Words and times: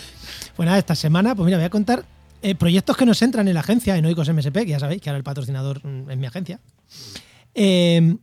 Pues 0.56 0.66
nada, 0.66 0.78
esta 0.78 0.94
semana, 0.94 1.34
pues 1.34 1.46
mira, 1.46 1.56
voy 1.58 1.66
a 1.66 1.70
contar 1.70 2.04
eh, 2.42 2.54
proyectos 2.54 2.96
que 2.96 3.06
nos 3.06 3.20
entran 3.22 3.48
en 3.48 3.54
la 3.54 3.60
agencia, 3.60 3.96
en 3.96 4.06
Oikos 4.06 4.28
MSP, 4.32 4.64
que 4.64 4.68
ya 4.68 4.80
sabéis 4.80 5.02
que 5.02 5.10
ahora 5.10 5.18
el 5.18 5.24
patrocinador 5.24 5.84
mm, 5.84 6.10
es 6.10 6.18
mi 6.18 6.26
agencia. 6.26 6.60
Eh, 7.54 8.16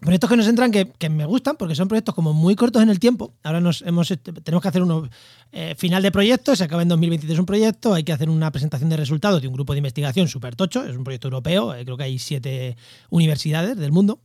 proyectos 0.00 0.30
que 0.30 0.36
nos 0.36 0.46
entran 0.46 0.70
que, 0.70 1.08
me 1.10 1.26
gustan 1.26 1.56
porque 1.56 1.74
son 1.74 1.88
proyectos 1.88 2.14
como 2.14 2.32
muy 2.32 2.54
cortos 2.54 2.82
en 2.82 2.88
el 2.88 2.98
tiempo. 2.98 3.34
Ahora 3.42 3.60
nos 3.60 3.82
hemos, 3.82 4.08
tenemos 4.42 4.62
que 4.62 4.68
hacer 4.68 4.82
uno 4.82 5.08
eh, 5.52 5.74
final 5.76 6.02
de 6.02 6.12
proyecto, 6.12 6.54
se 6.56 6.64
acaba 6.64 6.82
en 6.82 6.88
2023 6.88 7.38
un 7.38 7.46
proyecto, 7.46 7.94
hay 7.94 8.04
que 8.04 8.12
hacer 8.12 8.30
una 8.30 8.50
presentación 8.50 8.88
de 8.90 8.96
resultados 8.96 9.42
de 9.42 9.48
un 9.48 9.54
grupo 9.54 9.72
de 9.72 9.78
investigación 9.78 10.28
súper 10.28 10.54
tocho, 10.56 10.84
es 10.84 10.96
un 10.96 11.04
proyecto 11.04 11.28
europeo, 11.28 11.74
creo 11.84 11.96
que 11.96 12.04
hay 12.04 12.18
siete 12.18 12.76
universidades 13.10 13.76
del 13.76 13.92
mundo 13.92 14.20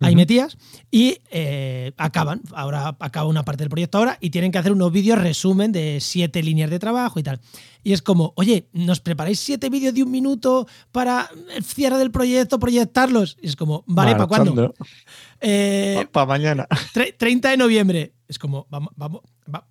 ahí 0.00 0.12
Ujú. 0.12 0.16
metidas 0.18 0.56
y 0.90 1.18
eh, 1.30 1.92
acaban, 1.96 2.40
ahora 2.54 2.96
acaba 3.00 3.26
una 3.28 3.42
parte 3.44 3.64
del 3.64 3.70
proyecto 3.70 3.98
ahora 3.98 4.16
y 4.20 4.30
tienen 4.30 4.52
que 4.52 4.58
hacer 4.58 4.72
unos 4.72 4.92
vídeos 4.92 5.18
resumen 5.18 5.72
de 5.72 5.98
siete 6.00 6.42
líneas 6.42 6.70
de 6.70 6.78
trabajo 6.78 7.18
y 7.18 7.22
tal. 7.22 7.40
Y 7.82 7.92
es 7.92 8.02
como, 8.02 8.32
oye, 8.36 8.68
¿nos 8.72 9.00
preparáis 9.00 9.40
siete 9.40 9.70
vídeos 9.70 9.94
de 9.94 10.02
un 10.02 10.10
minuto 10.10 10.66
para 10.92 11.28
el 11.54 11.64
cierre 11.64 11.96
del 11.98 12.10
proyecto, 12.10 12.58
proyectarlos? 12.58 13.36
Y 13.40 13.46
es 13.48 13.56
como, 13.56 13.82
vale, 13.86 14.12
¿para 14.12 14.26
cuándo? 14.26 14.74
Eh, 15.40 16.06
Para 16.12 16.26
mañana. 16.26 16.66
tre- 16.94 17.14
30 17.16 17.50
de 17.50 17.56
noviembre. 17.56 18.12
Es 18.28 18.38
como, 18.38 18.66
vamos, 18.70 18.92
vamos, 18.96 19.22
va- 19.52 19.66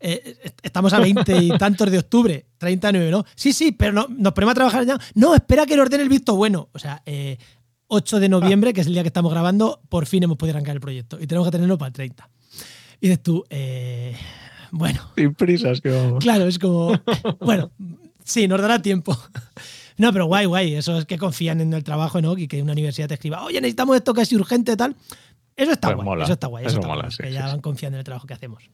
eh, 0.00 0.36
est- 0.44 0.58
estamos 0.62 0.92
a 0.92 1.00
20 1.00 1.36
y 1.42 1.48
tantos 1.58 1.90
de 1.90 1.98
octubre, 1.98 2.46
39, 2.58 3.10
¿no? 3.10 3.24
Sí, 3.34 3.52
sí, 3.52 3.72
pero 3.72 3.92
no, 3.92 4.06
nos 4.08 4.32
ponemos 4.32 4.52
a 4.52 4.54
trabajar 4.56 4.84
ya. 4.86 4.98
No, 5.14 5.34
espera 5.34 5.66
que 5.66 5.74
le 5.76 5.82
ordene 5.82 6.02
el 6.02 6.08
visto 6.08 6.36
bueno. 6.36 6.68
O 6.72 6.78
sea, 6.78 7.02
eh, 7.06 7.38
8 7.94 8.20
de 8.20 8.28
noviembre, 8.28 8.72
que 8.72 8.80
es 8.80 8.86
el 8.86 8.92
día 8.92 9.02
que 9.02 9.08
estamos 9.08 9.32
grabando, 9.32 9.80
por 9.88 10.06
fin 10.06 10.22
hemos 10.22 10.36
podido 10.36 10.56
arrancar 10.56 10.74
el 10.74 10.80
proyecto 10.80 11.18
y 11.20 11.26
tenemos 11.26 11.46
que 11.46 11.52
tenerlo 11.52 11.78
para 11.78 11.88
el 11.88 11.92
30. 11.92 12.28
Y 13.00 13.08
dices 13.08 13.22
tú, 13.22 13.44
eh, 13.50 14.16
bueno, 14.70 15.00
Sin 15.16 15.34
prisas 15.34 15.80
que 15.80 15.90
vamos. 15.90 16.22
Claro, 16.22 16.46
es 16.46 16.58
como. 16.58 16.92
Bueno, 17.40 17.70
sí, 18.24 18.48
nos 18.48 18.60
dará 18.60 18.80
tiempo. 18.82 19.16
No, 19.96 20.12
pero 20.12 20.26
guay, 20.26 20.44
guay. 20.46 20.74
Eso 20.74 20.98
es 20.98 21.04
que 21.04 21.16
confían 21.18 21.60
en 21.60 21.72
el 21.72 21.84
trabajo, 21.84 22.20
¿no? 22.20 22.36
Y 22.36 22.48
que 22.48 22.60
una 22.60 22.72
universidad 22.72 23.06
te 23.06 23.14
escriba, 23.14 23.44
oye, 23.44 23.60
necesitamos 23.60 23.94
esto 23.94 24.12
casi 24.12 24.34
urgente, 24.34 24.76
tal. 24.76 24.96
Eso 25.54 25.70
está 25.70 25.86
Pues 25.86 25.94
guay. 25.98 26.04
mola. 26.04 26.24
Eso 26.24 26.32
está 26.32 26.48
guay. 26.48 26.64
Eso, 26.64 26.70
Eso 26.72 26.78
está 26.80 26.88
mola, 26.88 27.02
guay, 27.02 27.12
sí, 27.12 27.18
que 27.22 27.28
sí, 27.28 27.32
ya 27.34 27.42
sí. 27.42 27.46
van 27.52 27.60
confiando 27.60 27.94
en 27.94 27.98
el 28.00 28.04
trabajo 28.04 28.26
que 28.26 28.34
hacemos. 28.34 28.64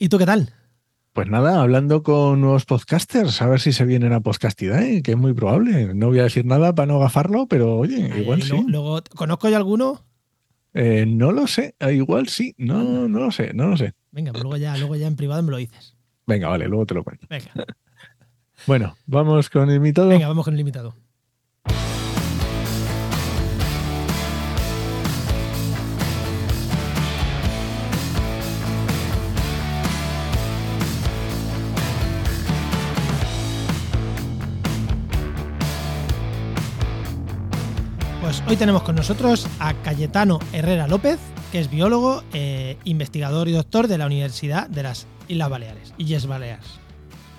¿Y 0.00 0.08
tú 0.08 0.18
qué 0.18 0.26
tal? 0.26 0.52
Pues 1.12 1.28
nada, 1.28 1.60
hablando 1.60 2.02
con 2.02 2.40
nuevos 2.40 2.64
podcasters, 2.64 3.42
a 3.42 3.46
ver 3.46 3.60
si 3.60 3.72
se 3.72 3.84
vienen 3.84 4.14
a 4.14 4.20
Podcastidad, 4.20 4.80
que 5.02 5.10
es 5.10 5.16
muy 5.16 5.34
probable. 5.34 5.94
No 5.94 6.06
voy 6.08 6.20
a 6.20 6.22
decir 6.22 6.46
nada 6.46 6.74
para 6.74 6.86
no 6.86 6.98
gafarlo, 7.00 7.46
pero 7.46 7.76
oye, 7.76 8.10
igual 8.18 8.42
sí. 8.42 8.56
luego, 8.66 9.02
¿conozco 9.14 9.50
yo 9.50 9.56
alguno? 9.56 10.06
Eh, 10.72 11.04
no 11.06 11.30
lo 11.32 11.46
sé, 11.46 11.74
eh, 11.80 11.92
igual 11.92 12.28
sí. 12.28 12.54
No, 12.56 13.08
no 13.08 13.20
lo 13.20 13.30
sé, 13.30 13.52
no 13.52 13.68
lo 13.68 13.76
sé. 13.76 13.92
Venga, 14.10 14.32
pues 14.32 14.42
luego 14.42 14.56
ya, 14.56 14.74
luego 14.78 14.96
ya 14.96 15.06
en 15.06 15.16
privado 15.16 15.42
me 15.42 15.50
lo 15.50 15.58
dices. 15.58 15.94
Venga, 16.26 16.48
vale, 16.48 16.66
luego 16.66 16.86
te 16.86 16.94
lo 16.94 17.04
cuento. 17.04 17.26
Venga, 17.28 17.50
Bueno, 18.66 18.96
vamos 19.04 19.50
con 19.50 19.68
el 19.68 19.76
invitado. 19.76 20.08
venga, 20.08 20.28
vamos 20.28 20.46
con 20.46 20.54
el 20.54 20.60
invitado. 20.60 20.94
Hoy 38.52 38.56
tenemos 38.58 38.82
con 38.82 38.94
nosotros 38.96 39.46
a 39.60 39.72
Cayetano 39.72 40.38
Herrera 40.52 40.86
López, 40.86 41.18
que 41.50 41.58
es 41.58 41.70
biólogo, 41.70 42.22
eh, 42.34 42.76
investigador 42.84 43.48
y 43.48 43.52
doctor 43.52 43.88
de 43.88 43.96
la 43.96 44.04
Universidad 44.04 44.68
de 44.68 44.82
las 44.82 45.06
Islas 45.26 45.48
Baleares, 45.48 45.94
Illes 45.96 46.26
Baleares. 46.26 46.66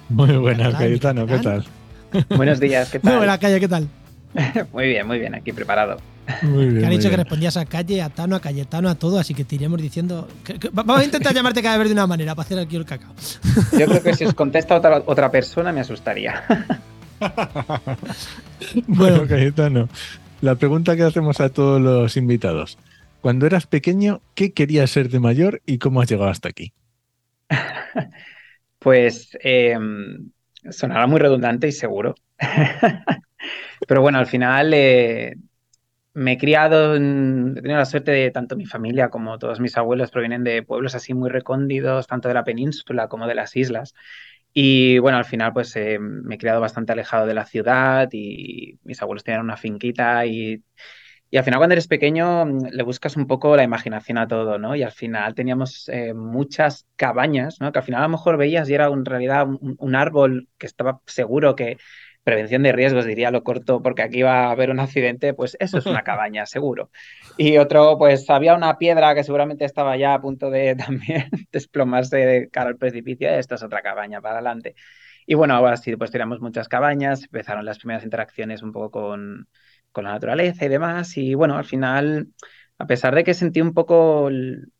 Muy 0.09 0.35
buenas, 0.37 0.73
Cayetano, 0.73 1.27
¿qué 1.27 1.37
tal? 1.37 1.65
Buenos 2.35 2.59
días, 2.59 2.89
¿qué 2.89 2.97
Muy 2.97 3.09
tal? 3.11 3.17
buena, 3.17 3.37
Calle, 3.37 3.59
¿qué 3.59 3.67
tal? 3.67 3.87
Muy 4.73 4.87
bien, 4.87 5.05
muy 5.05 5.19
bien, 5.19 5.35
aquí 5.35 5.51
preparado. 5.51 5.97
Muy 6.41 6.65
bien. 6.65 6.77
Que 6.79 6.83
han 6.85 6.89
muy 6.89 6.97
dicho 6.97 7.09
que 7.11 7.17
respondías 7.17 7.57
a 7.57 7.65
Calle, 7.65 8.01
a 8.01 8.09
Tano, 8.09 8.35
a 8.35 8.39
Cayetano, 8.39 8.89
a 8.89 8.95
todo, 8.95 9.19
así 9.19 9.35
que 9.35 9.43
te 9.43 9.55
iremos 9.55 9.79
diciendo. 9.81 10.27
que- 10.43 10.57
que- 10.57 10.69
vamos 10.73 10.97
a 10.99 11.03
intentar 11.03 11.33
llamarte 11.35 11.61
cada 11.61 11.77
vez 11.77 11.87
de 11.89 11.93
una 11.93 12.07
manera 12.07 12.33
para 12.33 12.45
hacer 12.45 12.57
aquí 12.57 12.75
el 12.75 12.85
cacao. 12.85 13.13
Yo 13.77 13.85
creo 13.85 14.01
que 14.01 14.15
si 14.15 14.25
os 14.25 14.33
contesta 14.33 14.75
otra, 14.75 15.03
otra 15.05 15.29
persona 15.29 15.71
me 15.71 15.81
asustaría. 15.81 16.43
Bueno, 18.87 19.17
Bueno. 19.17 19.27
Cayetano, 19.27 19.89
la 20.43 20.55
pregunta 20.57 20.95
que 20.95 21.01
hacemos 21.01 21.39
a 21.39 21.49
todos 21.49 21.81
los 21.81 22.17
invitados. 22.17 22.77
Cuando 23.19 23.47
eras 23.47 23.65
pequeño, 23.65 24.21
¿qué 24.35 24.53
querías 24.53 24.91
ser 24.91 25.09
de 25.09 25.19
mayor 25.19 25.63
y 25.65 25.79
cómo 25.79 26.01
has 26.01 26.09
llegado 26.09 26.29
hasta 26.29 26.49
aquí? 26.49 26.73
Pues 28.79 29.37
eh, 29.43 29.77
sonará 30.71 31.07
muy 31.07 31.19
redundante 31.19 31.67
y 31.67 31.71
seguro. 31.71 32.15
Pero 33.87 34.01
bueno, 34.01 34.19
al 34.19 34.27
final 34.27 34.73
eh, 34.73 35.35
me 36.13 36.33
he 36.33 36.37
criado, 36.37 36.95
en- 36.95 37.53
he 37.57 37.61
tenido 37.61 37.79
la 37.79 37.85
suerte 37.85 38.11
de 38.11 38.31
tanto 38.31 38.55
mi 38.57 38.65
familia 38.65 39.09
como 39.09 39.39
todos 39.39 39.59
mis 39.59 39.77
abuelos 39.77 40.11
provienen 40.11 40.43
de 40.43 40.63
pueblos 40.63 40.95
así 40.95 41.13
muy 41.13 41.29
recóndidos, 41.29 42.07
tanto 42.07 42.27
de 42.29 42.35
la 42.35 42.43
península 42.45 43.07
como 43.09 43.27
de 43.27 43.35
las 43.35 43.55
islas. 43.55 43.93
Y 44.53 44.99
bueno, 44.99 45.17
al 45.17 45.25
final 45.25 45.51
pues 45.53 45.75
eh, 45.75 45.97
me 45.99 46.35
he 46.35 46.37
criado 46.37 46.61
bastante 46.61 46.91
alejado 46.91 47.25
de 47.25 47.33
la 47.33 47.45
ciudad 47.45 48.07
y 48.11 48.79
mis 48.83 49.01
abuelos 49.01 49.23
tenían 49.23 49.41
una 49.43 49.57
finquita 49.57 50.25
y, 50.27 50.63
y 51.31 51.37
al 51.37 51.43
final 51.43 51.59
cuando 51.59 51.73
eres 51.73 51.87
pequeño 51.87 52.45
mm, 52.45 52.67
le 52.71 52.83
buscas 52.83 53.15
un 53.17 53.27
poco 53.27 53.55
la 53.55 53.63
imaginación 53.63 54.17
a 54.19 54.27
todo, 54.27 54.59
¿no? 54.59 54.75
Y 54.75 54.83
al 54.83 54.91
final 54.91 55.33
teníamos 55.35 55.89
eh, 55.89 56.13
muchas 56.13 56.87
cabañas, 56.95 57.59
¿no? 57.61 57.71
Que 57.71 57.79
al 57.79 57.85
final 57.85 58.01
a 58.01 58.05
lo 58.05 58.09
mejor 58.11 58.37
veías 58.37 58.69
y 58.69 58.75
era 58.75 58.87
en 58.87 59.05
realidad 59.05 59.47
un, 59.47 59.75
un 59.79 59.95
árbol 59.95 60.49
que 60.59 60.67
estaba 60.67 61.01
seguro 61.07 61.55
que 61.55 61.77
prevención 62.23 62.63
de 62.63 62.71
riesgos, 62.71 63.05
diría 63.05 63.31
lo 63.31 63.43
corto, 63.43 63.81
porque 63.81 64.01
aquí 64.03 64.21
va 64.21 64.45
a 64.47 64.51
haber 64.51 64.69
un 64.71 64.79
accidente, 64.79 65.33
pues 65.33 65.57
eso 65.59 65.77
es 65.77 65.87
una 65.87 66.03
cabaña, 66.03 66.45
seguro. 66.45 66.89
Y 67.37 67.57
otro, 67.57 67.97
pues 67.97 68.29
había 68.29 68.55
una 68.55 68.77
piedra 68.77 69.15
que 69.15 69.23
seguramente 69.23 69.65
estaba 69.65 69.97
ya 69.97 70.13
a 70.13 70.21
punto 70.21 70.49
de 70.49 70.75
también 70.77 71.29
desplomarse 71.51 72.17
de 72.17 72.49
cara 72.49 72.69
al 72.69 72.77
precipicio, 72.77 73.29
esto 73.29 73.55
es 73.55 73.63
otra 73.63 73.81
cabaña 73.81 74.21
para 74.21 74.35
adelante. 74.35 74.75
Y 75.25 75.35
bueno, 75.35 75.55
ahora 75.55 75.77
sí, 75.77 75.95
pues 75.95 76.11
teníamos 76.11 76.41
muchas 76.41 76.67
cabañas, 76.67 77.23
empezaron 77.23 77.65
las 77.65 77.77
primeras 77.79 78.03
interacciones 78.03 78.61
un 78.61 78.71
poco 78.71 78.91
con, 78.91 79.47
con 79.91 80.03
la 80.05 80.11
naturaleza 80.11 80.65
y 80.65 80.69
demás, 80.69 81.17
y 81.17 81.33
bueno, 81.35 81.57
al 81.57 81.65
final, 81.65 82.27
a 82.77 82.87
pesar 82.87 83.15
de 83.15 83.23
que 83.23 83.33
sentí 83.33 83.61
un 83.61 83.73
poco, 83.73 84.27
el- 84.27 84.71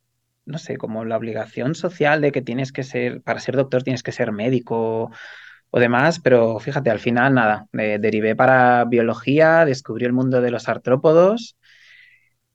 no 0.45 0.57
sé, 0.57 0.77
como 0.77 1.05
la 1.05 1.17
obligación 1.17 1.75
social 1.75 2.21
de 2.21 2.31
que 2.31 2.41
tienes 2.41 2.71
que 2.73 2.83
ser, 2.83 3.21
para 3.21 3.39
ser 3.39 3.55
doctor 3.55 3.83
tienes 3.83 4.03
que 4.03 4.11
ser 4.11 4.31
médico 4.33 5.11
o 5.75 5.79
demás, 5.79 6.19
pero 6.19 6.59
fíjate, 6.59 6.91
al 6.91 6.99
final 6.99 7.33
nada, 7.33 7.65
eh, 7.73 7.97
derivé 7.99 8.35
para 8.35 8.85
biología, 8.85 9.65
descubrí 9.65 10.05
el 10.05 10.13
mundo 10.13 10.39
de 10.39 10.51
los 10.51 10.69
artrópodos 10.69 11.57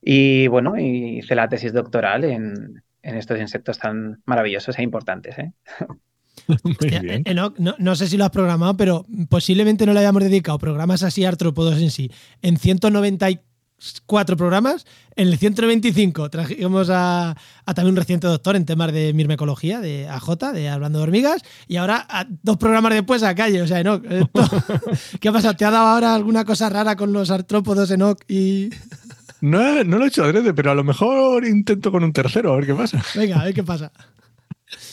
y 0.01 0.47
bueno, 0.47 0.79
hice 0.79 1.35
la 1.35 1.49
tesis 1.49 1.73
doctoral 1.73 2.23
en, 2.23 2.85
en 3.03 3.17
estos 3.17 3.41
insectos 3.41 3.81
tan 3.81 4.23
maravillosos 4.25 4.79
e 4.79 4.85
importantes, 4.85 5.37
¿eh? 5.37 5.53
Hostia. 6.63 7.03
Enoch, 7.25 7.59
no, 7.59 7.75
no 7.79 7.97
sé 7.97 8.07
si 8.07 8.17
lo 8.17 8.25
has 8.25 8.31
programado, 8.31 8.77
pero 8.77 9.05
posiblemente 9.29 9.85
no 9.85 9.95
le 9.95 9.99
hayamos 9.99 10.23
dedicado 10.23 10.57
programas 10.59 11.03
así 11.03 11.25
artrópodos 11.25 11.83
en 11.83 11.91
sí. 11.91 12.13
En 12.41 12.57
194 12.57 13.48
programas, 14.37 14.87
en 15.17 15.29
el 15.29 15.39
195 15.39 16.31
trajimos 16.31 16.91
a, 16.91 17.31
a 17.65 17.75
también 17.75 17.93
un 17.93 17.97
reciente 17.97 18.27
doctor 18.27 18.57
en 18.57 18.65
temas 18.65 18.93
de 18.93 19.13
mirmecología, 19.13 19.81
de 19.81 20.09
AJ, 20.09 20.53
de 20.53 20.69
Hablando 20.69 20.99
de 20.99 21.03
Hormigas, 21.05 21.43
y 21.67 21.77
ahora 21.77 22.07
a 22.09 22.27
dos 22.43 22.57
programas 22.57 22.93
después 22.95 23.23
a 23.23 23.35
calle. 23.35 23.63
O 23.63 23.67
sea, 23.67 23.81
Enoch, 23.81 24.05
esto- 24.11 24.49
¿qué 25.21 25.29
ha 25.29 25.33
pasado? 25.33 25.55
¿Te 25.57 25.65
ha 25.65 25.71
dado 25.71 25.87
ahora 25.87 26.15
alguna 26.15 26.45
cosa 26.45 26.69
rara 26.69 26.97
con 26.97 27.13
los 27.13 27.31
artrópodos, 27.31 27.91
Enoch? 27.91 28.19
Y... 28.29 28.71
No, 29.41 29.85
no 29.85 29.99
lo 29.99 30.05
he 30.05 30.09
hecho 30.09 30.25
adrede, 30.25 30.53
pero 30.53 30.73
a 30.73 30.75
lo 30.75 30.83
mejor 30.83 31.47
intento 31.47 31.93
con 31.93 32.03
un 32.03 32.13
tercero, 32.13 32.53
a 32.53 32.57
ver 32.57 32.67
qué 32.67 32.75
pasa. 32.75 33.03
Venga, 33.15 33.41
a 33.41 33.45
ver 33.45 33.55
qué 33.55 33.63
pasa. 33.63 33.93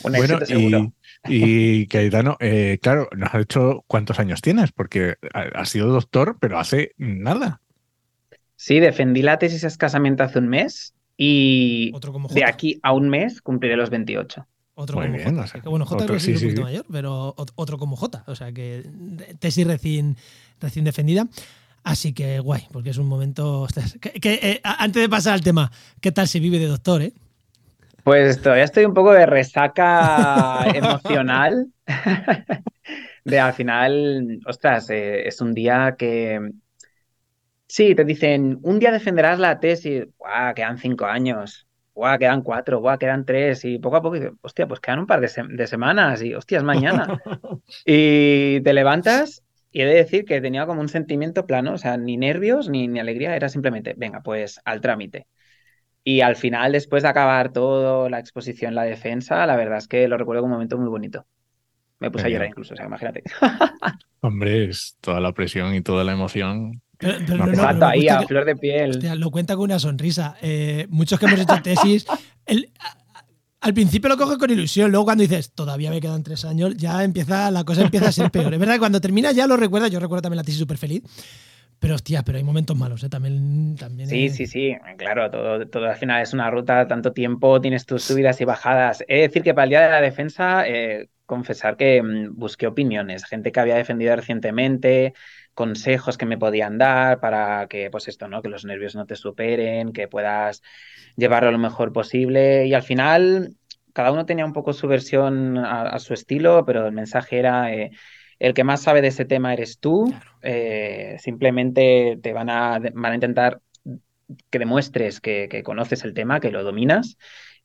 Bueno, 0.02 0.38
seguro. 0.46 0.92
y, 1.28 1.80
y 1.80 1.86
Caetano, 1.88 2.36
eh, 2.40 2.78
claro, 2.80 3.08
nos 3.16 3.34
ha 3.34 3.38
dicho 3.38 3.84
cuántos 3.88 4.18
años 4.20 4.40
tienes, 4.40 4.72
porque 4.72 5.16
ha- 5.34 5.60
has 5.60 5.68
sido 5.70 5.88
doctor, 5.88 6.36
pero 6.40 6.58
hace 6.58 6.92
nada. 6.96 7.60
Sí, 8.56 8.80
defendí 8.80 9.22
la 9.22 9.38
tesis 9.38 9.64
escasamente 9.64 10.22
hace 10.22 10.38
un 10.38 10.48
mes 10.48 10.94
y 11.16 11.92
Otro 11.94 12.12
como 12.12 12.28
de 12.28 12.44
aquí 12.44 12.78
a 12.82 12.92
un 12.92 13.08
mes 13.08 13.40
cumpliré 13.42 13.76
los 13.76 13.90
28. 13.90 14.46
Otro 14.74 14.96
Muy 14.98 15.06
como 15.06 15.16
bien, 15.18 15.30
Jota. 15.30 15.44
o 15.44 15.46
sea, 15.46 15.60
Que, 15.62 15.68
bueno, 15.68 15.86
Jota 15.86 16.04
otro- 16.04 16.18
sí, 16.20 16.32
es 16.32 16.38
un 16.42 16.44
poquito 16.48 16.60
sí. 16.60 16.64
mayor, 16.64 16.84
pero 16.92 17.34
ot- 17.36 17.52
otro 17.54 17.78
como 17.78 17.96
Jota. 17.96 18.24
O 18.26 18.34
sea 18.34 18.52
que 18.52 18.82
tesis 19.38 19.66
recién, 19.66 20.16
recién 20.60 20.84
defendida. 20.84 21.26
Así 21.84 22.12
que 22.12 22.40
guay, 22.40 22.66
porque 22.72 22.90
es 22.90 22.98
un 22.98 23.06
momento. 23.06 23.62
ostras, 23.62 23.96
que- 24.00 24.10
que, 24.20 24.34
eh, 24.42 24.60
a- 24.64 24.82
antes 24.82 25.00
de 25.02 25.08
pasar 25.08 25.34
al 25.34 25.40
tema, 25.42 25.70
¿qué 26.00 26.12
tal 26.12 26.26
se 26.28 26.40
vive 26.40 26.58
de 26.58 26.66
doctor, 26.66 27.00
eh? 27.02 27.12
Pues 28.04 28.40
todavía 28.42 28.64
estoy 28.64 28.84
un 28.84 28.94
poco 28.94 29.12
de 29.12 29.26
resaca 29.26 30.64
emocional. 30.74 31.68
De 33.24 33.40
al 33.40 33.52
final, 33.54 34.38
ostras, 34.46 34.88
eh, 34.90 35.26
es 35.26 35.40
un 35.40 35.52
día 35.52 35.96
que 35.98 36.52
sí, 37.76 37.94
te 37.94 38.04
dicen, 38.04 38.58
un 38.62 38.78
día 38.78 38.92
defenderás 38.92 39.38
la 39.38 39.60
tesis, 39.60 40.06
¡guau! 40.18 40.54
Quedan 40.54 40.78
cinco 40.78 41.06
años, 41.06 41.66
¡guau! 41.94 42.18
Quedan 42.18 42.42
cuatro, 42.42 42.80
¡guau! 42.80 42.98
Quedan 42.98 43.24
tres, 43.24 43.64
y 43.64 43.78
poco 43.78 43.96
a 43.96 44.02
poco 44.02 44.14
dices, 44.16 44.32
hostia, 44.42 44.66
pues 44.68 44.80
quedan 44.80 45.00
un 45.00 45.06
par 45.06 45.20
de, 45.20 45.28
se- 45.28 45.42
de 45.48 45.66
semanas, 45.66 46.22
y 46.22 46.34
hostia, 46.34 46.58
es 46.58 46.64
mañana. 46.64 47.12
Y 47.84 48.60
te 48.62 48.72
levantas 48.74 49.42
y 49.72 49.82
he 49.82 49.86
de 49.86 49.94
decir 49.94 50.24
que 50.24 50.40
tenía 50.40 50.66
como 50.66 50.80
un 50.80 50.88
sentimiento 50.88 51.46
plano, 51.46 51.74
o 51.74 51.78
sea, 51.78 51.96
ni 51.96 52.16
nervios 52.16 52.68
ni, 52.68 52.88
ni 52.88 53.00
alegría, 53.00 53.36
era 53.36 53.48
simplemente, 53.48 53.94
venga, 53.96 54.22
pues 54.22 54.60
al 54.64 54.80
trámite. 54.80 55.26
Y 56.04 56.20
al 56.22 56.36
final, 56.36 56.72
después 56.72 57.02
de 57.04 57.10
acabar 57.10 57.52
todo, 57.52 58.08
la 58.08 58.20
exposición, 58.20 58.74
la 58.74 58.84
defensa, 58.84 59.46
la 59.46 59.56
verdad 59.56 59.78
es 59.78 59.88
que 59.88 60.08
lo 60.08 60.18
recuerdo 60.18 60.42
como 60.42 60.54
un 60.54 60.58
momento 60.58 60.78
muy 60.78 60.88
bonito. 60.88 61.26
Me 62.00 62.10
puse 62.10 62.28
a 62.28 62.30
llorar 62.30 62.48
incluso, 62.48 62.74
o 62.74 62.76
sea, 62.76 62.86
imagínate. 62.86 63.24
Hombre, 64.20 64.64
es 64.70 64.96
toda 65.00 65.20
la 65.20 65.32
presión 65.32 65.74
y 65.74 65.82
toda 65.82 66.04
la 66.04 66.12
emoción. 66.12 66.82
Pero, 66.98 67.18
pero 67.26 67.46
No, 67.74 67.86
ahí 67.86 68.08
a 68.08 68.18
que- 68.20 68.26
flor 68.26 68.44
de 68.44 68.56
piel. 68.56 68.90
hostia, 68.90 69.14
lo 69.14 69.30
cuenta 69.30 69.54
con 69.54 69.64
una 69.64 69.78
sonrisa. 69.78 70.36
Eh, 70.42 70.86
muchos 70.90 71.18
que 71.20 71.26
hemos 71.26 71.40
hecho 71.40 71.60
tesis, 71.62 72.06
el- 72.46 72.70
al 73.60 73.74
principio 73.74 74.08
lo 74.08 74.16
coges 74.16 74.38
con 74.38 74.50
ilusión, 74.50 74.90
luego 74.90 75.06
cuando 75.06 75.22
dices, 75.22 75.52
todavía 75.52 75.90
me 75.90 76.00
quedan 76.00 76.22
tres 76.22 76.44
años, 76.44 76.76
ya 76.76 77.02
empieza, 77.02 77.50
la 77.50 77.64
cosa 77.64 77.82
empieza 77.82 78.08
a 78.08 78.12
ser 78.12 78.30
peor. 78.30 78.52
Es 78.54 78.60
verdad 78.60 78.74
que 78.74 78.78
cuando 78.80 79.00
terminas 79.00 79.34
ya 79.34 79.46
lo 79.46 79.56
recuerdas, 79.56 79.90
yo 79.90 79.98
recuerdo 80.00 80.22
también 80.22 80.36
la 80.38 80.44
tesis 80.44 80.60
súper 80.60 80.78
feliz. 80.78 81.02
Pero 81.78 81.94
hostia, 81.96 82.22
pero 82.24 82.38
hay 82.38 82.44
momentos 82.44 82.74
malos, 82.74 83.04
¿eh? 83.04 83.10
También, 83.10 83.76
también 83.78 84.08
Sí, 84.08 84.26
eh, 84.26 84.30
sí, 84.30 84.46
sí, 84.46 84.72
claro, 84.96 85.30
todo, 85.30 85.66
todo 85.68 85.84
al 85.86 85.96
final 85.96 86.22
es 86.22 86.32
una 86.32 86.50
ruta, 86.50 86.88
tanto 86.88 87.12
tiempo, 87.12 87.60
tienes 87.60 87.84
tus 87.84 88.02
subidas 88.02 88.40
y 88.40 88.46
bajadas. 88.46 89.00
De 89.06 89.14
decir 89.16 89.42
que 89.42 89.52
para 89.52 89.64
el 89.64 89.70
día 89.70 89.80
de 89.82 89.90
la 89.90 90.00
defensa, 90.00 90.66
eh, 90.66 91.10
confesar 91.26 91.76
que 91.76 92.02
mm, 92.02 92.36
busqué 92.36 92.66
opiniones, 92.66 93.24
gente 93.26 93.52
que 93.52 93.60
había 93.60 93.76
defendido 93.76 94.16
recientemente, 94.16 95.14
consejos 95.54 96.18
que 96.18 96.26
me 96.26 96.38
podían 96.38 96.78
dar 96.78 97.20
para 97.20 97.66
que, 97.68 97.90
pues 97.90 98.08
esto, 98.08 98.28
¿no? 98.28 98.42
Que 98.42 98.48
los 98.48 98.64
nervios 98.64 98.94
no 98.94 99.06
te 99.06 99.16
superen, 99.16 99.92
que 99.92 100.08
puedas 100.08 100.62
llevarlo 101.16 101.50
lo 101.50 101.58
mejor 101.58 101.92
posible. 101.92 102.66
Y 102.66 102.74
al 102.74 102.82
final, 102.82 103.56
cada 103.92 104.12
uno 104.12 104.26
tenía 104.26 104.44
un 104.44 104.52
poco 104.52 104.72
su 104.72 104.88
versión 104.88 105.58
a, 105.58 105.82
a 105.82 105.98
su 105.98 106.14
estilo, 106.14 106.64
pero 106.66 106.86
el 106.86 106.92
mensaje 106.92 107.38
era, 107.38 107.72
eh, 107.74 107.90
el 108.38 108.54
que 108.54 108.64
más 108.64 108.82
sabe 108.82 109.02
de 109.02 109.08
ese 109.08 109.24
tema 109.24 109.52
eres 109.52 109.78
tú. 109.80 110.12
Eh, 110.42 111.16
simplemente 111.20 112.18
te 112.22 112.32
van 112.32 112.50
a, 112.50 112.78
van 112.78 113.12
a 113.12 113.14
intentar 113.14 113.60
que 114.50 114.58
demuestres 114.58 115.20
que, 115.20 115.48
que 115.48 115.62
conoces 115.62 116.04
el 116.04 116.14
tema, 116.14 116.40
que 116.40 116.50
lo 116.50 116.64
dominas 116.64 117.16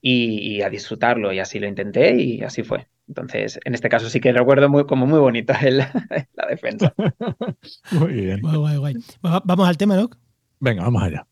y, 0.01 0.57
y 0.57 0.61
a 0.61 0.69
disfrutarlo. 0.69 1.33
Y 1.33 1.39
así 1.39 1.59
lo 1.59 1.67
intenté 1.67 2.15
y 2.15 2.41
así 2.43 2.63
fue. 2.63 2.87
Entonces, 3.11 3.59
en 3.65 3.73
este 3.73 3.89
caso 3.89 4.09
sí 4.09 4.21
que 4.21 4.31
recuerdo 4.31 4.69
muy, 4.69 4.85
como 4.85 5.05
muy 5.05 5.19
bonito 5.19 5.51
el- 5.61 5.79
la 6.33 6.47
defensa. 6.49 6.93
Muy 7.91 8.13
bien. 8.13 8.39
Guay, 8.39 8.55
guay, 8.55 8.77
guay. 8.77 8.93
Va- 9.25 9.41
Vamos 9.43 9.67
al 9.67 9.75
tema, 9.75 9.97
¿no? 9.97 10.09
Venga, 10.61 10.83
vamos 10.83 11.03
allá. 11.03 11.27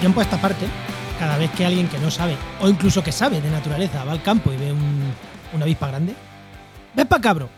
Tiempo 0.00 0.20
a 0.20 0.22
esta 0.24 0.40
parte, 0.40 0.66
cada 1.18 1.36
vez 1.38 1.50
que 1.52 1.64
alguien 1.66 1.88
que 1.88 1.98
no 1.98 2.10
sabe, 2.10 2.36
o 2.60 2.68
incluso 2.68 3.02
que 3.04 3.12
sabe 3.12 3.40
de 3.40 3.50
naturaleza, 3.50 4.04
va 4.04 4.12
al 4.12 4.22
campo 4.22 4.52
y 4.52 4.56
ve 4.56 4.72
un- 4.72 5.12
una 5.52 5.64
avispa 5.64 5.88
grande, 5.88 6.14
¡Vespa 6.94 7.20
cabro! 7.20 7.48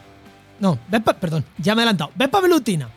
No, 0.61 0.79
Vespa, 0.89 1.15
perdón, 1.15 1.45
ya 1.59 1.75
me 1.75 1.81
he 1.81 1.85
adelantado. 1.85 2.11
¡Vespa 2.15 2.41
velutina! 2.41 2.89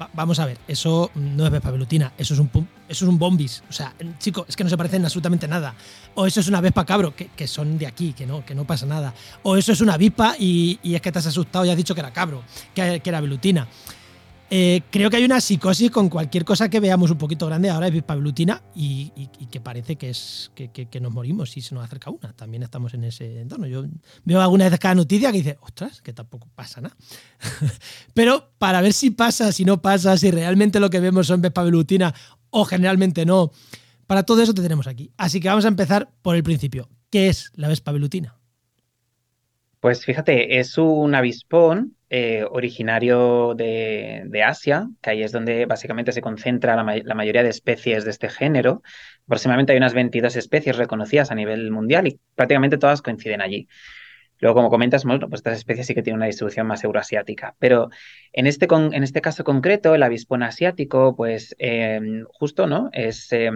Va- 0.00 0.08
vamos 0.12 0.38
a 0.38 0.46
ver, 0.46 0.58
eso 0.68 1.10
no 1.16 1.44
es 1.44 1.50
Vespa 1.50 1.70
velutina, 1.72 2.12
eso 2.16 2.34
es 2.34 2.40
un 2.40 2.48
eso 2.88 3.04
es 3.04 3.08
un 3.08 3.18
bombis. 3.18 3.62
O 3.68 3.72
sea, 3.72 3.92
chico, 4.18 4.44
es 4.48 4.54
que 4.56 4.62
no 4.62 4.70
se 4.70 4.76
parecen 4.76 5.02
absolutamente 5.04 5.48
nada. 5.48 5.74
O 6.14 6.26
eso 6.26 6.40
es 6.40 6.48
una 6.48 6.60
Vespa 6.60 6.84
cabro, 6.84 7.14
que, 7.16 7.26
que 7.28 7.48
son 7.48 7.76
de 7.78 7.86
aquí, 7.86 8.12
que 8.12 8.24
no, 8.26 8.44
que 8.44 8.54
no 8.54 8.64
pasa 8.64 8.86
nada. 8.86 9.14
O 9.42 9.56
eso 9.56 9.72
es 9.72 9.80
una 9.80 9.94
avispa 9.94 10.36
y, 10.38 10.78
y 10.82 10.94
es 10.94 11.00
que 11.00 11.10
te 11.10 11.18
has 11.18 11.26
asustado 11.26 11.64
y 11.64 11.70
has 11.70 11.76
dicho 11.76 11.94
que 11.94 12.00
era 12.00 12.12
cabro, 12.12 12.42
que, 12.74 13.00
que 13.00 13.08
era 13.10 13.20
velutina. 13.20 13.66
Eh, 14.50 14.82
creo 14.90 15.10
que 15.10 15.16
hay 15.16 15.24
una 15.24 15.40
psicosis 15.40 15.90
con 15.90 16.08
cualquier 16.08 16.44
cosa 16.44 16.68
que 16.68 16.78
veamos 16.78 17.10
un 17.10 17.18
poquito 17.18 17.46
grande 17.46 17.70
ahora 17.70 17.88
es 17.88 17.94
Vespa 17.94 18.14
velutina 18.14 18.62
y, 18.74 19.10
que 19.50 19.60
parece 19.60 19.96
que 19.96 20.10
es 20.10 20.52
que, 20.54 21.00
nos 21.00 21.12
morimos 21.12 21.50
si 21.50 21.60
se 21.60 21.74
nos 21.74 21.84
acerca 21.84 22.10
una. 22.10 22.32
También 22.34 22.62
estamos 22.62 22.94
en 22.94 23.04
ese 23.04 23.40
entorno. 23.40 23.66
Yo 23.66 23.84
veo 24.24 24.40
alguna 24.40 24.68
vez 24.68 24.78
cada 24.78 24.94
noticia 24.94 25.32
que 25.32 25.38
dice, 25.38 25.58
ostras, 25.60 26.02
que 26.02 26.12
tampoco 26.12 26.48
pasa 26.54 26.80
nada. 26.80 26.96
Pero 28.14 28.52
para 28.58 28.80
ver 28.80 28.92
si 28.92 29.10
pasa, 29.10 29.50
si 29.52 29.64
no 29.64 29.80
pasa, 29.80 30.16
si 30.18 30.30
realmente 30.30 30.80
lo 30.80 30.90
que 30.90 31.00
vemos 31.00 31.26
son 31.26 31.40
Vespa 31.40 31.62
velutina 31.62 32.14
o 32.50 32.64
generalmente 32.64 33.24
no, 33.26 33.50
para 34.06 34.22
todo 34.22 34.42
eso 34.42 34.54
te 34.54 34.62
tenemos 34.62 34.86
aquí. 34.86 35.10
Así 35.16 35.40
que 35.40 35.48
vamos 35.48 35.64
a 35.64 35.68
empezar 35.68 36.10
por 36.22 36.36
el 36.36 36.42
principio. 36.42 36.88
¿Qué 37.10 37.28
es 37.28 37.50
la 37.54 37.68
Vespa? 37.68 37.92
Pues 39.80 40.04
fíjate, 40.04 40.58
es 40.58 40.78
un 40.78 41.14
avispón 41.14 41.96
eh, 42.16 42.44
originario 42.50 43.54
de, 43.56 44.22
Asia, 44.44 44.88
que 45.02 45.10
ahí 45.10 45.22
es 45.22 45.32
donde 45.32 45.66
básicamente 45.66 46.12
se 46.12 46.20
concentra 46.20 46.76
la, 46.76 46.84
ma- 46.84 46.96
la 46.96 47.14
mayoría 47.14 47.42
de 47.42 47.48
especies 47.50 48.04
de 48.04 48.10
este 48.12 48.28
género. 48.28 48.82
Aproximadamente 49.26 49.72
hay 49.72 49.78
unas 49.78 49.94
22 49.94 50.36
especies 50.36 50.76
reconocidas 50.76 51.30
a 51.30 51.34
nivel 51.34 51.70
mundial 51.70 52.06
y 52.06 52.20
prácticamente 52.34 52.78
todas 52.78 53.02
coinciden 53.02 53.40
allí. 53.42 53.68
Luego, 54.40 54.56
como 54.56 54.70
comentas, 54.70 55.04
pues 55.04 55.22
estas 55.34 55.58
especies 55.58 55.86
sí 55.86 55.94
que 55.94 56.02
tienen 56.02 56.18
una 56.18 56.26
distribución 56.26 56.66
más 56.66 56.84
euroasiática. 56.84 57.54
Pero 57.58 57.88
en 58.32 58.46
este, 58.46 58.66
con- 58.66 58.92
en 58.94 59.02
este 59.04 59.20
caso 59.20 59.44
concreto, 59.44 59.94
el 59.94 60.02
avispón 60.02 60.42
asiático, 60.42 61.16
pues 61.16 61.54
eh, 61.58 62.00
justo, 62.32 62.66
¿no? 62.66 62.90
Es 62.92 63.32
eh, 63.32 63.50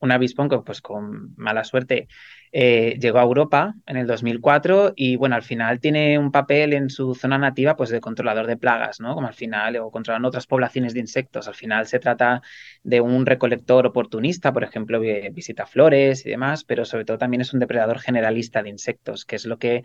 un 0.00 0.10
avispón 0.12 0.48
que, 0.48 0.58
pues 0.58 0.80
con 0.80 1.34
mala 1.36 1.64
suerte, 1.64 2.08
eh, 2.52 2.98
llegó 3.00 3.18
a 3.18 3.22
Europa 3.22 3.74
en 3.86 3.96
el 3.96 4.06
2004 4.06 4.92
y 4.94 5.16
bueno, 5.16 5.34
al 5.36 5.42
final 5.42 5.80
tiene 5.80 6.18
un 6.18 6.30
papel 6.30 6.74
en 6.74 6.90
su 6.90 7.14
zona 7.14 7.38
nativa 7.38 7.76
pues 7.76 7.90
de 7.90 8.00
controlador 8.00 8.46
de 8.46 8.56
plagas, 8.58 9.00
¿no? 9.00 9.14
Como 9.14 9.26
al 9.26 9.34
final, 9.34 9.76
o 9.78 9.90
controlando 9.90 10.28
otras 10.28 10.46
poblaciones 10.46 10.94
de 10.94 11.00
insectos. 11.00 11.48
Al 11.48 11.54
final 11.54 11.86
se 11.86 11.98
trata 11.98 12.42
de 12.82 13.00
un 13.00 13.24
recolector 13.26 13.86
oportunista, 13.86 14.52
por 14.52 14.64
ejemplo, 14.64 15.00
vi- 15.00 15.30
visita 15.30 15.66
flores 15.66 16.26
y 16.26 16.30
demás, 16.30 16.64
pero 16.64 16.84
sobre 16.84 17.04
todo 17.04 17.18
también 17.18 17.40
es 17.40 17.52
un 17.54 17.60
depredador 17.60 17.98
generalista 18.00 18.62
de 18.62 18.68
insectos, 18.70 19.24
que 19.24 19.36
es 19.36 19.46
lo 19.46 19.58
que 19.58 19.82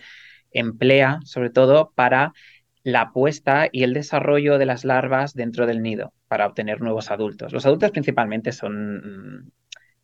emplea 0.51 1.19
sobre 1.25 1.50
todo 1.50 1.91
para 1.95 2.33
la 2.83 3.12
puesta 3.12 3.67
y 3.71 3.83
el 3.83 3.93
desarrollo 3.93 4.57
de 4.57 4.65
las 4.65 4.86
larvas 4.86 5.33
dentro 5.33 5.67
del 5.67 5.81
nido 5.81 6.13
para 6.27 6.47
obtener 6.47 6.81
nuevos 6.81 7.12
adultos. 7.12 7.51
Los 7.53 7.65
adultos 7.65 7.91
principalmente 7.91 8.51
son 8.53 9.51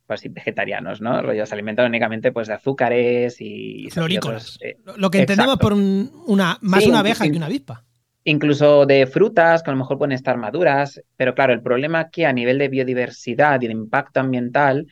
pues, 0.06 0.20
sí, 0.20 0.28
vegetarianos, 0.28 1.00
¿no? 1.00 1.20
Rollo, 1.22 1.46
se 1.46 1.54
alimentan 1.54 1.86
únicamente 1.86 2.32
pues, 2.32 2.48
de 2.48 2.54
azúcares 2.54 3.40
y... 3.40 3.86
y 3.86 3.90
Florícolas. 3.90 4.56
otros, 4.56 4.58
eh, 4.62 4.76
Lo- 4.96 5.10
que 5.10 5.20
entendemos 5.20 5.54
exacto. 5.54 5.62
por 5.66 5.72
un- 5.72 6.12
una, 6.26 6.58
más 6.60 6.82
Sí, 6.82 6.88
una 6.90 6.98
un- 6.98 7.06
abeja 7.06 7.24
un- 7.24 7.30
que 7.30 7.36
una 7.36 7.46
avispa. 7.46 7.84
incluso 8.24 8.86
de 8.86 9.06
frutas 9.06 9.62
que 9.62 9.70
a 9.70 9.74
lo 9.74 9.78
mejor 9.78 9.98
pueden 9.98 10.12
estar 10.12 10.36
maduras, 10.36 11.00
pero 11.16 11.34
claro, 11.34 11.52
el 11.52 11.62
problema 11.62 12.00
aquí 12.00 12.24
a 12.24 12.32
nivel 12.32 12.58
de 12.58 12.68
biodiversidad 12.68 13.60
y 13.62 13.66
de 13.66 13.72
impacto 13.72 14.20
ambiental 14.20 14.86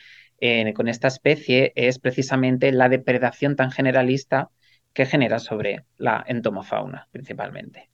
eh, 0.45 0.73
con 0.75 0.89
esta 0.89 1.09
especie 1.09 1.73
es 1.77 1.99
precisamente 1.99 2.73
la 2.73 2.89
depredación 2.89 3.55
tan 3.57 3.71
generalista 3.71 4.51
que 4.93 5.07
genera 5.07 5.39
sobre 5.39 5.85
la 5.99 6.25
entomofauna 6.27 7.09
principalmente. 7.13 7.89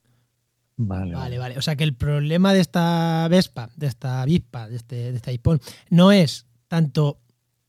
Vale, 0.81 1.13
Vale, 1.13 1.37
vale. 1.37 1.57
O 1.57 1.61
sea 1.61 1.75
que 1.75 1.83
el 1.83 1.93
problema 1.95 2.53
de 2.53 2.61
esta 2.61 3.27
vespa, 3.29 3.69
de 3.75 3.87
esta 3.87 4.21
avispa, 4.21 4.67
de 4.69 4.77
este, 4.77 4.95
de 5.11 5.15
este 5.17 5.29
avispón, 5.31 5.59
no 5.89 6.11
es 6.11 6.47
tanto 6.69 7.19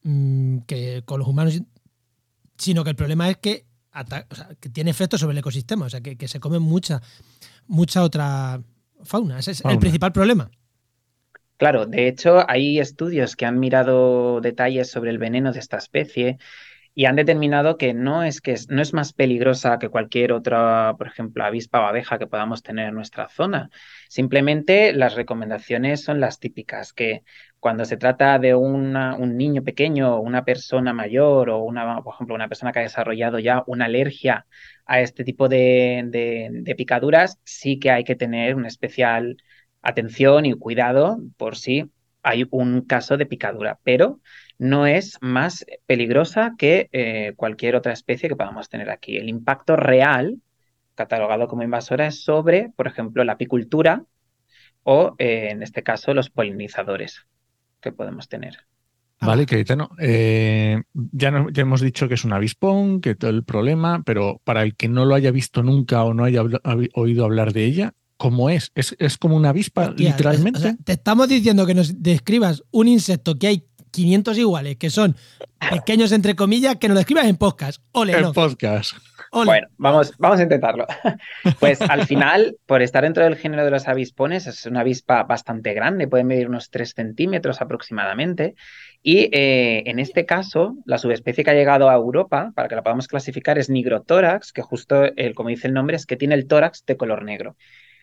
mm, 0.04 0.59
que 0.61 1.02
con 1.04 1.19
los 1.19 1.26
humanos, 1.26 1.61
sino 2.57 2.85
que 2.85 2.90
el 2.90 2.97
problema 2.97 3.28
es 3.28 3.38
que 3.38 3.66
que 4.61 4.69
tiene 4.69 4.90
efecto 4.90 5.19
sobre 5.19 5.33
el 5.33 5.38
ecosistema, 5.38 5.87
o 5.87 5.90
sea, 5.90 6.00
que, 6.00 6.28
se 6.28 6.40
come 6.40 6.59
mucha, 6.59 7.02
mucha 7.66 8.02
otra 8.02 8.62
fauna. 9.02 9.38
Ese 9.38 9.50
es 9.50 9.64
el 9.64 9.78
principal 9.78 10.12
problema. 10.12 10.50
Claro, 11.57 11.87
de 11.87 12.09
hecho 12.09 12.49
hay 12.49 12.78
estudios 12.78 13.37
que 13.37 13.47
han 13.47 13.59
mirado 13.59 14.40
detalles 14.40 14.90
sobre 14.90 15.11
el 15.11 15.19
veneno 15.19 15.52
de 15.52 15.59
esta 15.59 15.76
especie 15.76 16.38
y 16.94 17.04
han 17.06 17.16
determinado 17.16 17.76
que 17.78 17.94
no 17.94 18.25
es 18.25 18.40
que 18.40 18.56
no 18.68 18.82
es 18.82 18.92
más 18.92 19.12
peligrosa 19.12 19.78
que 19.78 19.88
cualquier 19.88 20.32
otra, 20.32 20.94
por 20.99 21.06
ejemplo, 21.06 21.44
avispa 21.44 21.80
o 21.80 21.85
abeja 21.85 22.18
que 22.18 22.26
podamos 22.26 22.62
tener 22.62 22.88
en 22.88 22.94
nuestra 22.94 23.28
zona. 23.28 23.70
Simplemente 24.09 24.92
las 24.92 25.14
recomendaciones 25.14 26.02
son 26.02 26.20
las 26.20 26.40
típicas, 26.40 26.92
que 26.92 27.23
cuando 27.61 27.85
se 27.85 27.97
trata 27.97 28.38
de 28.38 28.54
un 28.54 28.92
niño 29.37 29.62
pequeño, 29.62 30.20
una 30.20 30.44
persona 30.44 30.92
mayor 30.92 31.50
o 31.50 31.59
una, 31.59 32.02
por 32.02 32.14
ejemplo, 32.14 32.35
una 32.35 32.49
persona 32.49 32.73
que 32.73 32.80
ha 32.80 32.82
desarrollado 32.82 33.38
ya 33.38 33.62
una 33.66 33.85
alergia 33.87 34.47
a 34.87 35.00
este 35.00 35.25
tipo 35.25 35.49
de, 35.49 36.02
de 36.11 36.75
picaduras, 36.75 37.38
sí 37.44 37.78
que 37.78 37.90
hay 37.90 38.04
que 38.04 38.16
tener 38.16 38.56
una 38.56 38.68
especial 38.68 39.37
atención 39.82 40.47
y 40.47 40.54
cuidado 40.54 41.18
por 41.37 41.56
si 41.56 41.90
hay 42.23 42.47
un 42.50 42.82
caso 42.82 43.16
de 43.16 43.26
picadura. 43.26 43.78
Pero 43.85 44.20
no 44.61 44.87
es 44.87 45.17
más 45.23 45.64
peligrosa 45.87 46.52
que 46.59 46.90
eh, 46.93 47.33
cualquier 47.35 47.76
otra 47.76 47.95
especie 47.95 48.29
que 48.29 48.37
podamos 48.37 48.69
tener 48.69 48.90
aquí. 48.90 49.17
El 49.17 49.31
impacto 49.31 49.75
real, 49.75 50.37
catalogado 50.95 51.49
como 51.49 51.62
invasora, 51.62 52.07
es 52.07 52.23
sobre, 52.23 52.71
por 52.76 52.87
ejemplo, 52.87 53.25
la 53.25 53.33
apicultura 53.33 54.05
o, 54.83 55.14
eh, 55.19 55.49
en 55.50 55.62
este 55.62 55.83
caso, 55.83 56.12
los 56.12 56.29
polinizadores 56.29 57.26
que 57.81 57.90
podemos 57.90 58.29
tener. 58.29 58.59
Vale, 59.23 59.47
Cayetano. 59.47 59.93
Eh, 59.99 60.83
ya, 60.93 61.47
ya, 61.50 61.62
hemos 61.62 61.81
dicho 61.81 62.07
que 62.07 62.14
es 62.14 62.25
un 62.26 62.35
avispón, 62.35 63.00
que 63.00 63.14
todo 63.14 63.31
el 63.31 63.45
problema, 63.45 64.02
pero 64.05 64.43
para 64.45 64.62
el 64.62 64.76
que 64.76 64.90
no 64.90 65.07
lo 65.07 65.14
haya 65.14 65.31
visto 65.31 65.62
nunca 65.62 66.05
o 66.05 66.12
no 66.12 66.25
haya 66.25 66.43
oído 66.93 67.25
hablar 67.25 67.55
de 67.55 67.64
ella, 67.64 67.95
¿cómo 68.19 68.50
es? 68.50 68.73
¿Es, 68.75 69.17
como 69.17 69.37
una 69.37 69.49
avispa, 69.49 69.95
literalmente? 69.97 70.76
te 70.85 70.93
estamos 70.93 71.31
diciendo 71.31 71.67
que 71.67 71.75
nos 71.75 72.02
describas 72.02 72.62
un 72.71 72.88
insecto 72.88 73.38
que 73.38 73.47
hay 73.47 73.70
500 73.90 74.38
iguales, 74.38 74.76
que 74.76 74.90
son 74.90 75.16
pequeños 75.70 76.12
entre 76.12 76.35
comillas, 76.35 76.76
que 76.76 76.88
nos 76.88 76.94
lo 76.94 77.00
escribas 77.00 77.26
en 77.26 77.37
podcast. 77.37 77.82
Ole, 77.92 78.16
en 78.16 78.32
podcast. 78.32 78.94
Bueno, 79.32 79.68
vamos, 79.76 80.12
vamos 80.18 80.40
a 80.40 80.42
intentarlo. 80.42 80.87
Pues 81.61 81.80
al 81.82 82.06
final, 82.06 82.56
por 82.66 82.82
estar 82.82 83.04
dentro 83.04 83.23
del 83.23 83.37
género 83.37 83.64
de 83.64 83.70
los 83.70 83.87
avispones, 83.87 84.47
es 84.47 84.66
una 84.66 84.80
avispa 84.80 85.23
bastante 85.23 85.73
grande, 85.73 86.09
puede 86.09 86.25
medir 86.25 86.49
unos 86.49 86.70
3 86.70 86.92
centímetros 86.94 87.61
aproximadamente. 87.61 88.54
Y 89.02 89.28
eh, 89.32 89.85
en 89.87 89.99
este 89.99 90.26
caso, 90.26 90.76
la 90.85 90.99
subespecie 90.99 91.44
que 91.44 91.50
ha 91.50 91.54
llegado 91.54 91.88
a 91.88 91.94
Europa, 91.94 92.52
para 92.54 92.68
que 92.68 92.75
la 92.75 92.82
podamos 92.82 93.09
clasificar, 93.09 93.59
es 93.59 93.70
Nigrotórax, 93.70 94.52
que 94.52 94.62
justo, 94.62 95.04
el, 95.04 95.35
como 95.35 95.49
dice 95.49 95.68
el 95.68 95.75
nombre, 95.75 95.97
es 95.97 96.06
que 96.06 96.16
tiene 96.16 96.35
el 96.35 96.47
tórax 96.47 96.85
de 96.85 96.97
color 96.97 97.25
negro. 97.25 97.56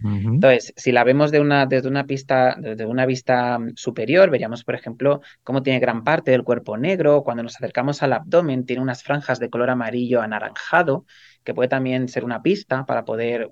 Entonces, 0.03 0.73
si 0.75 0.91
la 0.91 1.03
vemos 1.03 1.31
de 1.31 1.39
una, 1.39 1.65
desde, 1.65 1.87
una 1.87 2.05
pista, 2.05 2.55
desde 2.59 2.85
una 2.85 3.05
vista 3.05 3.57
mm, 3.57 3.75
superior, 3.75 4.29
veríamos, 4.29 4.63
por 4.63 4.75
ejemplo, 4.75 5.21
cómo 5.43 5.63
tiene 5.63 5.79
gran 5.79 6.03
parte 6.03 6.31
del 6.31 6.43
cuerpo 6.43 6.77
negro. 6.77 7.23
Cuando 7.23 7.43
nos 7.43 7.55
acercamos 7.55 8.03
al 8.03 8.13
abdomen, 8.13 8.65
tiene 8.65 8.81
unas 8.81 9.03
franjas 9.03 9.39
de 9.39 9.49
color 9.49 9.69
amarillo 9.69 10.21
anaranjado, 10.21 11.05
que 11.43 11.53
puede 11.53 11.69
también 11.69 12.09
ser 12.09 12.25
una 12.25 12.41
pista 12.43 12.85
para 12.85 13.05
poder 13.05 13.49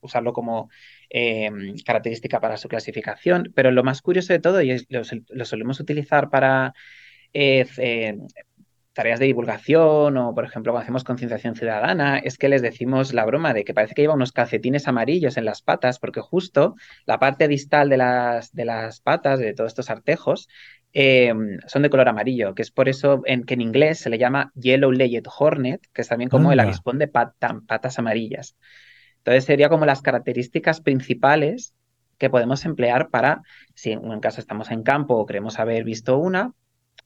usarlo 0.00 0.32
como 0.32 0.70
em, 1.10 1.74
característica 1.84 2.40
para 2.40 2.56
su 2.56 2.68
clasificación. 2.68 3.52
Pero 3.54 3.70
lo 3.70 3.84
más 3.84 4.00
curioso 4.02 4.32
de 4.32 4.38
todo, 4.38 4.62
y 4.62 4.86
lo, 4.88 5.04
solemos 5.44 5.80
utilizar 5.80 6.30
para 6.30 6.72
eh, 7.32 7.66
eh, 7.78 8.16
tareas 8.94 9.18
de 9.18 9.26
divulgación 9.26 10.16
o, 10.16 10.34
por 10.34 10.44
ejemplo, 10.44 10.72
cuando 10.72 10.84
hacemos 10.84 11.04
concienciación 11.04 11.56
ciudadana, 11.56 12.18
es 12.18 12.38
que 12.38 12.48
les 12.48 12.62
decimos 12.62 13.12
la 13.12 13.24
broma 13.26 13.52
de 13.52 13.64
que 13.64 13.74
parece 13.74 13.94
que 13.94 14.02
lleva 14.02 14.14
unos 14.14 14.32
calcetines 14.32 14.88
amarillos 14.88 15.36
en 15.36 15.44
las 15.44 15.62
patas, 15.62 15.98
porque 15.98 16.20
justo 16.20 16.76
la 17.04 17.18
parte 17.18 17.48
distal 17.48 17.88
de 17.88 17.96
las, 17.96 18.54
de 18.54 18.64
las 18.64 19.00
patas, 19.00 19.40
de 19.40 19.52
todos 19.52 19.72
estos 19.72 19.90
artejos, 19.90 20.48
em, 20.92 21.58
son 21.66 21.82
de 21.82 21.90
color 21.90 22.08
amarillo, 22.08 22.54
que 22.54 22.62
es 22.62 22.70
por 22.70 22.88
eso 22.88 23.22
en, 23.26 23.44
que 23.44 23.54
en 23.54 23.62
inglés 23.62 23.98
se 23.98 24.10
le 24.10 24.18
llama 24.18 24.52
Yellow 24.54 24.92
Legged 24.92 25.24
Hornet, 25.38 25.82
que 25.92 26.02
es 26.02 26.08
también 26.08 26.30
como 26.30 26.52
el 26.52 26.60
avispón 26.60 26.98
de 26.98 27.08
patas 27.08 27.98
amarillas. 27.98 28.56
Entonces 29.18 29.44
sería 29.44 29.68
como 29.68 29.86
las 29.86 30.02
características 30.02 30.80
principales 30.80 31.74
que 32.16 32.30
podemos 32.30 32.64
emplear 32.64 33.08
para, 33.08 33.42
si 33.74 33.90
en 33.90 34.20
caso 34.20 34.40
estamos 34.40 34.70
en 34.70 34.84
campo 34.84 35.14
o 35.14 35.26
queremos 35.26 35.58
haber 35.58 35.82
visto 35.82 36.16
una, 36.16 36.52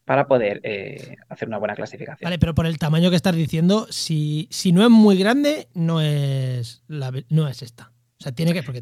para 0.08 0.26
poder 0.26 0.62
eh, 0.64 1.16
hacer 1.28 1.48
una 1.48 1.58
buena 1.58 1.74
clasificación. 1.74 2.24
Vale, 2.26 2.38
pero 2.38 2.54
por 2.54 2.64
el 2.64 2.78
tamaño 2.78 3.10
que 3.10 3.16
estás 3.16 3.36
diciendo, 3.36 3.86
si, 3.90 4.48
si 4.50 4.72
no 4.72 4.82
es 4.82 4.88
muy 4.88 5.18
grande, 5.18 5.68
no 5.74 6.00
es, 6.00 6.82
la, 6.88 7.12
no 7.28 7.46
es 7.46 7.60
esta. 7.60 7.92
O 8.18 8.22
sea, 8.22 8.32
tiene 8.32 8.54
que. 8.54 8.62
Porque, 8.62 8.80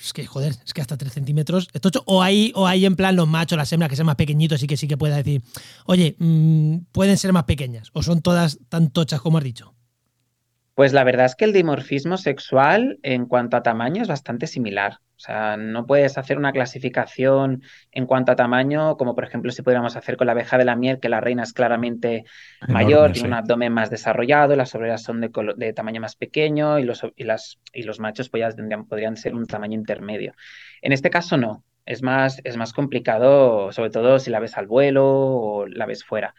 es 0.00 0.12
que, 0.12 0.26
joder, 0.26 0.54
es 0.64 0.72
que 0.72 0.80
hasta 0.80 0.96
3 0.96 1.12
centímetros. 1.12 1.66
o 2.04 2.22
hay, 2.22 2.52
o 2.54 2.68
hay 2.68 2.86
en 2.86 2.94
plan 2.94 3.16
los 3.16 3.26
machos, 3.26 3.58
las 3.58 3.72
hembras 3.72 3.90
que 3.90 3.96
sean 3.96 4.06
más 4.06 4.14
pequeñitos 4.14 4.62
y 4.62 4.68
que 4.68 4.76
sí 4.76 4.86
que 4.86 4.96
pueda 4.96 5.16
decir, 5.16 5.42
oye, 5.86 6.14
mm, 6.20 6.76
pueden 6.92 7.18
ser 7.18 7.32
más 7.32 7.42
pequeñas. 7.42 7.90
O 7.94 8.04
son 8.04 8.22
todas 8.22 8.60
tan 8.68 8.90
tochas 8.90 9.20
como 9.20 9.38
has 9.38 9.44
dicho. 9.44 9.74
Pues 10.78 10.92
la 10.92 11.02
verdad 11.02 11.26
es 11.26 11.34
que 11.34 11.44
el 11.44 11.52
dimorfismo 11.52 12.16
sexual 12.18 13.00
en 13.02 13.26
cuanto 13.26 13.56
a 13.56 13.64
tamaño 13.64 14.00
es 14.00 14.06
bastante 14.06 14.46
similar. 14.46 15.00
O 15.16 15.18
sea, 15.18 15.56
no 15.56 15.86
puedes 15.86 16.16
hacer 16.18 16.38
una 16.38 16.52
clasificación 16.52 17.64
en 17.90 18.06
cuanto 18.06 18.30
a 18.30 18.36
tamaño, 18.36 18.96
como 18.96 19.16
por 19.16 19.24
ejemplo 19.24 19.50
si 19.50 19.62
pudiéramos 19.62 19.96
hacer 19.96 20.16
con 20.16 20.28
la 20.28 20.34
abeja 20.34 20.56
de 20.56 20.64
la 20.64 20.76
miel, 20.76 21.00
que 21.00 21.08
la 21.08 21.20
reina 21.20 21.42
es 21.42 21.52
claramente 21.52 22.26
mayor, 22.68 23.10
tiene 23.10 23.26
un 23.26 23.34
abdomen 23.34 23.72
más 23.72 23.90
desarrollado, 23.90 24.54
las 24.54 24.72
obreras 24.76 25.02
son 25.02 25.20
de, 25.20 25.72
tamaño 25.72 26.00
más 26.00 26.14
pequeño 26.14 26.78
y 26.78 26.84
los, 26.84 27.04
y 27.16 27.24
las, 27.24 27.58
y 27.72 27.82
los 27.82 27.98
machos 27.98 28.28
pues 28.28 28.54
tendrían, 28.54 28.86
podrían 28.86 29.16
ser 29.16 29.34
un 29.34 29.48
tamaño 29.48 29.74
intermedio. 29.74 30.34
En 30.80 30.92
este 30.92 31.10
caso 31.10 31.36
no, 31.36 31.64
es 31.86 32.04
más, 32.04 32.40
es 32.44 32.56
más 32.56 32.72
complicado, 32.72 33.72
sobre 33.72 33.90
todo 33.90 34.20
si 34.20 34.30
la 34.30 34.38
ves 34.38 34.56
al 34.56 34.68
vuelo 34.68 35.04
o 35.08 35.66
la 35.66 35.86
ves 35.86 36.04
fuera. 36.04 36.36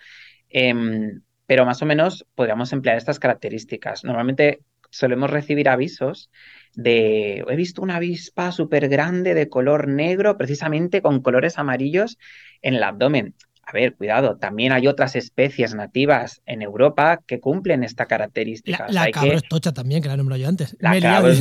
Em, 0.48 1.24
pero 1.50 1.66
más 1.66 1.82
o 1.82 1.88
menos 1.88 2.28
podríamos 2.36 2.72
emplear 2.74 2.96
estas 2.96 3.18
características. 3.18 4.04
Normalmente 4.04 4.60
solemos 4.92 5.32
recibir 5.32 5.68
avisos 5.68 6.30
de, 6.76 7.40
he 7.40 7.56
visto 7.56 7.82
una 7.82 7.96
avispa 7.96 8.52
súper 8.52 8.88
grande 8.88 9.34
de 9.34 9.50
color 9.50 9.88
negro, 9.88 10.38
precisamente 10.38 11.02
con 11.02 11.24
colores 11.24 11.58
amarillos 11.58 12.20
en 12.62 12.76
el 12.76 12.84
abdomen. 12.84 13.34
A 13.64 13.72
ver, 13.72 13.96
cuidado, 13.96 14.38
también 14.38 14.74
hay 14.74 14.86
otras 14.86 15.16
especies 15.16 15.74
nativas 15.74 16.44
en 16.46 16.62
Europa 16.62 17.20
que 17.26 17.40
cumplen 17.40 17.84
esta 17.84 18.06
característica. 18.06 18.86
La, 18.88 19.06
la 19.06 19.12
cabra 19.12 19.34
es 19.34 19.50
tocha 19.50 19.72
también, 19.72 20.04
que 20.04 20.08
la 20.08 20.18
nombrado 20.18 20.40
yo 20.40 20.50
antes. 20.50 20.78
La 20.80 21.02
cabra 21.02 21.34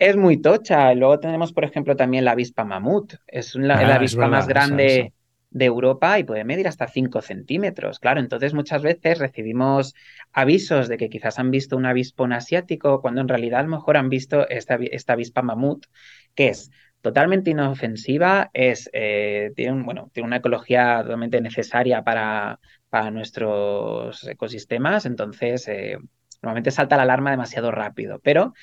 es 0.00 0.16
muy, 0.16 0.38
tocha. 0.38 0.92
Luego 0.94 1.20
tenemos, 1.20 1.52
por 1.52 1.64
ejemplo, 1.64 1.94
también 1.94 2.24
la 2.24 2.32
avispa 2.32 2.64
mamut. 2.64 3.14
Es 3.28 3.54
la 3.54 3.76
ah, 3.76 3.94
avispa 3.94 4.26
más 4.26 4.48
grande 4.48 5.12
de 5.54 5.66
Europa 5.66 6.18
y 6.18 6.24
puede 6.24 6.44
medir 6.44 6.66
hasta 6.68 6.88
5 6.88 7.22
centímetros. 7.22 8.00
Claro, 8.00 8.20
entonces 8.20 8.52
muchas 8.54 8.82
veces 8.82 9.18
recibimos 9.20 9.94
avisos 10.32 10.88
de 10.88 10.96
que 10.98 11.08
quizás 11.08 11.38
han 11.38 11.50
visto 11.52 11.76
un 11.76 11.86
avispón 11.86 12.32
asiático 12.32 13.00
cuando 13.00 13.20
en 13.20 13.28
realidad 13.28 13.60
a 13.60 13.62
lo 13.62 13.70
mejor 13.70 13.96
han 13.96 14.08
visto 14.08 14.48
esta, 14.48 14.74
esta 14.90 15.12
avispa 15.12 15.42
mamut, 15.42 15.86
que 16.34 16.48
es 16.48 16.70
totalmente 17.00 17.50
inofensiva, 17.52 18.50
es, 18.52 18.90
eh, 18.92 19.52
tiene, 19.54 19.84
bueno, 19.84 20.10
tiene 20.12 20.26
una 20.26 20.38
ecología 20.38 21.02
totalmente 21.02 21.40
necesaria 21.40 22.02
para, 22.02 22.58
para 22.90 23.12
nuestros 23.12 24.26
ecosistemas, 24.26 25.06
entonces 25.06 25.68
eh, 25.68 25.98
normalmente 26.42 26.72
salta 26.72 26.96
la 26.96 27.04
alarma 27.04 27.30
demasiado 27.30 27.70
rápido, 27.70 28.18
pero 28.24 28.54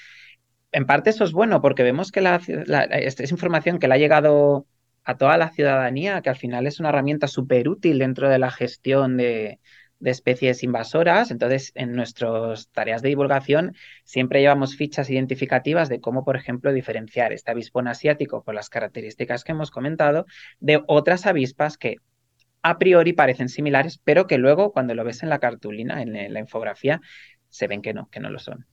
en 0.74 0.86
parte 0.86 1.12
eso 1.12 1.24
es 1.24 1.32
bueno 1.32 1.62
porque 1.62 1.84
vemos 1.84 2.12
que 2.12 2.22
la, 2.22 2.36
es 2.38 3.32
información 3.32 3.80
que 3.80 3.88
le 3.88 3.94
ha 3.94 3.98
llegado 3.98 4.66
a 5.04 5.18
toda 5.18 5.38
la 5.38 5.50
ciudadanía, 5.50 6.22
que 6.22 6.30
al 6.30 6.36
final 6.36 6.68
es 6.68 6.80
una 6.80 6.90
herramienta 6.90 7.28
súper 7.28 7.70
útil 7.70 8.00
dentro 8.00 8.30
de 8.30 8.40
la 8.40 8.52
gestión 8.52 9.18
de, 9.18 9.60
especies 10.04 10.64
invasoras. 10.64 11.30
Entonces, 11.30 11.72
en 11.76 11.94
nuestras 11.94 12.70
tareas 12.70 13.04
de 13.04 13.10
divulgación 13.10 13.76
siempre 14.04 14.42
llevamos 14.42 14.76
fichas 14.76 15.10
identificativas 15.12 15.90
de 15.90 16.02
cómo, 16.02 16.26
por 16.26 16.36
ejemplo, 16.36 16.74
diferenciar 16.74 17.34
este 17.34 17.52
avispón 17.52 17.88
asiático 17.88 18.44
por 18.44 18.56
las 18.56 18.70
características 18.70 19.44
que 19.44 19.52
hemos 19.52 19.70
comentado 19.70 20.26
de 20.60 20.82
otras 20.88 21.28
avispas 21.28 21.78
que 21.78 21.98
a 22.64 22.80
priori 22.80 23.14
parecen 23.14 23.50
similares, 23.50 24.00
pero 24.04 24.26
que 24.26 24.40
luego 24.40 24.72
cuando 24.72 24.96
lo 24.96 25.04
ves 25.04 25.22
en 25.22 25.30
la 25.30 25.40
cartulina, 25.40 26.02
en 26.02 26.34
la 26.34 26.40
infografía, 26.40 27.00
se 27.50 27.68
ven 27.68 27.84
que 27.84 27.94
no, 27.94 28.10
que 28.10 28.20
no 28.20 28.32
lo 28.32 28.40
son. 28.40 28.66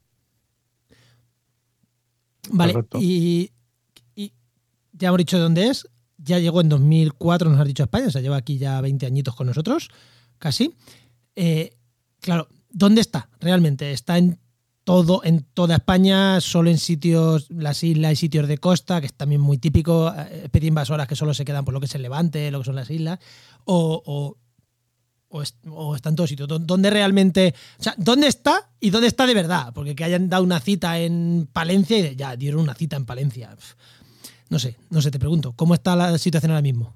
Vale, 2.51 2.73
y, 2.99 3.51
y, 4.15 4.33
ya 4.93 5.09
hemos 5.09 5.19
dicho 5.19 5.37
dónde 5.37 5.67
es 5.67 5.87
ya 6.21 6.39
llegó 6.39 6.61
en 6.61 6.69
2004, 6.69 7.49
nos 7.49 7.59
has 7.59 7.67
dicho 7.67 7.83
España, 7.83 8.07
o 8.07 8.11
sea, 8.11 8.21
lleva 8.21 8.37
aquí 8.37 8.57
ya 8.57 8.79
20 8.81 9.05
añitos 9.05 9.35
con 9.35 9.47
nosotros, 9.47 9.89
casi. 10.37 10.75
Eh, 11.35 11.77
claro, 12.19 12.47
¿dónde 12.69 13.01
está 13.01 13.29
realmente? 13.39 13.91
¿Está 13.91 14.17
en 14.17 14.39
todo, 14.83 15.21
en 15.23 15.45
toda 15.53 15.75
España, 15.75 16.41
solo 16.41 16.69
en 16.69 16.79
sitios, 16.79 17.47
las 17.51 17.83
islas 17.83 18.13
y 18.13 18.15
sitios 18.15 18.47
de 18.47 18.57
costa, 18.57 18.99
que 18.99 19.07
es 19.07 19.13
también 19.13 19.39
muy 19.41 19.57
típico, 19.57 20.11
eh, 20.11 20.41
especies 20.45 20.69
invasoras 20.69 21.07
que 21.07 21.15
solo 21.15 21.33
se 21.33 21.45
quedan 21.45 21.63
por 21.63 21.73
lo 21.73 21.79
que 21.79 21.85
es 21.85 21.95
el 21.95 22.01
levante, 22.01 22.49
lo 22.51 22.59
que 22.59 22.65
son 22.65 22.75
las 22.75 22.89
islas, 22.89 23.19
o, 23.65 24.35
o, 25.29 25.95
está 25.95 26.09
en 26.09 26.15
todos 26.15 26.29
sitios? 26.29 26.49
¿Dónde 26.49 26.89
realmente, 26.89 27.53
o 27.79 27.83
sea, 27.83 27.93
dónde 27.97 28.27
está 28.27 28.71
y 28.79 28.89
dónde 28.89 29.07
está 29.07 29.27
de 29.27 29.35
verdad? 29.35 29.71
Porque 29.75 29.95
que 29.95 30.03
hayan 30.03 30.27
dado 30.27 30.43
una 30.43 30.59
cita 30.59 30.99
en 30.99 31.47
Palencia 31.53 31.99
y 32.11 32.15
ya 32.15 32.35
dieron 32.35 32.61
una 32.61 32.73
cita 32.73 32.95
en 32.95 33.05
Palencia. 33.05 33.55
No 34.49 34.59
sé, 34.59 34.77
no 34.89 35.01
sé, 35.01 35.11
te 35.11 35.19
pregunto, 35.19 35.53
¿cómo 35.55 35.73
está 35.73 35.95
la 35.95 36.17
situación 36.17 36.51
ahora 36.51 36.61
mismo? 36.61 36.95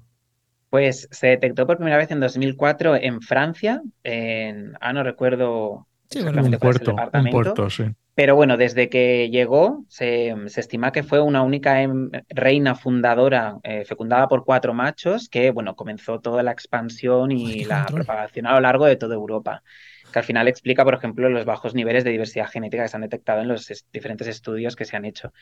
Pues 0.70 1.08
se 1.10 1.28
detectó 1.28 1.66
por 1.66 1.76
primera 1.76 1.96
vez 1.96 2.10
en 2.10 2.20
2004 2.20 2.96
en 2.96 3.20
Francia, 3.20 3.80
en, 4.02 4.74
ah, 4.80 4.92
no 4.92 5.04
recuerdo 5.04 5.86
sí, 6.10 6.18
un 6.20 6.58
puerto, 6.58 6.96
un 7.12 7.30
puerto, 7.30 7.70
sí. 7.70 7.84
Pero 8.14 8.36
bueno, 8.36 8.56
desde 8.56 8.88
que 8.88 9.28
llegó, 9.28 9.84
se, 9.88 10.34
estima 10.46 10.92
que 10.92 11.02
fue 11.02 11.20
una 11.20 11.42
única 11.42 11.82
em, 11.82 12.10
reina 12.28 12.76
fundadora 12.76 13.58
eh, 13.64 13.84
fecundada 13.84 14.28
por 14.28 14.44
cuatro 14.44 14.72
machos 14.72 15.28
que, 15.28 15.50
bueno, 15.50 15.74
comenzó 15.74 16.20
toda 16.20 16.44
la 16.44 16.52
expansión 16.52 17.32
y 17.32 17.64
la 17.64 17.86
propagación 17.86 18.46
a 18.46 18.54
lo 18.54 18.60
largo 18.60 18.86
de 18.86 18.96
toda 18.96 19.16
Europa. 19.16 19.64
Que 20.12 20.20
al 20.20 20.24
final 20.24 20.46
explica, 20.46 20.84
por 20.84 20.94
ejemplo, 20.94 21.28
los 21.28 21.44
bajos 21.44 21.74
niveles 21.74 22.04
de 22.04 22.10
diversidad 22.10 22.46
genética 22.46 22.84
que 22.84 22.88
se 22.88 22.96
han 22.96 23.02
detectado 23.02 23.40
en 23.40 23.48
los 23.48 23.84
diferentes 23.92 24.28
estudios 24.28 24.76
que 24.76 24.84
se 24.84 24.96
han 24.96 25.04
hecho. 25.04 25.32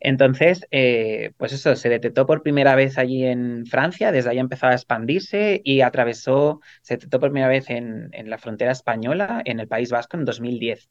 Entonces, 0.00 0.66
eh, 0.70 1.32
pues 1.38 1.52
eso, 1.52 1.74
se 1.74 1.88
detectó 1.88 2.26
por 2.26 2.42
primera 2.42 2.74
vez 2.74 2.98
allí 2.98 3.24
en 3.24 3.66
Francia, 3.66 4.12
desde 4.12 4.30
ahí 4.30 4.38
empezó 4.38 4.66
a 4.66 4.74
expandirse 4.74 5.60
y 5.64 5.80
atravesó, 5.80 6.60
se 6.82 6.94
detectó 6.94 7.18
por 7.18 7.30
primera 7.30 7.48
vez 7.48 7.70
en, 7.70 8.10
la 8.12 8.38
frontera 8.38 8.72
española, 8.72 9.42
en 9.44 9.60
el 9.60 9.68
País 9.68 9.90
Vasco, 9.90 10.16
en 10.16 10.24
2010 10.24 10.90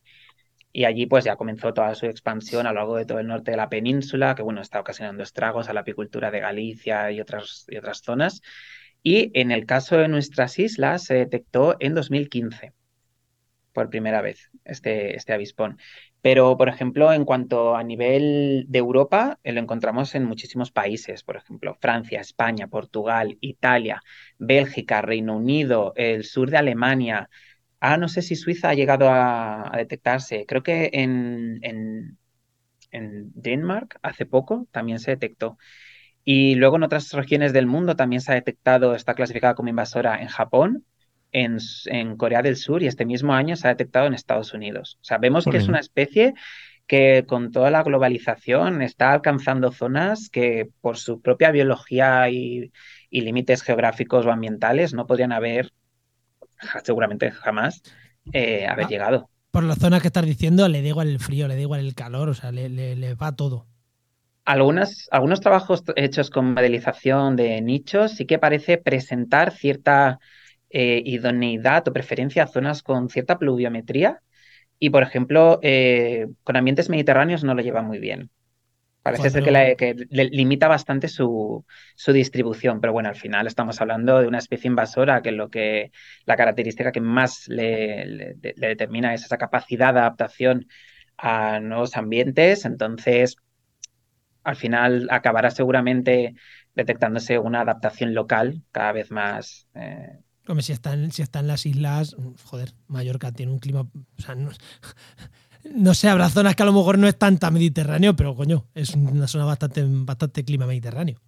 y 0.72 0.84
allí 0.84 1.06
pues 1.06 1.24
ya 1.24 1.38
comenzó 1.38 1.74
toda 1.74 1.96
su 1.96 2.06
expansión 2.08 2.68
a 2.68 2.74
lo 2.74 2.80
largo 2.80 2.98
de 2.98 3.06
todo 3.06 3.20
el 3.20 3.28
norte 3.28 3.52
de 3.52 3.58
la 3.58 3.70
península, 3.70 4.36
que 4.36 4.44
bueno, 4.44 4.60
está 4.62 4.82
ocasionando 4.82 5.24
estragos 5.24 5.70
a 5.70 5.74
la 5.74 5.82
apicultura 5.82 6.32
de 6.32 6.42
Galicia 6.42 7.12
y 7.12 7.22
otras, 7.22 7.66
otras 7.78 8.00
zonas. 8.00 8.42
Y 9.02 9.32
en 9.40 9.52
el 9.52 9.66
caso 9.66 9.98
de 9.98 10.10
nuestras 10.10 10.60
islas 10.60 11.06
se 11.06 11.14
detectó 11.14 11.78
en 11.80 11.94
2015 11.94 12.74
por 13.72 13.90
primera 13.90 14.22
vez 14.22 14.50
este, 14.64 15.16
este 15.16 15.34
avispón. 15.34 15.78
Pero, 16.26 16.58
por 16.58 16.70
ejemplo, 16.70 17.14
en 17.14 17.24
cuanto 17.24 17.76
a 17.76 17.84
nivel 17.84 18.66
de 18.68 18.80
Europa, 18.80 19.38
eh, 19.44 19.52
lo 19.54 19.60
encontramos 19.62 20.16
en 20.16 20.26
muchísimos 20.26 20.72
países, 20.72 21.24
por 21.24 21.36
ejemplo, 21.38 21.76
Francia, 21.80 22.20
España, 22.20 22.68
Portugal, 22.68 23.38
Italia, 23.42 24.02
Bélgica, 24.40 25.04
Reino 25.04 25.38
Unido, 25.38 25.94
el 25.96 26.24
sur 26.24 26.50
de 26.50 26.58
Alemania, 26.58 27.30
Ah, 27.80 27.98
no 27.98 28.08
sé 28.08 28.24
si 28.24 28.36
Suiza 28.36 28.70
ha 28.70 28.74
llegado 28.74 29.08
a, 29.10 29.72
detectarse. 29.78 30.46
Creo 30.48 30.64
que 30.64 30.90
en, 30.94 31.60
en, 31.62 32.18
en 32.92 33.32
Denmark 33.36 34.00
hace 34.02 34.26
poco 34.26 34.68
también 34.72 35.00
se 35.00 35.12
detectó. 35.12 35.58
Y 36.24 36.56
luego 36.56 36.78
en 36.78 36.84
otras 36.84 37.12
regiones 37.14 37.54
del 37.54 37.68
mundo 37.68 37.96
también 37.96 38.22
se 38.22 38.32
ha 38.32 38.36
detectado, 38.36 38.96
está 38.96 39.14
clasificada 39.16 39.56
como 39.56 39.70
invasora 39.70 40.22
en 40.22 40.30
Japón, 40.30 40.86
en, 41.36 41.58
en, 41.88 42.16
Corea 42.16 42.42
del 42.42 42.56
Sur 42.56 42.82
y 42.82 42.88
este 42.88 43.06
mismo 43.06 43.34
año 43.34 43.58
se 43.58 43.68
ha 43.68 43.72
detectado 43.72 44.08
en 44.08 44.14
Estados 44.14 44.54
Unidos. 44.54 44.98
O 45.02 45.04
sea, 45.04 45.18
vemos 45.18 45.44
que 45.44 45.58
es 45.58 45.68
una 45.68 45.80
especie 45.80 46.34
que 46.88 47.26
con 47.28 47.52
toda 47.52 47.72
la 47.72 47.84
globalización 47.84 48.82
está 48.82 49.12
alcanzando 49.12 49.72
zonas 49.72 50.30
que 50.30 50.70
por 50.80 50.98
su 50.98 51.22
propia 51.22 51.52
biología 51.52 52.30
y, 52.30 52.72
y 53.10 53.22
límites 53.22 53.64
geográficos 53.64 54.26
o 54.26 54.32
ambientales 54.32 54.94
no 54.94 55.08
podrían 55.08 55.34
haber 55.34 55.74
seguramente 56.84 57.32
jamás 57.32 57.82
eh, 58.32 58.66
haber 58.66 58.86
ah, 58.86 58.90
llegado. 58.90 59.30
Por 59.52 59.64
la 59.66 59.76
zona 59.76 60.00
que 60.00 60.08
estás 60.08 60.26
diciendo, 60.26 60.70
le 60.70 60.82
da 60.82 60.88
igual 60.88 61.10
el 61.10 61.20
frío, 61.20 61.50
le 61.50 61.56
da 61.56 61.62
igual 61.62 61.82
el 61.82 61.96
calor, 61.96 62.30
o 62.30 62.34
sea, 62.34 62.54
le, 62.54 63.14
va 63.16 63.36
todo. 63.36 63.68
Algunas, 64.46 65.10
algunos 65.12 65.42
trabajos 65.42 65.84
hechos 65.98 66.30
con 66.30 66.54
modelización 66.54 67.36
de 67.36 67.62
nichos 67.62 68.14
sí 68.14 68.26
que 68.26 68.40
parece 68.40 68.78
presentar 68.78 69.52
cierta 69.52 70.20
eh, 70.70 71.02
idoneidad 71.06 71.88
o 71.88 71.94
preferencia 71.94 72.44
a 72.44 72.48
zonas 72.48 72.84
con 72.84 73.10
cierta 73.10 73.38
pluviometría 73.38 74.22
y, 74.80 74.90
por 74.90 75.04
ejemplo, 75.04 75.60
eh, 75.62 76.28
con 76.44 76.58
ambientes 76.58 76.90
mediterráneos 76.90 77.44
no 77.44 77.54
lo 77.54 77.62
lleva 77.62 77.82
muy 77.82 78.00
bien. 78.00 78.30
Parece 79.06 79.30
ser 79.30 79.44
que, 79.78 80.08
limita 80.10 80.68
bastante 80.68 81.08
su, 81.10 81.64
distribución, 82.08 82.82
pero 82.82 82.92
bueno, 82.92 83.10
al 83.10 83.16
final 83.16 83.46
estamos 83.46 83.80
hablando 83.80 84.20
de 84.20 84.28
una 84.28 84.40
especie 84.40 84.68
invasora 84.68 85.22
que 85.22 85.32
lo 85.32 85.52
que 85.52 85.92
la 86.26 86.36
característica 86.36 86.92
que 86.92 87.02
más 87.02 87.48
le, 87.48 88.36
determina 88.40 89.14
es 89.14 89.24
esa 89.24 89.38
capacidad 89.38 89.94
de 89.94 90.00
adaptación 90.00 90.68
a 91.18 91.60
nuevos 91.60 91.96
ambientes. 91.98 92.66
Entonces, 92.66 93.36
al 94.44 94.56
final 94.56 95.08
acabará 95.12 95.52
seguramente 95.52 96.34
detectándose 96.74 97.38
una 97.38 97.62
adaptación 97.62 98.16
local 98.16 98.64
cada 98.72 98.92
vez 98.92 99.12
más. 99.12 99.68
Eh... 99.76 100.25
si 100.60 100.72
están, 100.72 101.12
si 101.12 101.22
está 101.22 101.40
en 101.40 101.48
las 101.48 101.66
islas, 101.66 102.16
joder, 102.46 102.74
Mallorca 102.88 103.32
tiene 103.32 103.52
un 103.52 103.60
clima. 103.60 103.88
No 105.74 105.96
sé, 105.96 106.10
habrá 106.10 106.30
zonas 106.30 106.56
que 106.56 106.62
a 106.62 106.66
lo 106.68 106.74
mejor 106.74 107.00
no 107.00 107.08
es 107.08 107.18
tanta 107.18 107.50
mediterráneo, 107.50 108.16
pero 108.16 108.36
coño, 108.36 108.68
es 108.76 108.94
una 108.94 109.28
zona 109.28 109.46
bastante, 109.46 109.84
bastante 109.84 110.46
clima 110.46 110.68
mediterráneo. 110.68 111.20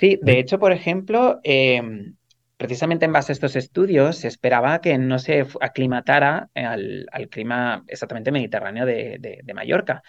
Sí, 0.00 0.18
de 0.22 0.38
hecho, 0.38 0.58
por 0.58 0.72
ejemplo, 0.72 1.40
em, 1.42 2.14
precisamente 2.56 3.06
en 3.06 3.12
base 3.12 3.32
a 3.32 3.34
estos 3.34 3.56
estudios 3.56 4.16
se 4.16 4.28
esperaba 4.28 4.82
que 4.82 4.98
no 4.98 5.18
se 5.18 5.46
aclimatara 5.60 6.50
al, 6.54 7.06
clima 7.30 7.84
exactamente 7.86 8.30
mediterráneo 8.30 8.84
de, 8.84 9.52
Mallorca. 9.54 10.02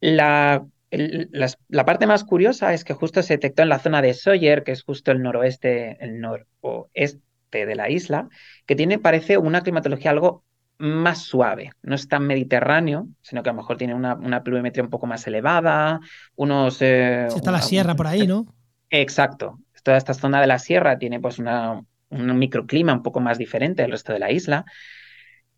La, 0.00 0.64
la, 0.90 1.84
parte 1.84 2.06
más 2.06 2.24
curiosa 2.24 2.72
es 2.72 2.84
que 2.84 2.94
justo 2.94 3.22
se 3.22 3.34
detectó 3.34 3.62
en 3.62 3.68
la 3.68 3.78
zona 3.78 4.02
de 4.02 4.14
Sawyer, 4.14 4.64
que 4.64 4.72
es 4.72 4.82
justo 4.82 5.12
el 5.12 5.22
noroeste, 5.22 5.98
el 6.00 6.20
noroeste 6.20 7.20
de 7.50 7.74
la 7.74 7.90
isla, 7.90 8.28
que 8.66 8.76
tiene, 8.76 8.98
parece, 8.98 9.38
una 9.38 9.62
climatología 9.62 10.10
algo 10.10 10.44
más 10.78 11.22
suave, 11.22 11.72
no 11.82 11.94
es 11.94 12.08
tan 12.08 12.26
mediterráneo, 12.26 13.08
sino 13.20 13.42
que 13.42 13.50
a 13.50 13.52
lo 13.52 13.58
mejor 13.58 13.76
tiene 13.76 13.94
una, 13.94 14.14
una 14.14 14.42
pluviometría 14.42 14.84
un 14.84 14.90
poco 14.90 15.06
más 15.06 15.26
elevada, 15.26 16.00
unos... 16.36 16.80
Eh, 16.80 17.26
está 17.26 17.50
la 17.50 17.62
sierra 17.62 17.96
por 17.96 18.06
ahí, 18.06 18.26
¿no? 18.26 18.46
Exacto. 18.90 19.58
Toda 19.82 19.96
esta 19.96 20.14
zona 20.14 20.40
de 20.40 20.46
la 20.46 20.58
sierra 20.58 20.98
tiene 20.98 21.18
pues 21.20 21.38
una, 21.38 21.82
un 22.10 22.38
microclima 22.38 22.92
un 22.92 23.02
poco 23.02 23.20
más 23.20 23.38
diferente 23.38 23.82
del 23.82 23.92
resto 23.92 24.12
de 24.12 24.18
la 24.18 24.30
isla. 24.30 24.64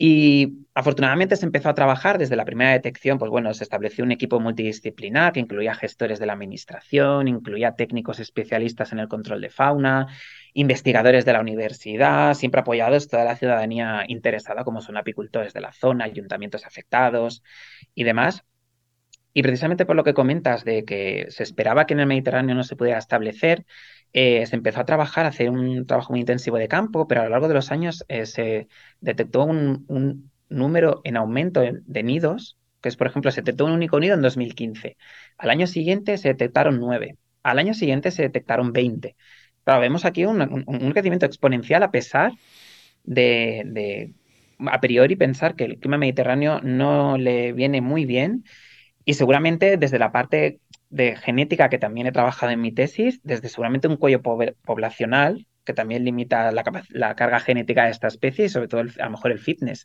Y 0.03 0.67
afortunadamente 0.75 1.37
se 1.37 1.45
empezó 1.45 1.69
a 1.69 1.75
trabajar 1.75 2.17
desde 2.17 2.35
la 2.35 2.47
primera 2.47 2.71
detección, 2.73 3.19
pues 3.19 3.31
bueno, 3.31 3.53
se 3.53 3.65
estableció 3.65 4.03
un 4.03 4.13
equipo 4.13 4.41
multidisciplinar 4.41 5.35
que 5.35 5.41
incluía 5.41 5.75
gestores 5.75 6.19
de 6.19 6.25
la 6.25 6.33
administración, 6.33 7.29
incluía 7.29 7.75
técnicos 7.77 8.19
especialistas 8.19 8.93
en 8.93 9.01
el 9.01 9.09
control 9.09 9.43
de 9.43 9.51
fauna, 9.51 10.07
investigadores 10.55 11.27
de 11.27 11.35
la 11.35 11.41
universidad, 11.43 12.33
siempre 12.33 12.63
apoyados 12.63 13.09
toda 13.09 13.25
la 13.25 13.37
ciudadanía 13.37 14.05
interesada, 14.09 14.65
como 14.65 14.81
son 14.81 14.97
apicultores 14.97 15.53
de 15.53 15.61
la 15.61 15.73
zona, 15.75 16.07
ayuntamientos 16.07 16.65
afectados 16.65 17.43
y 17.95 18.05
demás. 18.05 18.47
Y 19.33 19.43
precisamente 19.43 19.87
por 19.87 19.97
lo 19.97 20.05
que 20.05 20.15
comentas 20.15 20.65
de 20.65 20.85
que 20.85 21.27
se 21.31 21.43
esperaba 21.43 21.87
que 21.87 21.95
en 21.95 22.01
el 22.01 22.07
Mediterráneo 22.07 22.55
no 22.55 22.65
se 22.65 22.77
pudiera 22.77 22.99
establecer, 22.99 23.65
eh, 24.13 24.45
se 24.47 24.57
empezó 24.57 24.81
a 24.81 24.85
trabajar, 24.85 25.25
a 25.27 25.29
hacer 25.29 25.51
un 25.51 25.87
trabajo 25.87 26.13
muy 26.13 26.21
intensivo 26.21 26.57
de 26.57 26.69
campo, 26.69 27.07
pero 27.07 27.21
a 27.21 27.25
lo 27.25 27.31
largo 27.31 27.49
de 27.49 27.55
los 27.55 27.71
años 27.71 28.05
eh, 28.09 28.27
se 28.27 28.69
detectó 29.01 29.45
un, 29.45 30.31
número 30.49 31.01
en 31.05 31.17
aumento 31.17 31.61
de 31.61 32.03
nidos, 32.03 32.59
que 32.81 32.89
es, 32.89 32.97
por 32.97 33.07
ejemplo, 33.07 33.31
se 33.31 33.43
detectó 33.43 33.67
un 33.67 33.73
único 33.73 34.01
nido 34.01 34.15
en 34.15 34.23
2015. 34.23 34.97
Al 35.39 35.51
año 35.51 35.67
siguiente 35.67 36.19
se 36.19 36.29
detectaron 36.29 36.81
nueve. 36.81 37.17
Al 37.43 37.59
año 37.59 37.75
siguiente 37.75 38.11
se 38.11 38.23
detectaron 38.23 38.73
20. 38.73 39.17
Claro, 39.65 39.81
vemos 39.81 40.05
aquí 40.05 40.25
un, 40.25 40.93
crecimiento 40.93 41.27
exponencial 41.27 41.83
a 41.83 41.91
pesar 41.91 42.33
de, 43.05 44.15
a 44.59 44.81
priori, 44.81 45.17
pensar 45.17 45.55
que 45.55 45.65
el 45.65 45.79
clima 45.79 45.99
mediterráneo 45.99 46.61
no 46.63 47.19
le 47.19 47.53
viene 47.53 47.81
muy 47.81 48.05
bien 48.07 48.45
y 49.11 49.15
seguramente 49.15 49.77
desde 49.77 49.99
la 49.99 50.13
parte 50.13 50.61
de 50.89 51.17
genética 51.17 51.69
que 51.69 51.79
también 51.79 52.07
he 52.07 52.13
trabajado 52.13 52.53
en 52.53 52.61
mi 52.61 52.71
tesis, 52.71 53.21
desde 53.25 53.49
seguramente 53.49 53.89
un 53.89 53.97
cuello 53.97 54.23
poblacional 54.23 55.49
que 55.65 55.73
también 55.73 56.05
limita 56.05 56.53
la, 56.53 57.15
carga 57.17 57.41
genética 57.41 57.87
de 57.87 57.91
esta 57.91 58.07
especie 58.07 58.45
y 58.45 58.49
sobre 58.49 58.69
todo 58.69 58.83
a 58.83 59.05
lo 59.05 59.11
mejor 59.11 59.33
el 59.33 59.41
fitness. 59.41 59.85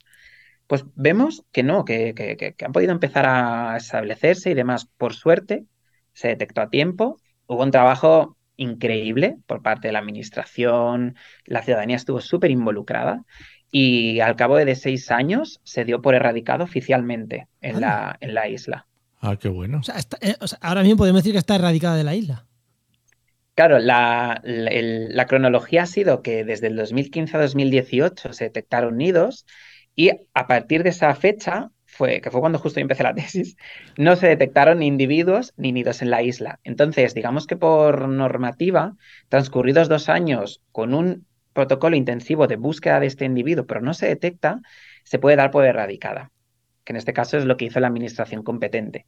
Pues 0.67 0.85
vemos 0.93 1.43
que 1.51 1.63
no, 1.63 1.85
que, 1.85 2.13
que 2.13 2.65
han 2.65 2.71
podido 2.71 2.91
empezar 2.91 3.25
a 3.25 3.75
establecerse 3.77 4.51
y 4.51 4.53
demás. 4.53 4.85
Por 4.95 5.15
suerte, 5.15 5.65
se 6.13 6.27
detectó 6.27 6.61
a 6.61 6.69
tiempo. 6.69 7.17
Hubo 7.47 7.63
un 7.63 7.71
trabajo 7.71 8.37
increíble 8.57 9.37
por 9.47 9.63
parte 9.63 9.87
de 9.87 9.93
la 9.93 9.99
administración, 9.99 11.15
la 11.45 11.63
ciudadanía 11.63 11.95
estuvo 11.95 12.21
súper 12.21 12.51
involucrada 12.51 13.23
y 13.71 14.19
al 14.19 14.35
cabo 14.35 14.55
de 14.57 14.75
seis 14.75 15.09
años 15.09 15.61
se 15.63 15.83
dio 15.83 16.03
por 16.03 16.13
erradicado 16.13 16.63
oficialmente 16.63 17.47
en, 17.61 17.81
la, 17.81 18.17
en 18.21 18.35
la 18.35 18.47
isla. 18.47 18.85
Ah, 19.25 19.37
qué 19.37 19.49
bueno. 19.49 19.81
Eh, 20.21 20.35
ahora 20.61 20.83
mismo 20.83 20.97
podemos 20.97 21.23
decir 21.23 21.33
que 21.33 21.39
está 21.39 21.55
erradicada 21.55 21.95
de 21.95 22.03
la 22.03 22.13
isla. 22.13 22.45
Claro, 23.55 23.79
la, 23.79 24.39
la, 24.43 25.25
cronología 25.25 25.83
ha 25.83 25.85
sido 25.87 26.21
que 26.21 26.43
desde 26.43 26.67
el 26.67 26.75
2015 26.75 27.37
a 27.37 27.41
2018 27.41 28.33
se 28.33 28.43
detectaron 28.43 28.97
nidos 28.97 29.47
y 29.95 30.11
a 30.33 30.45
partir 30.45 30.83
de 30.83 30.89
esa 30.89 31.15
fecha 31.15 31.71
fue, 31.85 32.21
que 32.21 32.29
fue 32.29 32.41
cuando 32.41 32.59
justo 32.59 32.79
yo 32.79 32.83
empecé 32.83 33.01
la 33.01 33.15
tesis, 33.15 33.55
no 33.97 34.15
se 34.15 34.27
detectaron 34.27 34.79
ni 34.79 34.87
individuos 34.87 35.53
ni 35.57 35.71
nidos 35.71 36.03
en 36.03 36.11
la 36.11 36.21
isla. 36.21 36.59
Entonces, 36.63 37.15
digamos 37.15 37.47
que 37.47 37.55
por 37.55 38.07
normativa, 38.07 38.95
transcurridos 39.29 39.89
dos 39.89 40.09
años 40.09 40.61
con 40.71 40.93
un 40.93 41.25
protocolo 41.53 41.95
intensivo 41.95 42.45
de 42.45 42.57
búsqueda 42.57 42.99
de 42.99 43.07
este 43.07 43.25
individuo, 43.25 43.65
pero 43.65 43.81
no 43.81 43.93
se 43.93 44.05
detecta, 44.05 44.61
se 45.03 45.17
puede 45.17 45.37
dar 45.37 45.49
por 45.49 45.65
erradicada, 45.65 46.31
que 46.85 46.93
en 46.93 46.97
este 46.97 47.13
caso 47.13 47.37
es 47.37 47.45
lo 47.45 47.57
que 47.57 47.65
hizo 47.65 47.79
la 47.79 47.87
administración 47.87 48.43
competente. 48.43 49.05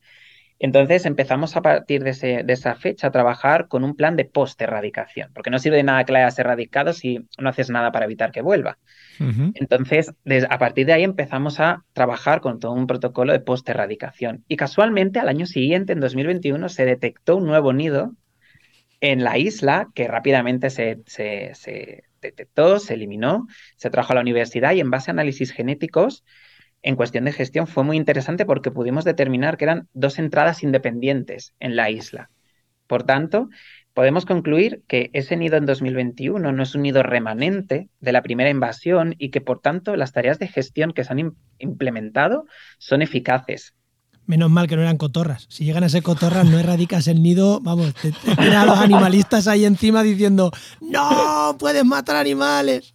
Entonces 0.59 1.05
empezamos 1.05 1.55
a 1.55 1.61
partir 1.61 2.03
de, 2.03 2.43
esa 2.47 2.75
fecha 2.75 3.07
a 3.07 3.11
trabajar 3.11 3.67
con 3.67 3.83
un 3.83 3.95
plan 3.95 4.15
de 4.15 4.25
post-erradicación, 4.25 5.31
porque 5.33 5.51
no 5.51 5.59
sirve 5.59 5.77
de 5.77 5.83
nada 5.83 6.03
que 6.03 6.13
la 6.13 6.19
hayas 6.19 6.39
erradicado 6.39 6.93
si 6.93 7.27
no 7.37 7.49
haces 7.49 7.69
nada 7.69 7.91
para 7.91 8.05
evitar 8.05 8.31
que 8.31 8.41
vuelva. 8.41 8.79
Entonces, 9.19 10.13
a 10.49 10.57
partir 10.57 10.87
de 10.87 10.93
ahí 10.93 11.03
empezamos 11.03 11.59
a 11.59 11.83
trabajar 11.93 12.41
con 12.41 12.59
todo 12.59 12.73
un 12.73 12.87
protocolo 12.87 13.33
de 13.33 13.39
post-erradicación. 13.39 14.43
Y 14.47 14.57
casualmente 14.57 15.19
al 15.19 15.29
año 15.29 15.45
siguiente, 15.45 15.93
en 15.93 15.99
2021, 15.99 16.69
se 16.69 16.85
detectó 16.85 17.37
un 17.37 17.45
nuevo 17.45 17.73
nido 17.73 18.13
en 18.99 19.23
la 19.23 19.37
isla 19.37 19.89
que 19.93 20.07
rápidamente 20.07 20.71
se, 20.71 21.01
se 21.05 22.03
detectó, 22.21 22.79
se 22.79 22.95
eliminó, 22.95 23.47
se 23.75 23.89
trajo 23.89 24.13
a 24.13 24.15
la 24.15 24.21
universidad 24.21 24.73
y 24.73 24.79
en 24.79 24.89
base 24.89 25.11
a 25.11 25.13
análisis 25.13 25.51
genéticos 25.51 26.23
en 26.81 26.95
cuestión 26.95 27.25
de 27.25 27.33
gestión 27.33 27.67
fue 27.67 27.83
muy 27.83 27.97
interesante 27.97 28.45
porque 28.45 28.71
pudimos 28.71 29.03
determinar 29.03 29.57
que 29.57 29.65
eran 29.65 29.87
dos 29.93 30.19
entradas 30.19 30.63
independientes 30.63 31.53
en 31.59 31.75
la 31.75 31.89
isla. 31.89 32.29
Por 32.87 33.03
tanto, 33.03 33.49
podemos 33.93 34.25
concluir 34.25 34.83
que 34.87 35.09
ese 35.13 35.35
nido 35.35 35.57
en 35.57 35.65
2021 35.65 36.51
no 36.51 36.63
es 36.63 36.75
un 36.75 36.83
nido 36.83 37.03
remanente 37.03 37.89
de 37.99 38.11
la 38.11 38.21
primera 38.21 38.49
invasión 38.49 39.15
y 39.17 39.29
que, 39.29 39.41
por 39.41 39.59
tanto, 39.59 39.95
las 39.95 40.13
tareas 40.13 40.39
de 40.39 40.47
gestión 40.47 40.93
que 40.93 41.03
se 41.03 41.11
han 41.11 41.35
implementado 41.59 42.45
son 42.77 43.01
eficaces. 43.01 43.73
Menos 44.25 44.49
mal 44.49 44.67
que 44.67 44.75
no 44.75 44.81
eran 44.81 44.97
cotorras. 44.97 45.47
Si 45.49 45.63
llegan 45.63 45.85
a 45.85 45.89
ser 45.89 46.03
cotorras, 46.03 46.45
no 46.45 46.59
erradicas 46.59 47.07
el 47.07 47.23
nido, 47.23 47.61
vamos, 47.61 47.93
te, 47.95 48.11
te 48.11 48.55
a 48.55 48.65
los 48.65 48.77
animalistas 48.77 49.47
ahí 49.47 49.63
encima 49.63 50.03
diciendo, 50.03 50.51
no, 50.81 51.55
puedes 51.57 51.85
matar 51.85 52.17
animales. 52.17 52.93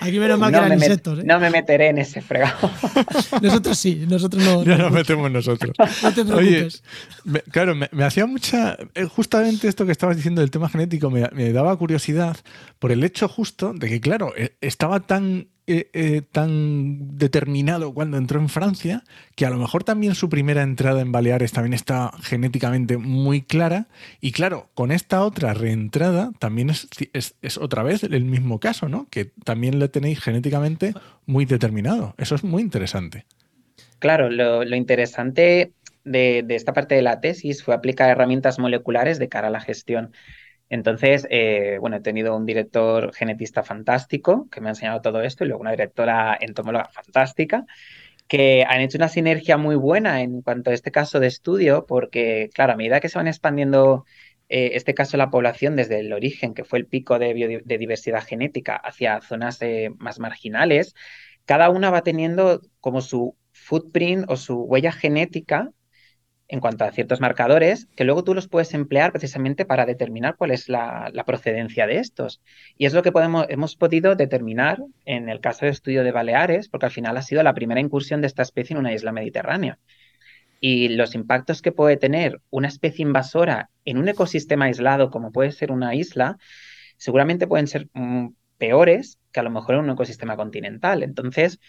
Aquí 0.00 0.18
menos 0.18 0.38
mal 0.38 0.50
que 0.50 0.58
eran 0.58 0.72
insectos. 0.72 1.20
¿eh? 1.20 1.22
No 1.24 1.38
me 1.38 1.50
meteré 1.50 1.88
en 1.88 1.98
ese 1.98 2.20
fregado. 2.22 2.70
nosotros 3.42 3.78
sí, 3.78 4.04
nosotros 4.08 4.42
no. 4.42 4.64
Ya 4.64 4.76
nos 4.76 4.90
metemos 4.90 5.30
nosotros. 5.30 5.72
No 6.02 6.12
te 6.12 6.24
preocupes. 6.24 6.82
Oye, 7.24 7.42
claro, 7.50 7.74
me, 7.74 8.04
hacía 8.04 8.26
mucha. 8.26 8.76
Eh, 8.94 9.04
justamente 9.04 9.68
esto 9.68 9.86
que 9.86 9.92
estabas 9.92 10.16
diciendo 10.16 10.40
del 10.40 10.50
tema 10.50 10.68
genético 10.68 11.08
me, 11.10 11.28
me, 11.32 11.52
daba 11.52 11.76
curiosidad 11.76 12.36
por 12.78 12.90
el 12.90 13.04
hecho 13.04 13.28
justo 13.28 13.72
de 13.74 13.88
que, 13.88 14.00
claro, 14.00 14.32
eh, 14.36 14.56
estaba 14.60 15.00
tan 15.00 15.48
eh, 15.68 15.90
eh, 15.92 16.22
tan 16.32 17.16
determinado 17.16 17.94
cuando 17.94 18.16
entró 18.16 18.40
en 18.40 18.48
Francia, 18.48 19.04
que 19.36 19.46
a 19.46 19.50
lo 19.50 19.58
mejor 19.58 19.84
también 19.84 20.16
su 20.16 20.28
primera 20.28 20.62
entrada 20.62 21.00
en 21.00 21.12
Baleares 21.12 21.52
también 21.52 21.72
está 21.72 22.10
genéticamente 22.20 22.96
muy 22.96 23.42
clara. 23.42 23.86
Y 24.20 24.32
claro, 24.32 24.70
con 24.74 24.90
esta 24.90 25.22
otra 25.22 25.54
reentrada 25.54 26.32
también 26.40 26.70
es, 26.70 26.88
es, 27.12 27.58
otra 27.58 27.84
vez 27.84 28.02
el 28.02 28.24
mismo 28.24 28.58
caso, 28.58 28.88
¿no? 28.88 29.06
Que 29.08 29.26
también 29.44 29.78
le 29.78 29.88
tenéis 29.88 30.20
genéticamente 30.20 30.94
muy 31.26 31.44
determinado. 31.44 32.16
Eso 32.18 32.34
es 32.34 32.42
muy 32.42 32.60
interesante. 32.60 33.24
Claro, 34.00 34.30
lo, 34.30 34.64
interesante 34.74 35.72
de, 36.02 36.42
de, 36.44 36.54
esta 36.56 36.72
parte 36.72 36.96
de 36.96 37.02
la 37.02 37.20
tesis 37.20 37.62
fue 37.62 37.72
aplicar 37.72 38.10
herramientas 38.10 38.58
moleculares 38.58 39.20
de 39.20 39.28
cara 39.28 39.46
a 39.46 39.52
la 39.52 39.60
gestión. 39.60 40.10
Entonces, 40.72 41.26
eh, 41.28 41.76
bueno, 41.80 41.96
he 41.98 42.00
tenido 42.00 42.34
un 42.34 42.46
director 42.46 43.12
genetista 43.14 43.62
fantástico 43.62 44.48
que 44.50 44.62
me 44.62 44.68
ha 44.68 44.70
enseñado 44.70 45.02
todo 45.02 45.20
esto 45.20 45.44
y 45.44 45.48
luego 45.48 45.60
una 45.60 45.72
directora 45.72 46.38
entomóloga 46.40 46.88
fantástica 46.88 47.66
que 48.26 48.64
han 48.66 48.80
hecho 48.80 48.96
una 48.96 49.08
sinergia 49.08 49.58
muy 49.58 49.76
buena 49.76 50.22
en 50.22 50.40
cuanto 50.40 50.70
a 50.70 50.72
este 50.72 50.90
caso 50.90 51.20
de 51.20 51.26
estudio, 51.26 51.84
porque, 51.86 52.48
claro, 52.54 52.72
a 52.72 52.76
medida 52.76 53.00
que 53.00 53.10
se 53.10 53.18
van 53.18 53.28
expandiendo 53.28 54.06
eh, 54.48 54.70
este 54.72 54.94
caso 54.94 55.12
de 55.12 55.18
la 55.18 55.30
población 55.30 55.76
desde 55.76 56.00
el 56.00 56.10
origen, 56.14 56.54
que 56.54 56.64
fue 56.64 56.78
el 56.78 56.86
pico 56.86 57.18
de, 57.18 57.62
diversidad 57.66 58.24
genética, 58.24 58.76
hacia 58.76 59.20
zonas 59.20 59.60
eh, 59.60 59.90
más 59.98 60.20
marginales, 60.20 60.94
cada 61.44 61.68
una 61.68 61.90
va 61.90 62.02
teniendo 62.02 62.62
como 62.80 63.02
su 63.02 63.36
footprint 63.52 64.24
o 64.28 64.36
su 64.36 64.62
huella 64.62 64.92
genética 64.92 65.70
en 66.52 66.60
cuanto 66.60 66.84
a 66.84 66.92
ciertos 66.92 67.18
marcadores 67.18 67.88
que 67.96 68.04
luego 68.04 68.24
tú 68.24 68.34
los 68.34 68.46
puedes 68.46 68.74
emplear 68.74 69.10
precisamente 69.10 69.64
para 69.64 69.86
determinar 69.86 70.36
cuál 70.36 70.50
es 70.50 70.68
la, 70.68 71.10
procedencia 71.24 71.86
de 71.86 71.96
estos. 71.96 72.42
Y 72.76 72.84
es 72.84 72.92
lo 72.92 73.02
que 73.02 73.10
hemos 73.48 73.74
podido 73.76 74.16
determinar 74.16 74.78
en 75.06 75.30
el 75.30 75.40
caso 75.40 75.64
de 75.64 75.70
estudio 75.70 76.04
de 76.04 76.12
Baleares, 76.12 76.68
porque 76.68 76.84
al 76.84 76.92
final 76.92 77.16
ha 77.16 77.22
sido 77.22 77.42
la 77.42 77.54
primera 77.54 77.80
incursión 77.80 78.20
de 78.20 78.26
esta 78.26 78.42
especie 78.42 78.74
en 78.74 78.80
una 78.80 78.92
isla 78.92 79.12
mediterránea. 79.12 79.78
Y 80.60 80.90
los 80.90 81.14
impactos 81.14 81.62
que 81.62 81.72
puede 81.72 81.96
tener 81.96 82.42
una 82.50 82.68
especie 82.68 83.02
invasora 83.02 83.70
en 83.86 83.96
un 83.96 84.10
ecosistema 84.10 84.66
aislado 84.66 85.10
como 85.10 85.32
puede 85.32 85.52
ser 85.52 85.72
una 85.72 85.94
isla, 85.94 86.36
seguramente 86.98 87.46
pueden 87.46 87.66
ser 87.66 87.88
mm, 87.94 88.28
peores 88.58 89.18
que 89.32 89.40
a 89.40 89.42
lo 89.42 89.48
mejor 89.48 89.76
en 89.76 89.84
un 89.84 89.90
ecosistema 89.90 90.36
continental. 90.36 91.02
Entonces, 91.02 91.60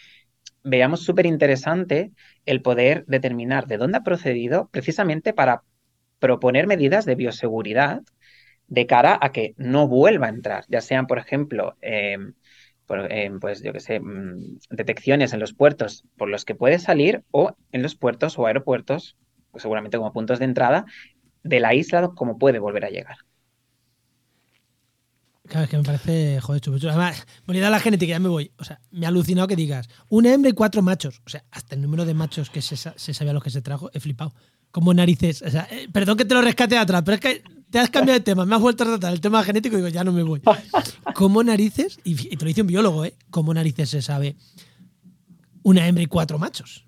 veamos 0.64 1.04
súper 1.04 1.26
interesante 1.26 2.12
el 2.46 2.62
poder 2.62 3.04
determinar 3.06 3.66
de 3.66 3.76
dónde 3.76 3.98
ha 3.98 4.02
procedido 4.02 4.68
precisamente 4.70 5.32
para 5.32 5.62
proponer 6.18 6.66
medidas 6.66 7.04
de 7.04 7.14
bioseguridad 7.14 8.02
de 8.66 8.86
cara 8.86 9.18
a 9.20 9.30
que 9.30 9.54
no 9.58 9.86
vuelva 9.88 10.26
a 10.26 10.30
entrar, 10.30 10.64
ya 10.68 10.80
sean, 10.80 11.06
por 11.06 11.18
ejemplo, 11.18 11.76
em, 11.82 12.34
em, 13.10 13.40
pues 13.40 13.62
yo 13.62 13.72
que 13.72 13.80
sé, 13.80 14.00
mm, 14.00 14.58
detecciones 14.70 15.32
en 15.32 15.40
los 15.40 15.54
puertos 15.54 16.04
por 16.16 16.28
los 16.28 16.44
que 16.44 16.54
puede 16.54 16.78
salir 16.78 17.22
o 17.30 17.54
en 17.72 17.82
los 17.82 17.94
puertos 17.94 18.38
o 18.38 18.46
aeropuertos, 18.46 19.16
pues 19.50 19.62
seguramente 19.62 19.98
como 19.98 20.12
puntos 20.12 20.38
de 20.38 20.46
entrada 20.46 20.86
de 21.42 21.60
la 21.60 21.74
isla 21.74 22.10
como 22.16 22.38
puede 22.38 22.58
volver 22.58 22.86
a 22.86 22.90
llegar. 22.90 23.18
Claro, 25.46 25.64
es 25.64 25.70
que 25.70 25.76
me 25.76 25.82
parece, 25.82 26.40
joder, 26.40 26.60
chulo. 26.60 26.78
Además, 26.88 27.26
bonita 27.46 27.68
la 27.68 27.78
genética, 27.78 28.10
ya 28.10 28.18
me 28.18 28.28
voy. 28.28 28.50
O 28.58 28.64
sea, 28.64 28.80
me 28.90 29.04
ha 29.04 29.10
alucinado 29.10 29.46
que 29.46 29.56
digas 29.56 29.88
una 30.08 30.32
hembra 30.32 30.50
y 30.50 30.54
cuatro 30.54 30.80
machos. 30.80 31.20
O 31.26 31.30
sea, 31.30 31.44
hasta 31.50 31.74
el 31.74 31.82
número 31.82 32.06
de 32.06 32.14
machos 32.14 32.48
que 32.48 32.62
se, 32.62 32.76
sabía 32.76 33.32
los 33.32 33.42
que 33.42 33.50
se 33.50 33.60
trajo, 33.60 33.90
he 33.92 34.00
flipado. 34.00 34.34
Como 34.70 34.94
narices. 34.94 35.42
O 35.42 35.50
sea, 35.50 35.68
eh, 35.70 35.88
perdón 35.92 36.16
que 36.16 36.24
te 36.24 36.34
lo 36.34 36.40
rescate 36.40 36.78
atrás, 36.78 37.02
pero 37.04 37.16
es 37.16 37.20
que 37.20 37.44
te 37.70 37.78
has 37.78 37.90
cambiado 37.90 38.18
de 38.18 38.24
tema. 38.24 38.46
Me 38.46 38.54
has 38.54 38.60
vuelto 38.60 38.84
a 38.84 38.86
tratar 38.86 39.12
el 39.12 39.20
tema 39.20 39.44
genético 39.44 39.74
y 39.76 39.78
digo, 39.78 39.88
ya 39.88 40.02
no 40.02 40.12
me 40.12 40.22
voy. 40.22 40.40
¿Cómo 41.14 41.44
narices? 41.44 42.00
Y, 42.04 42.12
y 42.12 42.36
te 42.36 42.44
lo 42.44 42.48
dice 42.48 42.62
un 42.62 42.68
biólogo, 42.68 43.04
¿eh? 43.04 43.14
¿Cómo 43.30 43.52
narices 43.52 43.90
se 43.90 44.00
sabe 44.00 44.36
una 45.62 45.86
hembra 45.86 46.02
y 46.02 46.06
cuatro 46.06 46.38
machos? 46.38 46.83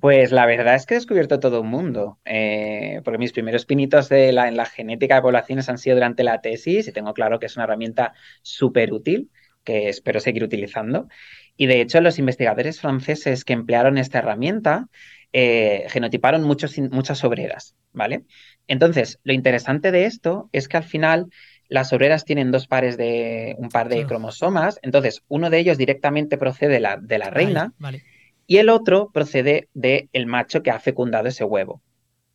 Pues 0.00 0.32
la 0.32 0.46
verdad 0.46 0.76
es 0.76 0.86
que 0.86 0.94
he 0.94 0.96
descubierto 0.96 1.40
todo 1.40 1.60
un 1.60 1.68
mundo, 1.68 2.18
eh, 2.24 3.02
porque 3.04 3.18
mis 3.18 3.32
primeros 3.32 3.66
pinitos 3.66 4.08
de 4.08 4.32
la, 4.32 4.48
en 4.48 4.56
la 4.56 4.64
genética 4.64 5.16
de 5.16 5.22
poblaciones 5.22 5.68
han 5.68 5.76
sido 5.76 5.96
durante 5.96 6.24
la 6.24 6.40
tesis 6.40 6.88
y 6.88 6.92
tengo 6.92 7.12
claro 7.12 7.38
que 7.38 7.46
es 7.46 7.56
una 7.56 7.64
herramienta 7.64 8.14
súper 8.40 8.94
útil 8.94 9.30
que 9.62 9.90
espero 9.90 10.18
seguir 10.18 10.42
utilizando. 10.42 11.08
Y 11.54 11.66
de 11.66 11.82
hecho 11.82 12.00
los 12.00 12.18
investigadores 12.18 12.80
franceses 12.80 13.44
que 13.44 13.52
emplearon 13.52 13.98
esta 13.98 14.20
herramienta 14.20 14.88
eh, 15.34 15.84
genotiparon 15.88 16.44
muchos, 16.44 16.78
muchas 16.78 17.22
obreras, 17.22 17.76
¿vale? 17.92 18.24
Entonces, 18.68 19.20
lo 19.22 19.34
interesante 19.34 19.92
de 19.92 20.06
esto 20.06 20.48
es 20.52 20.66
que 20.66 20.78
al 20.78 20.84
final 20.84 21.26
las 21.68 21.92
obreras 21.92 22.24
tienen 22.24 22.50
dos 22.50 22.66
pares 22.66 22.96
de, 22.96 23.54
un 23.58 23.68
par 23.68 23.90
de 23.90 24.06
cromosomas, 24.06 24.80
entonces 24.82 25.22
uno 25.28 25.50
de 25.50 25.58
ellos 25.58 25.76
directamente 25.76 26.38
procede 26.38 26.72
de 26.72 26.80
la, 26.80 26.96
de 26.96 27.18
la 27.18 27.28
reina. 27.28 27.74
vale 27.78 28.02
y 28.50 28.58
el 28.58 28.68
otro 28.68 29.12
procede 29.12 29.68
del 29.74 30.26
macho 30.26 30.64
que 30.64 30.72
ha 30.72 30.80
fecundado 30.80 31.28
ese 31.28 31.44
huevo. 31.44 31.80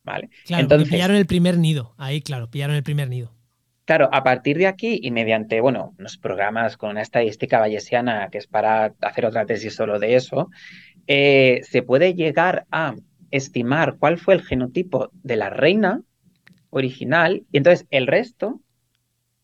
¿Vale? 0.02 0.30
Claro, 0.46 0.62
Entonces, 0.62 0.88
pillaron 0.88 1.14
el 1.14 1.26
primer 1.26 1.58
nido. 1.58 1.92
Ahí, 1.98 2.22
claro, 2.22 2.48
pillaron 2.48 2.74
el 2.74 2.82
primer 2.82 3.10
nido. 3.10 3.34
Claro, 3.84 4.08
a 4.10 4.24
partir 4.24 4.56
de 4.56 4.66
aquí 4.66 4.98
y 5.02 5.10
mediante, 5.10 5.60
bueno, 5.60 5.94
unos 5.98 6.16
programas 6.16 6.78
con 6.78 6.88
una 6.88 7.02
estadística 7.02 7.58
bayesiana 7.58 8.30
que 8.30 8.38
es 8.38 8.46
para 8.46 8.94
hacer 9.02 9.26
otra 9.26 9.44
tesis 9.44 9.74
solo 9.74 9.98
de 9.98 10.14
eso, 10.14 10.48
eh, 11.06 11.60
se 11.64 11.82
puede 11.82 12.14
llegar 12.14 12.64
a 12.70 12.94
estimar 13.30 13.96
cuál 13.98 14.16
fue 14.16 14.32
el 14.32 14.42
genotipo 14.42 15.10
de 15.22 15.36
la 15.36 15.50
reina 15.50 16.00
original 16.70 17.44
y 17.52 17.58
entonces 17.58 17.86
el 17.90 18.06
resto 18.06 18.62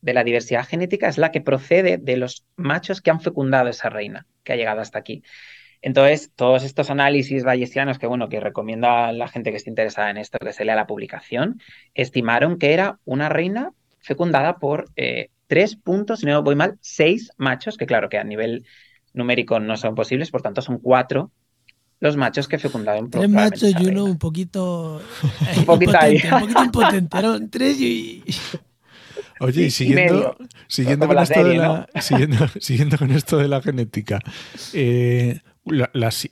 de 0.00 0.14
la 0.14 0.24
diversidad 0.24 0.66
genética 0.66 1.08
es 1.08 1.18
la 1.18 1.32
que 1.32 1.42
procede 1.42 1.98
de 1.98 2.16
los 2.16 2.46
machos 2.56 3.02
que 3.02 3.10
han 3.10 3.20
fecundado 3.20 3.68
esa 3.68 3.90
reina 3.90 4.26
que 4.42 4.54
ha 4.54 4.56
llegado 4.56 4.80
hasta 4.80 4.98
aquí. 4.98 5.22
Entonces, 5.82 6.30
todos 6.34 6.62
estos 6.62 6.90
análisis 6.90 7.44
bayesianos 7.44 7.98
que, 7.98 8.06
bueno, 8.06 8.28
que 8.28 8.40
recomienda 8.40 9.08
a 9.08 9.12
la 9.12 9.28
gente 9.28 9.50
que 9.50 9.56
esté 9.56 9.68
interesada 9.68 10.10
en 10.10 10.16
esto 10.16 10.38
que 10.38 10.52
se 10.52 10.64
lea 10.64 10.76
la 10.76 10.86
publicación, 10.86 11.60
estimaron 11.94 12.58
que 12.58 12.72
era 12.72 12.98
una 13.04 13.28
reina 13.28 13.72
fecundada 13.98 14.58
por 14.58 14.86
eh, 14.96 15.30
tres 15.48 15.76
puntos, 15.76 16.20
si 16.20 16.26
no 16.26 16.42
voy 16.42 16.54
mal, 16.54 16.78
seis 16.80 17.32
machos, 17.36 17.76
que 17.76 17.86
claro 17.86 18.08
que 18.08 18.18
a 18.18 18.24
nivel 18.24 18.64
numérico 19.12 19.60
no 19.60 19.76
son 19.76 19.94
posibles, 19.94 20.30
por 20.30 20.40
tanto 20.40 20.62
son 20.62 20.78
cuatro 20.78 21.32
los 22.02 22.16
machos 22.16 22.48
que 22.48 22.58
fecundaron. 22.58 23.10
Tres 23.10 23.28
machos 23.28 23.74
y 23.78 23.86
uno 23.86 24.04
un 24.04 24.18
poquito... 24.18 25.00
un 25.56 25.64
poquito 25.64 25.96
ahí. 25.96 26.20
Un 26.24 26.40
poquito 26.40 26.64
impotente, 26.64 27.18
tres 27.50 27.80
y... 27.80 28.24
Oye, 29.38 29.62
y 29.62 29.70
siguiendo, 29.70 30.36
siguiendo, 30.68 31.06
con 31.06 31.18
esto 31.18 31.44
de 31.44 31.56
la, 31.56 31.88
siguiendo, 32.60 32.98
con 32.98 33.10
esto 33.10 33.38
de 33.38 33.48
la 33.48 33.60
genética, 33.60 34.20
eh, 34.72 35.40
las, 35.64 36.28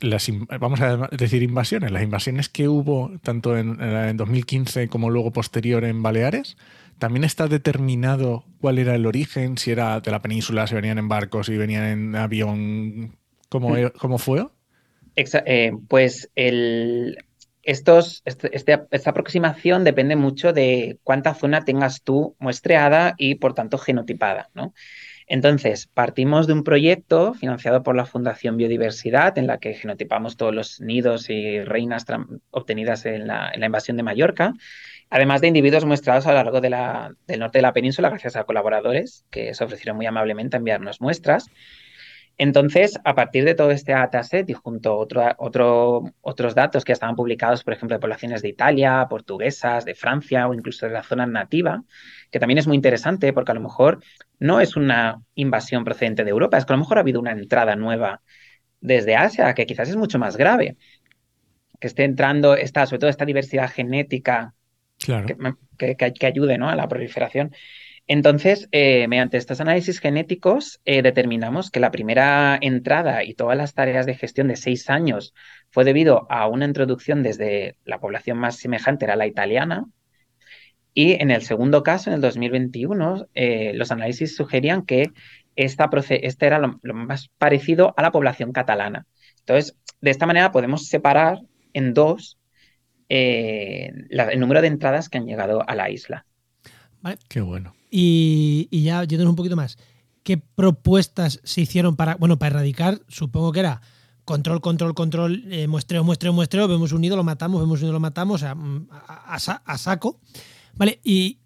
vamos 0.58 0.80
a 0.80 1.08
decir 1.12 1.42
invasiones, 1.42 1.90
las 1.90 2.02
invasiones 2.02 2.48
que 2.48 2.68
hubo 2.68 3.12
tanto 3.22 3.56
en, 3.56 3.80
en 3.80 4.16
2015 4.16 4.88
como 4.88 5.10
luego 5.10 5.32
posterior 5.32 5.84
en 5.84 6.02
Baleares, 6.02 6.56
¿también 6.98 7.24
está 7.24 7.48
determinado 7.48 8.44
cuál 8.60 8.78
era 8.78 8.94
el 8.94 9.06
origen? 9.06 9.58
Si 9.58 9.70
era 9.70 10.00
de 10.00 10.10
la 10.10 10.20
península, 10.22 10.66
si 10.66 10.74
venían 10.74 10.98
en 10.98 11.08
barcos, 11.08 11.46
si 11.46 11.56
venían 11.56 11.84
en 11.84 12.16
avión, 12.16 13.16
¿cómo, 13.48 13.70
hmm. 13.70 13.92
cómo 13.98 14.18
fue? 14.18 14.46
Eh, 15.16 15.72
pues 15.88 16.30
el, 16.34 17.18
estos, 17.62 18.22
este, 18.24 18.54
este, 18.56 18.80
esta 18.90 19.10
aproximación 19.10 19.84
depende 19.84 20.16
mucho 20.16 20.52
de 20.52 20.98
cuánta 21.02 21.34
zona 21.34 21.64
tengas 21.64 22.02
tú 22.02 22.36
muestreada 22.38 23.14
y 23.18 23.36
por 23.36 23.54
tanto 23.54 23.78
genotipada, 23.78 24.50
¿no? 24.54 24.72
Entonces, 25.32 25.86
partimos 25.86 26.48
de 26.48 26.54
un 26.54 26.64
proyecto 26.64 27.34
financiado 27.34 27.84
por 27.84 27.94
la 27.94 28.04
Fundación 28.04 28.56
Biodiversidad, 28.56 29.38
en 29.38 29.46
la 29.46 29.58
que 29.58 29.74
genotipamos 29.74 30.36
todos 30.36 30.52
los 30.52 30.80
nidos 30.80 31.30
y 31.30 31.62
reinas 31.62 32.04
obtenidas 32.50 33.06
en 33.06 33.28
la, 33.28 33.52
invasión 33.54 33.96
de 33.96 34.02
Mallorca, 34.02 34.54
además 35.08 35.40
de 35.40 35.46
individuos 35.46 35.84
muestrados 35.84 36.26
a 36.26 36.30
lo 36.30 36.34
largo 36.34 36.60
del 36.60 36.74
norte 37.38 37.58
de 37.58 37.62
la 37.62 37.72
península, 37.72 38.08
gracias 38.08 38.34
a 38.34 38.42
colaboradores 38.42 39.24
que 39.30 39.54
se 39.54 39.62
ofrecieron 39.62 39.96
muy 39.96 40.06
amablemente 40.06 40.56
a 40.56 40.58
enviarnos 40.58 41.00
muestras. 41.00 41.46
Entonces, 42.38 42.98
a 43.04 43.14
partir 43.14 43.44
de 43.44 43.54
todo 43.54 43.70
este 43.70 43.92
dataset 43.92 44.48
y 44.48 44.54
junto 44.54 44.92
a 44.92 45.34
otro, 45.36 46.04
otros 46.22 46.54
datos 46.54 46.84
que 46.84 46.92
estaban 46.92 47.14
publicados, 47.14 47.62
por 47.64 47.74
ejemplo, 47.74 47.96
de 47.96 48.00
poblaciones 48.00 48.40
de 48.40 48.48
Italia, 48.48 49.06
portuguesas, 49.10 49.84
de 49.84 49.94
Francia 49.94 50.48
o 50.48 50.54
incluso 50.54 50.86
de 50.86 50.92
la 50.92 51.02
zona 51.02 51.26
nativa, 51.26 51.84
que 52.30 52.40
también 52.40 52.58
es 52.58 52.66
muy 52.66 52.76
interesante 52.76 53.32
porque 53.32 53.52
a 53.52 53.54
lo 53.54 53.60
mejor 53.60 54.02
no 54.38 54.60
es 54.60 54.76
una 54.76 55.22
invasión 55.34 55.84
procedente 55.84 56.24
de 56.24 56.30
Europa, 56.30 56.56
es 56.56 56.64
que 56.64 56.72
a 56.72 56.76
lo 56.76 56.80
mejor 56.80 56.96
ha 56.96 57.02
habido 57.02 57.20
una 57.20 57.32
entrada 57.32 57.76
nueva 57.76 58.22
desde 58.80 59.16
Asia, 59.16 59.52
que 59.54 59.66
quizás 59.66 59.88
es 59.90 59.96
mucho 59.96 60.18
más 60.18 60.36
grave, 60.36 60.76
que 61.78 61.86
esté 61.86 62.04
entrando 62.04 62.54
esta, 62.54 62.86
sobre 62.86 63.00
todo 63.00 63.10
esta 63.10 63.24
diversidad 63.24 63.70
genética 63.70 64.54
que, 64.98 65.96
que, 65.96 66.26
ayude 66.26 66.58
¿no? 66.58 66.68
a 66.68 66.76
la 66.76 66.88
proliferación. 66.88 67.52
Entonces, 68.12 68.68
eh, 68.72 69.06
mediante 69.06 69.36
estos 69.36 69.60
análisis 69.60 70.00
genéticos, 70.00 70.80
eh, 70.84 71.00
determinamos 71.00 71.70
que 71.70 71.78
la 71.78 71.92
primera 71.92 72.58
entrada 72.60 73.22
y 73.22 73.34
todas 73.34 73.56
las 73.56 73.72
tareas 73.72 74.04
de 74.04 74.16
gestión 74.16 74.48
de 74.48 74.56
seis 74.56 74.90
años 74.90 75.32
fue 75.70 75.84
debido 75.84 76.26
a 76.28 76.48
una 76.48 76.64
introducción 76.64 77.22
desde 77.22 77.76
la 77.84 78.00
población 78.00 78.36
más 78.36 78.56
semejante, 78.56 79.04
era 79.04 79.14
la 79.14 79.28
italiana. 79.28 79.84
Y 80.92 81.22
en 81.22 81.30
el 81.30 81.42
segundo 81.42 81.84
caso, 81.84 82.10
en 82.10 82.14
el 82.14 82.20
2021, 82.20 83.28
eh, 83.34 83.74
los 83.74 83.92
análisis 83.92 84.34
sugerían 84.34 84.84
que 84.84 85.12
esta 85.54 85.88
este 86.08 86.46
era 86.46 86.58
lo, 86.58 86.80
más 86.92 87.28
parecido 87.38 87.94
a 87.96 88.02
la 88.02 88.10
población 88.10 88.50
catalana. 88.50 89.06
Entonces, 89.38 89.76
de 90.00 90.10
esta 90.10 90.26
manera 90.26 90.50
podemos 90.50 90.88
separar 90.88 91.38
en 91.74 91.94
dos 91.94 92.38
el 93.08 94.40
número 94.40 94.62
de 94.62 94.66
entradas 94.66 95.08
que 95.08 95.18
han 95.18 95.26
llegado 95.26 95.62
a 95.64 95.76
la 95.76 95.90
isla. 95.90 96.26
Vale. 97.02 97.18
Qué 97.28 97.40
bueno. 97.40 97.74
Y, 97.90 98.68
ya 98.70 99.04
yéndonos 99.04 99.30
un 99.30 99.36
poquito 99.36 99.56
más, 99.56 99.78
¿qué 100.22 100.38
propuestas 100.38 101.40
se 101.44 101.62
hicieron 101.62 101.96
para, 101.96 102.14
bueno, 102.16 102.38
para 102.38 102.56
erradicar? 102.56 103.00
Supongo 103.08 103.52
que 103.52 103.60
era 103.60 103.80
control, 104.24 104.60
control, 104.60 104.94
control, 104.94 105.44
eh, 105.52 105.66
muestreo, 105.66 106.04
muestreo, 106.04 106.32
muestreo, 106.32 106.68
vemos 106.68 106.92
unido, 106.92 107.16
lo 107.16 107.24
matamos, 107.24 107.60
vemos 107.60 107.80
unido, 107.80 107.92
lo 107.92 108.00
matamos, 108.00 108.42
mm, 108.42 108.76
a, 108.90 109.34
a, 109.64 109.78
saco. 109.78 110.20
¿Vale? 110.74 111.00
¿Y 111.02 111.38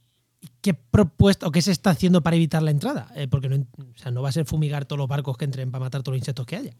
qué 0.60 0.74
propuesta 0.74 1.46
o 1.46 1.50
qué 1.50 1.62
se 1.62 1.72
está 1.72 1.90
haciendo 1.90 2.22
para 2.22 2.36
evitar 2.36 2.62
la 2.62 2.70
entrada? 2.70 3.08
Eh, 3.14 3.26
porque 3.26 3.48
no, 3.48 3.56
o 3.56 3.96
sea, 3.96 4.10
no 4.10 4.22
va 4.22 4.28
a 4.28 4.32
ser 4.32 4.44
fumigar 4.44 4.84
todos 4.84 4.98
los 4.98 5.08
barcos 5.08 5.38
que 5.38 5.46
entren 5.46 5.70
para 5.70 5.84
matar 5.84 6.02
todos 6.02 6.14
los 6.14 6.20
insectos 6.20 6.46
que 6.46 6.56
haya. 6.56 6.76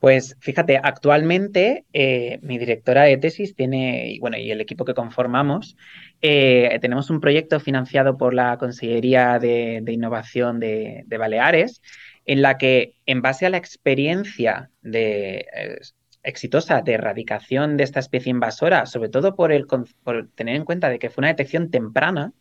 Pues 0.00 0.34
fíjate, 0.40 0.80
actualmente 0.82 1.84
eh, 1.92 2.38
mi 2.40 2.56
directora 2.56 3.02
de 3.02 3.18
tesis 3.18 3.54
tiene, 3.54 4.16
bueno, 4.20 4.38
y 4.38 4.50
el 4.50 4.62
equipo 4.62 4.86
que 4.86 4.94
conformamos, 4.94 5.76
eh, 6.22 6.78
tenemos 6.80 7.10
un 7.10 7.20
proyecto 7.20 7.60
financiado 7.60 8.16
por 8.16 8.32
la 8.32 8.56
Consellería 8.56 9.38
de, 9.38 9.84
Innovación 9.86 10.58
de, 10.58 11.04
Baleares, 11.06 11.82
en 12.24 12.40
la 12.40 12.56
que, 12.56 12.94
en 13.04 13.20
base 13.20 13.44
a 13.44 13.50
la 13.50 13.58
experiencia 13.58 14.70
de, 14.80 15.46
eh, 15.54 15.78
exitosa 16.22 16.80
de 16.80 16.94
erradicación 16.94 17.76
de 17.76 17.84
esta 17.84 18.00
especie 18.00 18.30
invasora, 18.30 18.86
sobre 18.86 19.10
todo 19.10 19.36
por, 19.36 19.52
el, 19.52 19.66
por 19.66 20.28
tener 20.34 20.56
en 20.56 20.64
cuenta 20.64 20.88
de 20.88 20.98
que 20.98 21.10
fue 21.10 21.20
una 21.20 21.28
detección 21.28 21.70
temprana, 21.70 22.32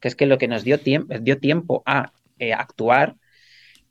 que 0.00 0.08
es 0.08 0.16
que 0.16 0.26
lo 0.26 0.38
que 0.38 0.48
nos 0.48 0.64
dio, 0.64 0.78
dio 1.20 1.38
tiempo 1.38 1.84
a 1.86 2.12
actuar 2.56 3.14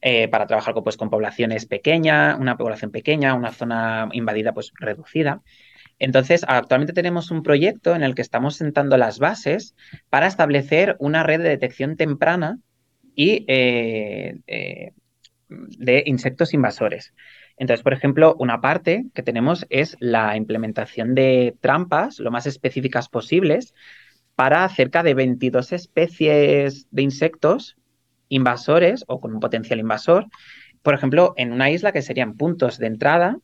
eh, 0.01 0.27
para 0.29 0.47
trabajar 0.47 0.73
con, 0.73 0.83
pues, 0.83 0.97
con 0.97 1.09
poblaciones 1.09 1.65
pequeñas, 1.65 2.37
una 2.39 2.57
población 2.57 2.91
pequeña, 2.91 3.33
una 3.33 3.51
zona 3.51 4.07
invadida 4.13 4.53
pues 4.53 4.71
reducida. 4.79 5.41
Entonces, 5.99 6.45
actualmente 6.47 6.93
tenemos 6.93 7.31
un 7.31 7.43
proyecto 7.43 7.93
en 7.93 8.03
el 8.03 8.15
que 8.15 8.21
estamos 8.21 8.55
sentando 8.55 8.97
las 8.97 9.19
bases 9.19 9.75
para 10.09 10.27
establecer 10.27 10.95
una 10.99 11.23
red 11.23 11.41
de 11.41 11.49
detección 11.49 11.97
temprana 11.97 12.59
y 13.13 13.43
eh, 13.49 14.39
eh, 14.47 14.93
de 15.49 16.03
insectos 16.05 16.53
invasores. 16.53 17.13
Entonces, 17.57 17.83
por 17.83 17.91
ejemplo, 17.91 18.35
una 18.39 18.61
parte 18.61 19.07
que 19.13 19.23
tenemos 19.23 19.65
es 19.69 19.97
la 19.99 20.37
implementación 20.37 21.13
de 21.15 21.57
trampas 21.59 22.19
lo 22.19 22.31
más 22.31 22.45
específicas 22.45 23.09
posibles 23.09 23.73
para 24.35 24.69
cerca 24.69 25.03
de 25.03 25.13
22 25.13 25.73
especies 25.73 26.87
de 26.91 27.01
insectos 27.01 27.75
invasores 28.29 29.03
o 29.07 29.19
con 29.19 29.33
un 29.33 29.39
potencial 29.39 29.79
invasor, 29.79 30.27
por 30.81 30.93
ejemplo, 30.93 31.33
en 31.37 31.51
una 31.51 31.69
isla 31.69 31.91
que 31.91 32.01
serían 32.01 32.37
puntos 32.37 32.77
de 32.77 32.87
entrada 32.87 33.37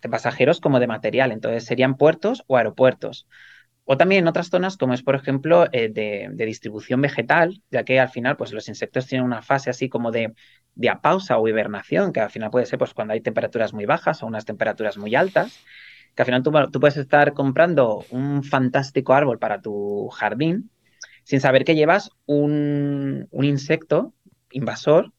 de 0.00 0.08
pasajeros 0.08 0.60
como 0.60 0.80
de 0.80 0.86
material, 0.86 1.32
entonces 1.32 1.64
serían 1.64 1.96
puertos 1.96 2.44
o 2.46 2.56
aeropuertos. 2.56 3.26
O 3.84 3.96
también 3.96 4.24
en 4.24 4.28
otras 4.28 4.50
zonas, 4.50 4.76
como 4.76 4.94
es, 4.94 5.02
por 5.02 5.14
ejemplo, 5.14 5.66
eh, 5.72 5.88
de, 5.88 6.44
distribución 6.44 7.00
vegetal, 7.00 7.62
ya 7.70 7.84
que 7.84 7.98
al 7.98 8.10
final, 8.10 8.36
pues 8.36 8.52
los 8.52 8.68
insectos 8.68 9.06
tienen 9.06 9.24
una 9.24 9.42
fase 9.42 9.70
así 9.70 9.88
como 9.88 10.10
de 10.10 10.34
diapausa 10.74 11.38
o 11.38 11.48
hibernación, 11.48 12.12
que 12.12 12.20
al 12.20 12.30
final 12.30 12.50
puede 12.50 12.66
ser 12.66 12.78
pues, 12.78 12.92
cuando 12.92 13.14
hay 13.14 13.22
temperaturas 13.22 13.72
muy 13.72 13.86
bajas 13.86 14.22
o 14.22 14.26
unas 14.26 14.44
temperaturas 14.44 14.98
muy 14.98 15.14
altas, 15.14 15.58
que 16.14 16.22
al 16.22 16.26
final 16.26 16.42
tú, 16.42 16.52
tú 16.70 16.80
puedes 16.80 16.98
estar 16.98 17.32
comprando 17.32 18.04
un 18.10 18.44
fantástico 18.44 19.14
árbol 19.14 19.38
para 19.38 19.62
tu 19.62 20.08
jardín 20.08 20.70
sin 21.24 21.40
saber 21.40 21.64
que 21.64 21.74
llevas 21.74 22.10
un, 22.26 23.26
un 23.30 23.44
insecto 23.44 24.14
invasor 24.50 25.12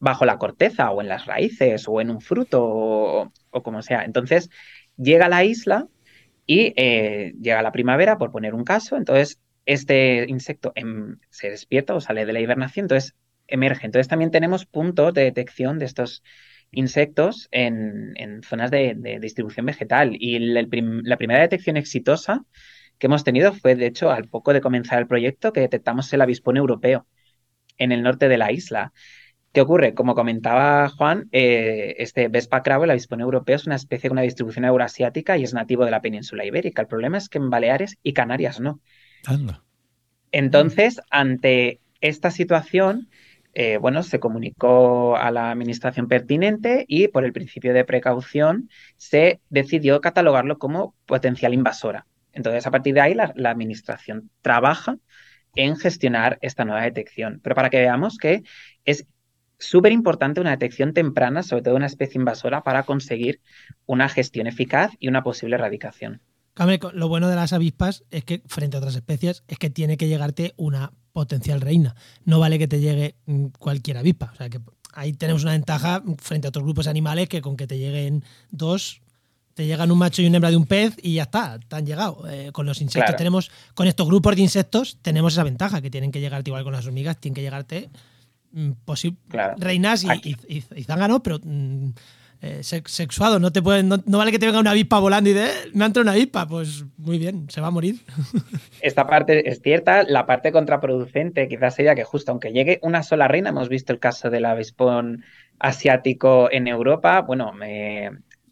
bajo 0.00 0.24
la 0.24 0.38
corteza 0.38 0.90
o 0.90 1.00
en 1.00 1.08
las 1.08 1.26
raíces 1.26 1.86
o 1.86 2.00
en 2.00 2.10
un 2.10 2.20
fruto 2.20 2.62
o, 2.62 3.62
como 3.62 3.82
sea. 3.82 4.04
Entonces 4.04 4.50
llega 4.96 5.26
a 5.26 5.28
la 5.28 5.44
isla 5.44 5.86
y 6.46 6.72
eh, 6.76 7.34
llega 7.40 7.62
la 7.62 7.72
primavera, 7.72 8.18
por 8.18 8.32
poner 8.32 8.54
un 8.54 8.64
caso, 8.64 8.96
entonces 8.96 9.40
este 9.66 10.24
insecto 10.28 10.72
em, 10.74 11.18
se 11.28 11.50
despierta 11.50 11.94
o 11.94 12.00
sale 12.00 12.26
de 12.26 12.32
la 12.32 12.40
hibernación, 12.40 12.84
entonces 12.84 13.14
emerge. 13.46 13.86
Entonces 13.86 14.08
también 14.08 14.30
tenemos 14.30 14.66
puntos 14.66 15.14
de 15.14 15.24
detección 15.24 15.78
de 15.78 15.84
estos 15.84 16.22
insectos 16.72 17.48
en, 17.50 18.42
zonas 18.42 18.70
de, 18.70 19.18
distribución 19.20 19.66
vegetal. 19.66 20.16
Y 20.18 20.38
la 20.38 21.16
primera 21.16 21.40
detección 21.40 21.76
exitosa 21.76 22.44
que 22.98 23.06
hemos 23.06 23.24
tenido 23.24 23.52
fue, 23.52 23.74
de 23.74 23.86
hecho, 23.86 24.10
al 24.10 24.28
poco 24.28 24.52
de 24.52 24.60
comenzar 24.60 24.98
el 24.98 25.06
proyecto, 25.06 25.52
que 25.52 25.60
detectamos 25.60 26.12
el 26.12 26.20
avispón 26.20 26.56
europeo 26.56 27.06
en 27.80 27.90
el 27.90 28.02
norte 28.04 28.28
de 28.28 28.38
la 28.38 28.52
isla. 28.52 28.92
¿Qué 29.52 29.60
ocurre? 29.60 29.94
Como 29.94 30.14
comentaba 30.14 30.88
Juan, 30.90 31.28
eh, 31.32 31.96
este 31.98 32.28
Vespa 32.28 32.62
cravo, 32.62 32.84
el 32.84 32.90
avispón 32.90 33.20
europeo, 33.20 33.56
es 33.56 33.66
una 33.66 33.74
especie 33.74 34.08
con 34.08 34.14
una 34.14 34.22
distribución 34.22 34.64
euroasiática 34.64 35.36
y 35.36 35.42
es 35.42 35.54
nativo 35.54 35.84
de 35.84 35.90
la 35.90 36.00
península 36.00 36.44
ibérica. 36.44 36.82
El 36.82 36.88
problema 36.88 37.18
es 37.18 37.28
que 37.28 37.38
en 37.38 37.50
Baleares 37.50 37.98
y 38.04 38.12
Canarias 38.12 38.60
no. 38.60 38.80
Entonces, 40.30 41.00
ante 41.10 41.80
esta 42.00 42.30
situación, 42.30 43.08
eh, 43.52 43.78
bueno, 43.78 44.04
se 44.04 44.20
comunicó 44.20 45.16
a 45.16 45.32
la 45.32 45.50
administración 45.50 46.06
pertinente 46.06 46.84
y 46.86 47.08
por 47.08 47.24
el 47.24 47.32
principio 47.32 47.74
de 47.74 47.84
precaución 47.84 48.70
se 48.96 49.40
decidió 49.48 50.00
catalogarlo 50.00 50.58
como 50.58 50.94
potencial 51.06 51.54
invasora. 51.54 52.06
Entonces, 52.32 52.64
a 52.68 52.70
partir 52.70 52.94
de 52.94 53.00
ahí, 53.00 53.14
la, 53.14 53.32
la 53.34 53.50
administración 53.50 54.30
trabaja 54.42 54.98
en 55.54 55.76
gestionar 55.76 56.38
esta 56.42 56.64
nueva 56.64 56.82
detección. 56.82 57.40
Pero 57.42 57.54
para 57.54 57.70
que 57.70 57.78
veamos 57.78 58.18
que 58.18 58.42
es 58.84 59.06
súper 59.58 59.92
importante 59.92 60.40
una 60.40 60.50
detección 60.50 60.94
temprana, 60.94 61.42
sobre 61.42 61.62
todo 61.62 61.76
una 61.76 61.86
especie 61.86 62.18
invasora, 62.18 62.62
para 62.62 62.84
conseguir 62.84 63.40
una 63.86 64.08
gestión 64.08 64.46
eficaz 64.46 64.92
y 64.98 65.08
una 65.08 65.22
posible 65.22 65.56
erradicación. 65.56 66.20
Lo 66.92 67.08
bueno 67.08 67.28
de 67.28 67.36
las 67.36 67.52
avispas 67.52 68.04
es 68.10 68.24
que, 68.24 68.42
frente 68.46 68.76
a 68.76 68.80
otras 68.80 68.96
especies, 68.96 69.44
es 69.48 69.58
que 69.58 69.70
tiene 69.70 69.96
que 69.96 70.08
llegarte 70.08 70.52
una 70.56 70.92
potencial 71.12 71.60
reina. 71.60 71.94
No 72.24 72.38
vale 72.38 72.58
que 72.58 72.68
te 72.68 72.80
llegue 72.80 73.16
mm, 73.26 73.46
cualquier 73.58 73.96
avispa. 73.96 74.30
O 74.32 74.36
sea 74.36 74.50
que 74.50 74.60
ahí 74.92 75.12
tenemos 75.12 75.42
una 75.42 75.52
ventaja 75.52 76.02
frente 76.18 76.48
a 76.48 76.50
otros 76.50 76.64
grupos 76.64 76.86
animales 76.86 77.28
que 77.28 77.40
con 77.40 77.56
que 77.56 77.66
te 77.66 77.78
lleguen 77.78 78.24
dos 78.50 79.00
te 79.60 79.66
llegan 79.66 79.90
un 79.92 79.98
macho 79.98 80.22
y 80.22 80.26
una 80.26 80.38
hembra 80.38 80.50
de 80.50 80.56
un 80.56 80.64
pez 80.64 80.96
y 81.02 81.16
ya 81.16 81.24
está, 81.24 81.58
te 81.58 81.76
han 81.76 81.84
llegado. 81.84 82.24
Eh, 82.30 82.48
con 82.50 82.64
los 82.64 82.80
insectos 82.80 83.14
tenemos, 83.14 83.50
con 83.74 83.86
estos 83.86 84.06
grupos 84.06 84.34
de 84.34 84.40
insectos 84.40 84.96
tenemos 85.02 85.34
esa 85.34 85.44
ventaja, 85.44 85.82
que 85.82 85.90
tienen 85.90 86.10
que 86.10 86.18
llegarte 86.18 86.48
igual 86.48 86.64
con 86.64 86.72
las 86.72 86.86
hormigas, 86.86 87.18
tienen 87.18 87.34
que 87.34 87.42
llegarte 87.42 87.90
mm, 88.52 88.70
reinas 89.58 90.02
y, 90.04 90.34
y, 90.48 90.64
pero 91.22 91.40
mm, 91.42 91.90
eh, 92.40 92.60
sexuado. 92.62 93.38
No, 93.38 93.52
te 93.52 93.60
pueden, 93.60 93.90
no, 93.90 94.00
vale 94.06 94.32
que 94.32 94.38
te 94.38 94.46
venga 94.46 94.60
una 94.60 94.70
avispa 94.70 94.98
volando 94.98 95.28
y 95.28 95.34
de, 95.34 95.44
eh, 95.44 95.52
me 95.74 95.84
ha 95.84 95.88
entrado 95.88 96.04
una 96.04 96.12
avispa. 96.12 96.48
Pues 96.48 96.86
muy 96.96 97.18
bien, 97.18 97.50
se 97.50 97.60
va 97.60 97.66
a 97.66 97.70
morir. 97.70 97.96
Esta 98.80 99.06
parte 99.06 99.46
es 99.46 99.60
cierta. 99.60 100.04
La 100.04 100.24
parte 100.24 100.52
contraproducente 100.52 101.48
quizás 101.48 101.74
sería 101.74 101.94
que 101.94 102.04
justo 102.04 102.32
aunque 102.32 102.52
llegue 102.52 102.78
una 102.80 103.02
sola 103.02 103.28
reina, 103.28 103.50
hemos 103.50 103.68
visto 103.68 103.92
el 103.92 103.98
caso 103.98 104.30
del 104.30 104.46
avispón 104.46 105.22
asiático 105.58 106.48
en 106.50 106.66
Europa, 106.66 107.20
bueno, 107.20 107.52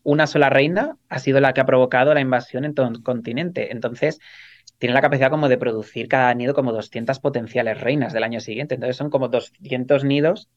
una 0.09 0.27
sola 0.27 0.49
reina 0.49 0.97
ha 1.11 1.19
sido 1.19 1.39
la 1.39 1.53
que 1.53 1.61
ha 1.61 1.67
provocado 1.67 2.15
la 2.15 2.23
invasión 2.23 2.65
en 2.65 2.75
todo 2.75 2.89
el 2.89 3.03
continente. 3.03 3.73
Entonces, 3.73 4.21
tiene 4.79 4.95
la 4.95 5.03
capacidad 5.03 5.29
como 5.29 5.51
de 5.51 5.59
producir 5.59 6.09
cada 6.09 6.33
nido 6.33 6.55
como 6.55 6.73
200 6.73 7.21
potenciales 7.21 7.79
reinas 7.79 8.15
del 8.15 8.25
año 8.25 8.41
siguiente. 8.41 8.75
Entonces, 8.75 8.97
son 8.97 9.11
como 9.11 9.29
200 9.29 10.05
nidos 10.05 10.49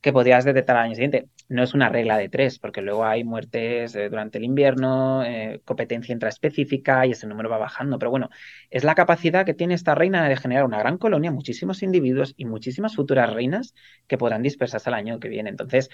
que 0.00 0.14
podrías 0.14 0.46
detectar 0.46 0.78
al 0.78 0.84
año 0.86 0.94
siguiente. 0.94 1.28
No 1.50 1.62
es 1.62 1.74
una 1.74 1.90
regla 1.90 2.16
de 2.16 2.30
tres, 2.30 2.58
porque 2.58 2.80
luego 2.80 3.04
hay 3.04 3.22
muertes 3.22 3.94
eh, 3.96 4.08
durante 4.08 4.38
el 4.38 4.44
invierno, 4.44 5.22
eh, 5.24 5.60
competencia 5.66 6.14
intraespecífica 6.14 7.04
y 7.04 7.10
ese 7.10 7.26
número 7.26 7.50
va 7.50 7.58
bajando. 7.58 7.98
Pero 7.98 8.10
bueno, 8.10 8.30
es 8.70 8.82
la 8.82 8.94
capacidad 8.94 9.44
que 9.44 9.52
tiene 9.52 9.74
esta 9.74 9.94
reina 9.94 10.26
de 10.26 10.36
generar 10.38 10.64
una 10.64 10.78
gran 10.78 10.96
colonia, 10.96 11.30
muchísimos 11.30 11.82
individuos 11.82 12.32
y 12.38 12.46
muchísimas 12.46 12.96
futuras 12.96 13.30
reinas 13.30 13.74
que 14.06 14.16
podrán 14.16 14.42
dispersarse 14.42 14.88
al 14.88 14.94
año 14.94 15.20
que 15.20 15.28
viene. 15.28 15.50
Entonces, 15.50 15.90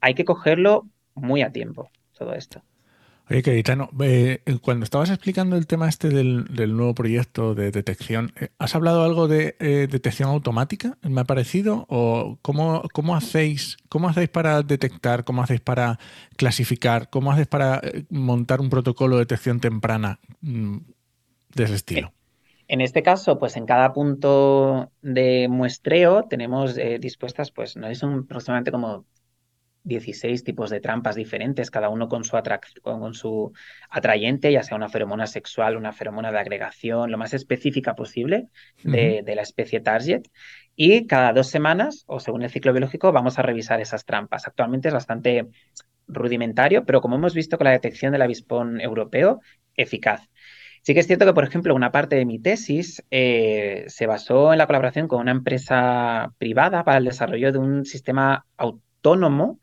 hay 0.00 0.14
que 0.14 0.24
cogerlo 0.24 0.88
muy 1.14 1.42
a 1.42 1.52
tiempo, 1.52 1.90
todo 2.16 2.32
esto. 2.32 2.62
Oye, 3.28 3.42
Cayetano, 3.42 3.90
eh, 4.00 4.38
cuando 4.62 4.84
estabas 4.84 5.10
explicando 5.10 5.56
el 5.56 5.66
tema 5.66 5.88
este 5.88 6.10
del, 6.10 6.46
nuevo 6.76 6.94
proyecto 6.94 7.56
de 7.56 7.72
detección, 7.72 8.32
eh, 8.40 8.50
¿has 8.58 8.76
hablado 8.76 9.02
algo 9.02 9.26
de 9.26 9.56
eh, 9.58 9.88
detección 9.90 10.28
automática? 10.28 10.96
¿Me 11.02 11.22
ha 11.22 11.24
parecido? 11.24 11.86
¿O 11.88 12.38
cómo, 12.40 12.84
cómo, 12.92 13.16
hacéis, 13.16 13.78
cómo 13.88 14.08
hacéis 14.08 14.28
para 14.28 14.62
detectar? 14.62 15.24
¿Cómo 15.24 15.42
hacéis 15.42 15.60
para 15.60 15.98
clasificar? 16.36 17.10
¿Cómo 17.10 17.32
hacéis 17.32 17.48
para 17.48 17.82
montar 18.10 18.60
un 18.60 18.70
protocolo 18.70 19.16
de 19.16 19.22
detección 19.22 19.58
temprana 19.58 20.20
mm, 20.42 20.76
de 21.56 21.64
ese 21.64 21.74
estilo? 21.74 22.12
En 22.68 22.80
este 22.80 23.02
caso, 23.02 23.40
pues 23.40 23.56
en 23.56 23.66
cada 23.66 23.92
punto 23.92 24.92
de 25.02 25.48
muestreo 25.48 26.24
tenemos 26.28 26.76
dispuestas, 27.00 27.50
pues 27.50 27.76
no 27.76 27.92
son 27.96 28.20
aproximadamente 28.24 28.70
como 28.70 29.04
16 29.86 30.42
tipos 30.42 30.68
de 30.68 30.80
trampas 30.80 31.14
diferentes, 31.14 31.70
cada 31.70 31.88
uno 31.88 32.08
con 32.08 32.24
su, 32.24 32.36
con 32.82 33.14
su 33.14 33.52
atrayente, 33.88 34.50
ya 34.50 34.64
sea 34.64 34.76
una 34.76 34.88
feromona 34.88 35.28
sexual, 35.28 35.76
una 35.76 35.92
feromona 35.92 36.32
de 36.32 36.38
agregación, 36.40 37.12
lo 37.12 37.18
más 37.18 37.34
específica 37.34 37.94
posible 37.94 38.48
de, 38.82 39.22
la 39.34 39.42
especie 39.42 39.80
target. 39.80 40.24
Y 40.74 41.06
cada 41.06 41.32
dos 41.32 41.46
semanas, 41.46 42.04
o 42.06 42.18
según 42.18 42.42
el 42.42 42.50
ciclo 42.50 42.72
biológico, 42.72 43.12
vamos 43.12 43.38
a 43.38 43.42
revisar 43.42 43.80
esas 43.80 44.04
trampas. 44.04 44.48
Actualmente 44.48 44.88
es 44.88 44.94
bastante 44.94 45.46
rudimentario, 46.08 46.84
pero 46.84 47.00
como 47.00 47.14
hemos 47.14 47.34
visto 47.34 47.56
con 47.56 47.66
la 47.66 47.70
detección 47.70 48.12
del 48.12 48.22
avispón 48.22 48.80
europeo, 48.80 49.40
eficaz. 49.76 50.28
Sí 50.82 50.94
que 50.94 51.00
es 51.00 51.06
cierto 51.06 51.26
que, 51.26 51.34
por 51.34 51.44
ejemplo, 51.44 51.74
una 51.74 51.90
parte 51.90 52.16
de 52.16 52.24
mi 52.24 52.38
tesis 52.40 53.04
eh, 53.10 53.84
se 53.88 54.06
basó 54.06 54.52
en 54.52 54.58
la 54.58 54.66
colaboración 54.66 55.08
con 55.08 55.20
una 55.20 55.32
empresa 55.32 56.32
privada 56.38 56.84
para 56.84 56.98
el 56.98 57.04
desarrollo 57.04 57.52
de 57.52 57.58
un 57.58 57.84
sistema 57.84 58.46
autónomo 59.06 59.60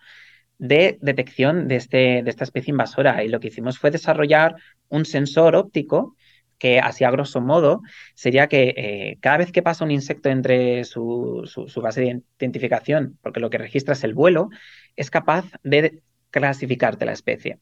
de 0.57 0.97
detección 1.01 1.67
de, 1.67 1.75
este, 1.75 2.23
de 2.23 2.29
esta 2.29 2.43
especie 2.45 2.71
invasora. 2.71 3.23
Y 3.23 3.27
lo 3.29 3.39
que 3.39 3.49
hicimos 3.49 3.77
fue 3.77 3.91
desarrollar 3.91 4.55
un 4.89 5.05
sensor 5.05 5.55
óptico 5.55 6.15
que, 6.57 6.79
así 6.79 7.03
a 7.03 7.11
grosso 7.11 7.41
modo, 7.41 7.81
sería 8.15 8.47
que 8.47 8.73
eh, 8.77 9.17
cada 9.19 9.37
vez 9.37 9.51
que 9.51 9.61
pasa 9.61 9.83
un 9.83 9.91
insecto 9.91 10.29
entre 10.29 10.85
su, 10.85 11.43
su, 11.45 11.81
base 11.81 12.01
de 12.01 12.21
identificación, 12.39 13.17
porque 13.21 13.41
lo 13.41 13.49
que 13.49 13.57
registra 13.57 13.93
es 13.93 14.03
el 14.03 14.13
vuelo, 14.13 14.49
es 14.95 15.09
capaz 15.09 15.45
de 15.63 16.01
clasificarte 16.31 17.05
la 17.05 17.13
especie 17.13 17.59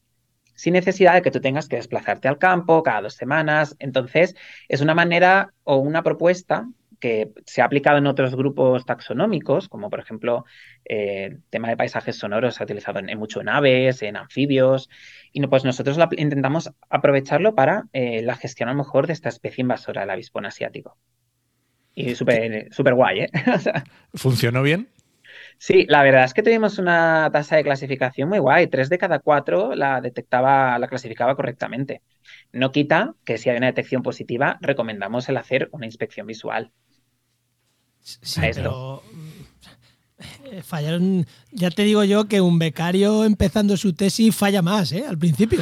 sin 0.54 0.74
necesidad 0.74 1.14
de 1.14 1.22
que 1.22 1.30
tú 1.30 1.40
tengas 1.40 1.66
que 1.66 1.76
desplazarte 1.76 2.28
al 2.28 2.38
campo 2.38 2.82
cada 2.82 3.00
dos 3.00 3.14
semanas. 3.14 3.74
Entonces, 3.78 4.36
es 4.68 4.82
una 4.82 4.94
manera 4.94 5.54
o 5.64 5.76
una 5.78 6.02
propuesta 6.02 6.68
que 7.02 7.32
se 7.46 7.60
ha 7.60 7.64
aplicado 7.64 7.98
en 7.98 8.06
otros 8.06 8.36
grupos 8.36 8.86
taxonómicos, 8.86 9.68
como 9.68 9.90
por 9.90 9.98
ejemplo 9.98 10.44
el 10.84 11.32
eh, 11.32 11.38
tema 11.50 11.68
de 11.68 11.76
paisajes 11.76 12.14
sonoros, 12.14 12.54
se 12.54 12.62
ha 12.62 12.64
utilizado 12.64 13.00
en, 13.00 13.18
mucho 13.18 13.40
en 13.40 13.48
aves, 13.48 14.02
en 14.02 14.16
anfibios, 14.16 14.88
y 15.32 15.44
pues 15.48 15.64
nosotros 15.64 15.98
intentamos 16.16 16.70
aprovecharlo 16.88 17.56
para 17.56 17.88
eh, 17.92 18.22
la 18.22 18.36
gestión 18.36 18.68
a 18.68 18.72
lo 18.72 18.78
mejor 18.78 19.08
de 19.08 19.14
esta 19.14 19.28
especie 19.28 19.62
invasora, 19.62 20.04
el 20.04 20.10
avispón 20.10 20.46
asiático. 20.46 20.96
Y 21.92 22.14
súper 22.14 22.72
super 22.72 22.94
guay, 22.94 23.22
¿eh? 23.22 23.30
¿Funcionó 24.14 24.62
bien? 24.62 24.88
Sí, 25.58 25.86
la 25.88 26.04
verdad 26.04 26.24
es 26.24 26.34
que 26.34 26.42
tuvimos 26.42 26.78
una 26.78 27.30
tasa 27.32 27.56
de 27.56 27.64
clasificación 27.64 28.28
muy 28.28 28.38
guay. 28.38 28.68
Tres 28.68 28.88
de 28.88 28.98
cada 28.98 29.18
cuatro 29.18 29.74
la 29.74 30.00
detectaba, 30.00 30.78
la 30.78 30.88
clasificaba 30.88 31.34
correctamente. 31.34 32.02
No 32.52 32.70
quita 32.70 33.14
que 33.24 33.38
si 33.38 33.50
hay 33.50 33.56
una 33.56 33.66
detección 33.66 34.02
positiva, 34.02 34.58
recomendamos 34.60 35.28
el 35.28 35.36
hacer 35.36 35.68
una 35.72 35.86
inspección 35.86 36.26
visual. 36.26 36.72
Sí, 38.02 38.40
pero 38.54 39.02
eh, 40.50 40.62
fallaron. 40.62 41.26
Ya 41.50 41.70
te 41.70 41.82
digo 41.82 42.04
yo 42.04 42.26
que 42.26 42.40
un 42.40 42.58
becario 42.58 43.24
empezando 43.24 43.76
su 43.76 43.94
tesis 43.94 44.34
falla 44.34 44.62
más, 44.62 44.92
¿eh? 44.92 45.04
Al 45.08 45.18
principio. 45.18 45.60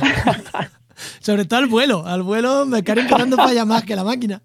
Sobre 1.20 1.44
todo 1.44 1.60
al 1.60 1.66
vuelo. 1.66 2.06
Al 2.06 2.22
vuelo, 2.22 2.64
un 2.64 2.70
becario 2.70 3.02
empezando 3.02 3.36
falla 3.36 3.64
más 3.64 3.84
que 3.84 3.96
la 3.96 4.04
máquina. 4.04 4.42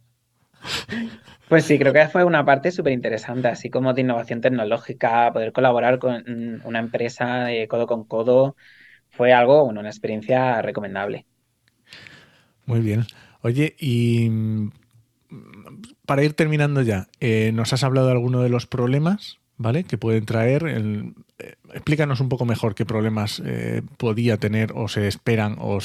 Pues 1.50 1.66
sí, 1.66 1.78
creo 1.78 1.94
que 1.94 2.08
fue 2.08 2.24
una 2.24 2.44
parte 2.44 2.72
súper 2.72 2.94
interesante, 2.94 3.48
así 3.48 3.70
como 3.70 3.94
de 3.94 4.02
innovación 4.02 4.42
tecnológica, 4.42 5.32
poder 5.32 5.52
colaborar 5.52 6.00
con 6.00 6.62
una 6.64 6.80
empresa 6.80 7.46
de 7.46 7.68
codo 7.68 7.86
con 7.86 8.04
codo, 8.04 8.56
fue 9.12 9.32
algo, 9.32 9.66
bueno, 9.66 9.82
una 9.82 9.90
experiencia 9.90 10.62
recomendable. 10.62 11.26
Muy 12.66 12.80
bien. 12.80 13.06
Oye, 13.42 13.76
y 13.80 14.30
para 16.06 16.24
ir 16.24 16.34
terminando 16.34 16.82
ya, 16.82 17.08
eh, 17.20 17.52
nos 17.54 17.74
has 17.74 17.84
hablado 17.84 18.08
de 18.08 18.14
alguno 18.14 18.42
de 18.42 18.50
los 18.50 18.68
problemas, 18.68 19.38
¿vale? 19.58 19.84
Que 19.84 19.98
pueden 19.98 20.26
traer. 20.26 20.66
Eh, 20.68 21.56
explícanos 21.74 22.20
un 22.20 22.30
poco 22.30 22.46
mejor 22.46 22.76
qué 22.76 22.86
problemas 22.86 23.42
eh, 23.46 23.82
podía 23.98 24.38
tener 24.38 24.72
o 24.74 24.88
se 24.88 25.08
esperan 25.08 25.58
o, 25.60 25.80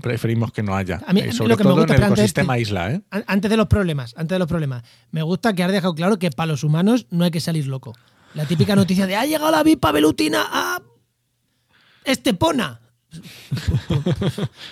preferimos 0.00 0.52
que 0.52 0.62
no 0.62 0.76
haya. 0.76 1.00
A 1.06 1.12
mí, 1.12 1.32
sobre 1.32 1.56
todo 1.56 1.82
en 1.82 1.92
el 1.92 2.02
ecosistema 2.02 2.58
isla, 2.58 2.92
¿eh? 2.92 3.00
Antes 3.26 3.50
de 3.50 3.56
los 3.56 3.66
problemas, 3.66 4.14
antes 4.16 4.36
de 4.36 4.38
los 4.38 4.48
problemas, 4.48 4.84
me 5.10 5.22
gusta 5.22 5.54
que 5.54 5.64
has 5.64 5.72
dejado 5.72 5.94
claro 5.94 6.18
que 6.18 6.30
para 6.30 6.52
los 6.52 6.62
humanos 6.62 7.06
no 7.10 7.24
hay 7.24 7.30
que 7.30 7.40
salir 7.40 7.66
loco. 7.66 7.94
La 8.34 8.44
típica 8.44 8.76
noticia 8.76 9.06
de 9.06 9.16
ha 9.16 9.24
llegado 9.24 9.50
la 9.50 9.62
vipa 9.62 9.90
velutina 9.90 10.46
a 10.48 10.82
Estepona. 12.04 12.80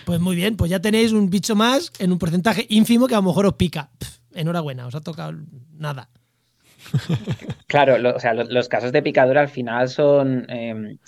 Pues 0.04 0.20
muy 0.20 0.36
bien, 0.36 0.56
pues 0.56 0.70
ya 0.70 0.80
tenéis 0.80 1.12
un 1.12 1.30
bicho 1.30 1.56
más 1.56 1.92
en 1.98 2.12
un 2.12 2.18
porcentaje 2.18 2.66
ínfimo 2.68 3.06
que 3.06 3.14
a 3.14 3.18
lo 3.18 3.22
mejor 3.22 3.46
os 3.46 3.54
pica 3.54 3.90
enhorabuena, 4.34 4.86
os 4.86 4.94
ha 4.94 5.00
tocado 5.00 5.32
nada. 5.72 6.08
Claro, 7.66 7.96
o 8.14 8.20
sea, 8.20 8.32
los, 8.32 8.68
casos 8.68 8.92
de 8.92 9.02
picadura 9.02 9.40
al 9.40 9.48
final 9.48 9.88
son 9.88 10.46
em, 10.48 10.98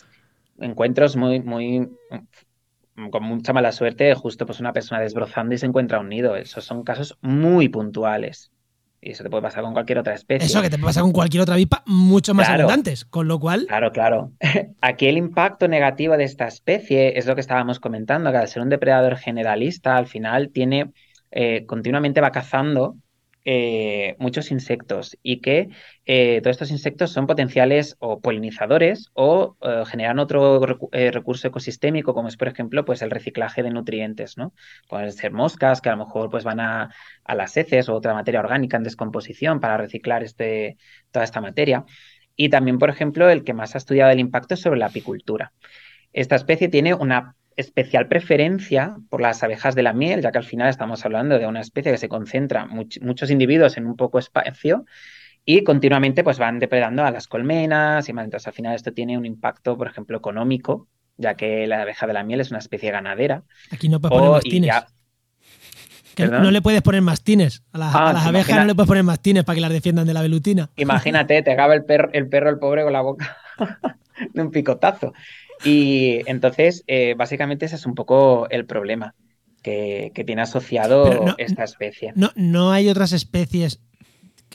encuentros 0.59 1.15
muy, 1.15 1.41
muy 1.41 1.89
con 3.11 3.23
mucha 3.23 3.53
mala 3.53 3.71
suerte, 3.71 4.13
justo 4.15 4.45
pues 4.45 4.59
una 4.59 4.73
persona 4.73 5.01
desbrozando 5.01 5.55
y 5.55 5.59
se 5.59 5.67
encuentra 5.67 6.01
un 6.01 6.09
nido. 6.09 6.35
Esos 6.35 6.65
son 6.65 6.83
casos 6.83 7.17
muy 7.21 7.69
puntuales. 7.69 8.51
Y 9.01 9.13
eso 9.13 9.23
te 9.23 9.31
puede 9.31 9.43
pasar 9.43 9.63
con 9.63 9.73
cualquier 9.73 9.99
otra 9.99 10.15
especie. 10.15 10.47
Eso 10.47 10.61
que 10.61 10.71
te 10.71 10.77
puede 10.77 10.89
pasar 10.89 11.05
con 11.05 11.13
cualquier 11.13 11.43
otra 11.43 11.57
vipa 11.57 11.83
mucho 11.87 12.35
más 12.35 12.49
abundantes, 12.49 13.05
con 13.05 13.29
lo 13.29 13.39
cual. 13.39 13.67
Claro, 13.69 13.93
claro. 13.93 14.33
Aquí 14.81 15.07
el 15.07 15.17
impacto 15.17 15.69
negativo 15.69 16.17
de 16.17 16.25
esta 16.25 16.47
especie 16.47 17.19
es 17.19 17.27
lo 17.27 17.35
que 17.35 17.41
estábamos 17.41 17.79
comentando, 17.79 18.31
que 18.33 18.39
al 18.39 18.49
ser 18.49 18.63
un 18.63 18.69
depredador 18.69 19.17
generalista, 19.17 19.97
al 19.97 20.07
final 20.07 20.51
tiene 20.51 20.93
eh, 21.31 21.67
continuamente 21.67 22.21
va 22.21 22.33
cazando 22.33 22.97
eh, 23.51 24.15
muchos 24.19 24.51
insectos 24.51 25.17
y 25.23 25.41
que 25.41 25.71
eh, 26.05 26.41
todos 26.43 26.57
estos 26.57 26.71
insectos 26.71 27.13
son 27.13 27.27
potenciales 27.27 27.97
o 27.99 28.21
polinizadores 28.21 29.09
o 29.15 29.57
eh, 29.63 29.85
generan 29.87 30.19
otro 30.19 30.61
recurso 30.93 31.49
ecosistémico 31.49 32.13
como 32.13 32.29
es 32.29 32.37
por 32.37 32.49
ejemplo 32.49 32.85
pues 32.85 33.01
el 33.01 33.11
reciclaje 33.11 33.63
de 33.63 33.71
nutrientes, 33.71 34.37
¿no? 34.37 34.53
Pueden 34.87 35.13
ser 35.13 35.33
moscas 35.33 35.81
que 35.81 35.89
a 35.89 35.93
lo 35.93 36.05
mejor 36.05 36.29
pues 36.29 36.45
van 36.45 36.61
a, 36.61 36.91
las 37.27 37.57
heces 37.57 37.89
o 37.89 37.95
otra 37.95 38.13
materia 38.13 38.41
orgánica 38.41 38.77
en 38.77 38.83
descomposición 38.83 39.61
para 39.61 39.79
reciclar 39.79 40.23
este, 40.23 40.77
toda 41.11 41.25
esta 41.25 41.41
materia. 41.41 41.87
Y 42.37 42.51
también, 42.51 42.79
por 42.79 42.91
ejemplo, 42.91 43.31
el 43.31 43.45
que 43.45 43.55
más 43.55 43.75
ha 43.75 43.79
estudiado 43.79 44.11
el 44.11 44.21
impacto 44.21 44.55
es 44.55 44.61
sobre 44.61 44.79
la 44.79 44.87
apicultura. 44.87 45.55
Esta 46.13 46.37
especie 46.37 46.69
tiene 46.69 46.93
una 46.93 47.38
especial 47.59 48.07
preferencia 48.07 48.97
por 49.11 49.21
las 49.21 49.43
abejas 49.43 49.75
de 49.75 49.83
la 49.83 49.93
miel, 49.93 50.23
ya 50.23 50.31
que 50.31 50.39
al 50.39 50.45
final 50.45 50.69
estamos 50.69 51.05
hablando 51.05 51.41
de 51.41 51.47
una 51.47 51.61
especie 51.61 51.91
que 51.91 51.99
se 51.99 52.09
concentra 52.09 52.67
muchos 52.67 53.31
individuos 53.33 53.77
en 53.77 53.87
un 53.87 53.97
poco 53.97 54.21
espacio 54.21 54.85
y 55.45 55.65
continuamente 55.65 56.23
pues 56.23 56.39
van 56.39 56.61
depredando 56.61 57.05
a 57.05 57.11
las 57.11 57.27
colmenas 57.27 58.09
y 58.09 58.13
más. 58.13 58.27
Entonces 58.27 58.47
al 58.47 58.53
final 58.53 58.77
esto 58.77 58.93
tiene 58.93 59.19
un 59.19 59.27
impacto, 59.27 59.77
por 59.77 59.89
ejemplo, 59.89 60.17
económico, 60.17 60.87
ya 61.17 61.35
que 61.35 61.67
la 61.67 61.83
abeja 61.83 62.07
de 62.07 62.13
la 62.13 62.23
miel 62.23 62.41
es 62.41 62.51
una 62.51 62.61
especie 62.61 62.93
ganadera. 62.93 63.43
Aquí 63.73 63.89
no 63.89 64.01
puedes 64.01 64.17
poner 64.17 64.31
mastines. 64.31 64.75
no 66.17 66.51
le 66.53 66.63
puedes 66.63 66.83
poner 66.83 67.03
mastines. 67.03 67.65
A, 67.73 68.11
ah, 68.11 68.13
las 68.13 68.25
abejas 68.25 68.57
no 68.57 68.67
le 68.67 68.75
puedes 68.77 68.89
poner 68.89 69.03
mastines 69.03 69.43
para 69.43 69.57
que 69.57 69.63
las 69.63 69.73
defiendan 69.73 70.07
de 70.07 70.15
la 70.15 70.23
velutina. 70.23 70.71
Imagínate, 70.77 71.43
te 71.43 71.51
acaba 71.51 71.75
el 71.75 71.85
perro, 71.85 72.09
el 72.13 72.29
perro, 72.29 72.51
el 72.51 72.61
pobre, 72.61 72.85
con 72.85 72.93
la 72.93 73.01
boca 73.01 73.37
de 74.33 74.43
un 74.43 74.53
picotazo. 74.53 75.13
Y 75.65 76.21
entonces, 76.27 76.85
eh, 76.87 77.15
básicamente 77.17 77.67
ese 77.67 77.77
es 77.77 77.87
un 77.87 77.95
poco 77.95 78.49
el 78.51 78.67
problema 78.67 79.15
que, 79.63 80.13
tiene 80.27 80.43
asociado 80.43 81.35
esta 81.39 81.65
especie. 81.65 82.13
No, 82.15 82.31
no 82.37 82.71
hay 82.73 82.89
otras 82.89 83.13
especies, 83.13 83.81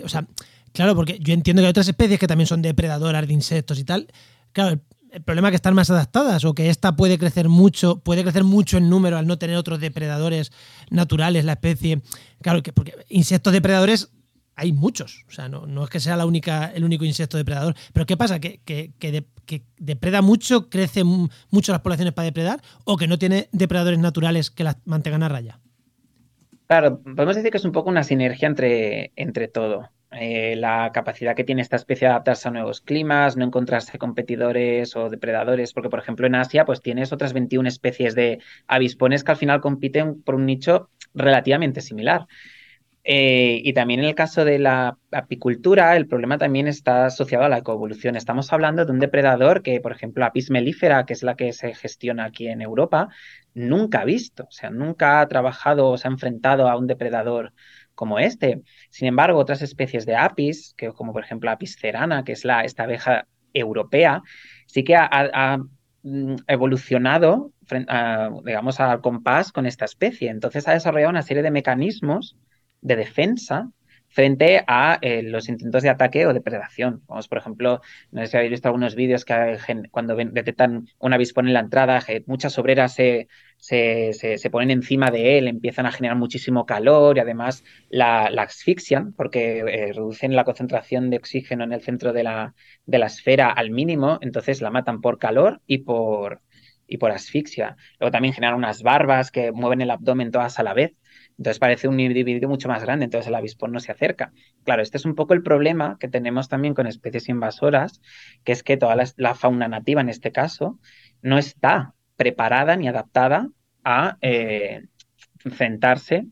o 0.03 0.09
sea, 0.09 0.25
claro, 0.71 0.95
porque 0.95 1.19
yo 1.19 1.33
entiendo 1.33 1.61
que 1.61 1.67
hay 1.67 1.71
otras 1.71 1.87
especies 1.87 2.19
que 2.19 2.27
también 2.27 2.47
son 2.47 2.61
depredadoras 2.61 3.27
de 3.27 3.33
insectos 3.33 3.79
y 3.79 3.83
tal. 3.83 4.07
Claro, 4.53 4.79
el 5.11 5.21
problema 5.21 5.49
es 5.49 5.51
que 5.51 5.57
están 5.57 5.75
más 5.75 5.91
adaptadas 5.91 6.43
o 6.45 6.55
que 6.55 6.69
esta 6.69 6.95
puede 6.95 7.19
crecer 7.19 7.47
mucho, 7.47 7.99
puede 7.99 8.23
crecer 8.23 8.43
mucho 8.43 8.77
en 8.77 8.89
número 8.89 9.17
al 9.17 9.27
no 9.27 9.37
tener 9.37 9.57
otros 9.57 9.79
depredadores 9.79 10.51
naturales, 10.89 11.45
la 11.45 11.53
especie. 11.53 12.01
Claro, 12.41 12.63
que 12.63 12.73
porque 12.73 12.95
insectos 13.09 13.53
depredadores 13.53 14.09
hay 14.55 14.71
muchos. 14.71 15.25
O 15.27 15.31
sea, 15.31 15.49
no, 15.49 15.83
es 15.83 15.89
que 15.89 15.99
sea 15.99 16.15
el 16.15 16.83
único 16.83 17.05
insecto 17.05 17.37
depredador. 17.37 17.75
Pero 17.93 18.05
¿qué 18.05 18.17
pasa? 18.17 18.39
¿Que, 18.39 18.91
depreda 19.77 20.21
mucho, 20.21 20.69
crece 20.69 21.03
mucho 21.03 21.71
las 21.71 21.81
poblaciones 21.81 22.13
para 22.13 22.25
depredar 22.25 22.61
o 22.85 22.97
que 22.97 23.07
no 23.07 23.17
tiene 23.17 23.49
depredadores 23.51 23.99
naturales 23.99 24.51
que 24.51 24.63
las 24.63 24.77
mantengan 24.85 25.23
a 25.23 25.29
raya? 25.29 25.59
Claro, 26.67 27.01
podemos 27.01 27.35
decir 27.35 27.51
que 27.51 27.57
es 27.57 27.65
un 27.65 27.71
poco 27.71 27.89
una 27.89 28.03
sinergia 28.03 28.47
entre, 28.47 29.11
entre 29.15 29.47
todo. 29.47 29.89
Eh, 30.15 30.55
la 30.55 30.91
capacidad 30.93 31.35
que 31.35 31.43
tiene 31.43 31.63
esta 31.63 31.75
especie 31.75 32.07
de 32.07 32.11
adaptarse 32.11 32.47
a 32.47 32.51
nuevos 32.51 32.81
climas, 32.81 33.35
no 33.35 33.45
encontrarse 33.45 33.97
competidores 33.97 34.95
o 34.95 35.09
depredadores, 35.09 35.73
porque 35.73 35.89
por 35.89 35.99
ejemplo 35.99 36.27
en 36.27 36.35
Asia 36.35 36.65
pues 36.65 36.81
tienes 36.81 37.11
otras 37.11 37.33
21 37.33 37.67
especies 37.67 38.13
de 38.13 38.39
avispones 38.67 39.23
que 39.23 39.31
al 39.31 39.37
final 39.37 39.59
compiten 39.59 40.21
por 40.21 40.35
un 40.35 40.45
nicho 40.45 40.89
relativamente 41.15 41.81
similar. 41.81 42.27
Eh, 43.05 43.59
y 43.63 43.73
también 43.73 43.99
en 43.99 44.05
el 44.05 44.15
caso 44.15 44.45
de 44.45 44.59
la 44.59 44.97
apicultura, 45.11 45.95
el 45.97 46.07
problema 46.07 46.37
también 46.37 46.67
está 46.67 47.05
asociado 47.05 47.43
a 47.43 47.49
la 47.49 47.57
ecoevolución. 47.57 48.15
Estamos 48.15 48.53
hablando 48.53 48.85
de 48.85 48.91
un 48.93 48.99
depredador 48.99 49.61
que, 49.61 49.81
por 49.81 49.91
ejemplo, 49.91 50.23
Apis 50.23 50.49
mellifera, 50.49 51.05
que 51.05 51.13
es 51.13 51.21
la 51.23 51.35
que 51.35 51.51
se 51.51 51.73
gestiona 51.73 52.25
aquí 52.25 52.47
en 52.47 52.61
Europa, 52.61 53.09
nunca 53.53 54.01
ha 54.01 54.05
visto, 54.05 54.43
o 54.45 54.51
sea, 54.51 54.69
nunca 54.69 55.19
ha 55.19 55.27
trabajado 55.27 55.89
o 55.89 55.97
se 55.97 56.07
ha 56.07 56.11
enfrentado 56.11 56.69
a 56.69 56.77
un 56.77 56.87
depredador 56.87 57.53
como 57.93 58.19
este. 58.19 58.61
Sin 58.89 59.07
embargo, 59.07 59.37
otras 59.39 59.61
especies 59.61 60.05
de 60.05 60.15
apis, 60.15 60.73
que, 60.77 60.93
como 60.93 61.11
por 61.13 61.23
ejemplo 61.23 61.51
Apis 61.51 61.77
cerana, 61.77 62.23
que 62.23 62.31
es 62.31 62.45
la, 62.45 62.63
esta 62.63 62.83
abeja 62.83 63.27
europea, 63.53 64.21
sí 64.67 64.83
que 64.83 64.95
ha, 64.95 65.57
mm, 66.03 66.35
evolucionado, 66.47 67.51
digamos, 68.45 68.79
al 68.79 69.01
compás 69.01 69.51
con 69.51 69.65
esta 69.65 69.85
especie. 69.85 70.29
Entonces 70.29 70.67
ha 70.67 70.73
desarrollado 70.73 71.11
una 71.11 71.21
serie 71.21 71.43
de 71.43 71.51
mecanismos 71.51 72.37
de 72.83 72.95
defensa 72.95 73.69
frente 74.13 74.63
a 74.67 74.99
eh, 75.01 75.23
los 75.23 75.49
intentos 75.49 75.81
de 75.81 75.89
ataque 75.89 76.27
o 76.27 76.33
depredación. 76.33 77.01
Vamos, 77.07 77.27
por 77.27 77.39
ejemplo, 77.39 77.81
no 78.11 78.21
sé 78.21 78.27
si 78.27 78.37
habéis 78.37 78.51
visto 78.51 78.67
algunos 78.67 78.95
vídeos 78.95 79.25
que 79.25 79.57
cuando 79.89 80.15
detectan 80.15 80.87
un 80.99 81.13
avispón 81.13 81.47
en 81.47 81.53
la 81.53 81.61
entrada, 81.61 81.99
muchas 82.27 82.59
obreras 82.59 82.93
se, 82.93 83.27
se, 83.57 84.49
ponen 84.51 84.69
encima 84.69 85.09
de 85.09 85.39
él, 85.39 85.47
empiezan 85.47 85.87
a 85.87 85.91
generar 85.91 86.15
muchísimo 86.15 86.67
calor 86.67 87.17
y 87.17 87.21
además 87.21 87.63
la, 87.89 88.25
asfixian 88.25 89.13
porque 89.13 89.59
eh, 89.59 89.93
reducen 89.93 90.35
la 90.35 90.43
concentración 90.43 91.09
de 91.09 91.17
oxígeno 91.17 91.63
en 91.63 91.73
el 91.73 91.81
centro 91.81 92.13
de 92.13 92.23
la, 92.23 92.53
de 92.85 92.99
la 92.99 93.07
esfera 93.07 93.49
al 93.49 93.71
mínimo, 93.71 94.19
entonces 94.21 94.61
la 94.61 94.69
matan 94.69 95.01
por 95.01 95.17
calor 95.17 95.59
y 95.65 95.79
por, 95.79 96.41
y 96.85 96.97
por 96.97 97.11
asfixia. 97.11 97.77
Luego 97.99 98.11
también 98.11 98.35
generan 98.35 98.57
unas 98.57 98.83
barbas 98.83 99.31
que 99.31 99.51
mueven 99.51 99.81
el 99.81 99.89
abdomen 99.89 100.29
todas 100.29 100.59
a 100.59 100.63
la 100.63 100.75
vez. 100.75 100.93
Entonces 101.37 101.59
parece 101.59 101.87
un 101.87 101.99
individuo 101.99 102.49
mucho 102.49 102.67
más 102.67 102.83
grande, 102.83 103.05
entonces 103.05 103.27
el 103.27 103.35
avispón 103.35 103.71
no 103.71 103.79
se 103.79 103.91
acerca. 103.91 104.31
Claro, 104.63 104.81
este 104.81 104.97
es 104.97 105.05
un 105.05 105.15
poco 105.15 105.33
el 105.33 105.43
problema 105.43 105.97
que 105.99 106.07
tenemos 106.07 106.47
también 106.47 106.73
con 106.73 106.87
especies 106.87 107.29
invasoras, 107.29 108.01
que 108.43 108.51
es 108.51 108.63
que 108.63 108.77
toda 108.77 108.95
la, 108.95 109.35
fauna 109.35 109.67
nativa 109.67 110.01
en 110.01 110.09
este 110.09 110.31
caso 110.31 110.79
no 111.21 111.37
está 111.37 111.95
preparada 112.15 112.75
ni 112.75 112.87
adaptada 112.87 113.49
a 113.83 114.17
eh, 114.21 114.83
enfrentarse 115.43 116.27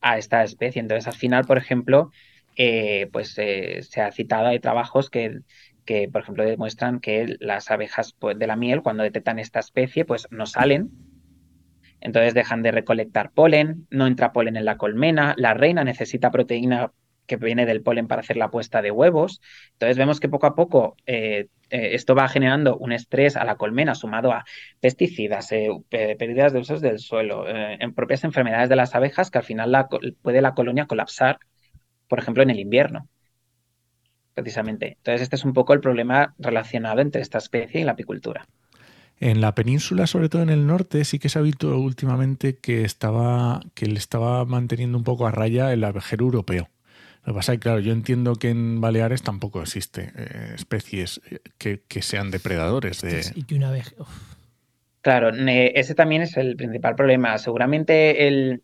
a 0.00 0.18
esta 0.18 0.42
especie. 0.42 0.80
Entonces, 0.80 1.06
al 1.06 1.14
final, 1.14 1.44
por 1.44 1.58
ejemplo, 1.58 2.10
eh, 2.56 3.08
pues 3.12 3.34
eh, 3.38 3.82
se 3.82 4.00
ha 4.00 4.10
citado, 4.12 4.46
hay 4.46 4.60
trabajos 4.60 5.10
que, 5.10 5.40
que, 5.84 6.08
por 6.08 6.22
ejemplo, 6.22 6.44
demuestran 6.44 7.00
que 7.00 7.36
las 7.40 7.70
abejas 7.70 8.14
pues, 8.18 8.38
de 8.38 8.46
la 8.46 8.56
miel, 8.56 8.82
cuando 8.82 9.02
detectan 9.02 9.38
esta 9.38 9.60
especie, 9.60 10.04
pues 10.04 10.26
no 10.30 10.46
salen 10.46 10.90
entonces 12.00 12.34
dejan 12.34 12.62
de 12.62 12.72
recolectar 12.72 13.30
polen, 13.30 13.86
no 13.90 14.06
entra 14.06 14.32
polen 14.32 14.56
en 14.56 14.64
la 14.64 14.76
colmena, 14.76 15.34
la 15.36 15.54
reina 15.54 15.84
necesita 15.84 16.30
proteína 16.30 16.92
que 17.28 17.36
viene 17.36 17.66
del 17.66 17.82
polen 17.82 18.08
para 18.08 18.22
hacer 18.22 18.36
la 18.36 18.50
puesta 18.50 18.82
de 18.82 18.90
huevos. 18.90 19.40
Entonces 19.74 19.96
vemos 19.96 20.18
que 20.18 20.28
poco 20.28 20.46
a 20.46 20.56
poco 20.56 20.96
eh, 21.06 21.46
eh, 21.70 21.90
esto 21.92 22.16
va 22.16 22.26
generando 22.28 22.76
un 22.76 22.90
estrés 22.90 23.36
a 23.36 23.44
la 23.44 23.56
colmena 23.56 23.94
sumado 23.94 24.32
a 24.32 24.44
pesticidas, 24.80 25.52
eh, 25.52 25.70
pérdidas 25.90 26.52
de 26.52 26.58
usos 26.58 26.80
del 26.80 26.98
suelo, 26.98 27.44
en 27.46 27.94
propias 27.94 28.24
enfermedades 28.24 28.68
de 28.68 28.76
las 28.76 28.94
abejas 28.96 29.30
que 29.30 29.38
al 29.38 29.44
final 29.44 29.86
puede 30.22 30.40
la 30.40 30.54
colonia 30.54 30.86
colapsar, 30.86 31.38
por 32.08 32.18
ejemplo, 32.18 32.42
en 32.42 32.50
el 32.50 32.58
invierno. 32.58 33.08
Precisamente. 34.34 34.96
Entonces 34.98 35.22
este 35.22 35.36
es 35.36 35.44
un 35.44 35.52
poco 35.52 35.74
el 35.74 35.80
problema 35.80 36.34
relacionado 36.38 37.00
entre 37.00 37.22
esta 37.22 37.38
especie 37.38 37.80
y 37.80 37.84
la 37.84 37.92
apicultura. 37.92 38.46
En 39.20 39.40
la 39.40 39.54
península, 39.54 40.06
sobre 40.06 40.28
todo 40.28 40.42
en 40.42 40.50
el 40.50 40.66
norte, 40.66 41.04
sí 41.04 41.18
que 41.18 41.28
se 41.28 41.38
ha 41.38 41.42
visto 41.42 41.76
últimamente 41.78 42.56
que 42.56 42.84
estaba 42.84 43.60
que 43.74 43.86
le 43.86 43.98
estaba 43.98 44.44
manteniendo 44.44 44.96
un 44.96 45.04
poco 45.04 45.26
a 45.26 45.32
raya 45.32 45.72
el 45.72 45.82
abejero 45.82 46.24
europeo. 46.26 46.68
Lo 47.24 47.32
que 47.32 47.36
pasa 47.38 47.52
es 47.52 47.58
que, 47.58 47.62
claro, 47.62 47.80
yo 47.80 47.92
entiendo 47.92 48.36
que 48.36 48.50
en 48.50 48.80
Baleares 48.80 49.22
tampoco 49.22 49.60
existe 49.60 50.12
eh, 50.16 50.52
especies 50.54 51.20
eh, 51.30 51.80
que, 51.88 52.02
sean 52.02 52.30
depredadores 52.30 53.00
de. 53.00 53.22
Y 53.34 53.42
que 53.42 53.56
una 53.56 53.68
abeja. 53.68 53.92
Claro, 55.00 55.30
ese 55.30 55.94
también 55.94 56.22
es 56.22 56.36
el 56.36 56.56
principal 56.56 56.94
problema. 56.94 57.36
Seguramente 57.38 58.28
el, 58.28 58.62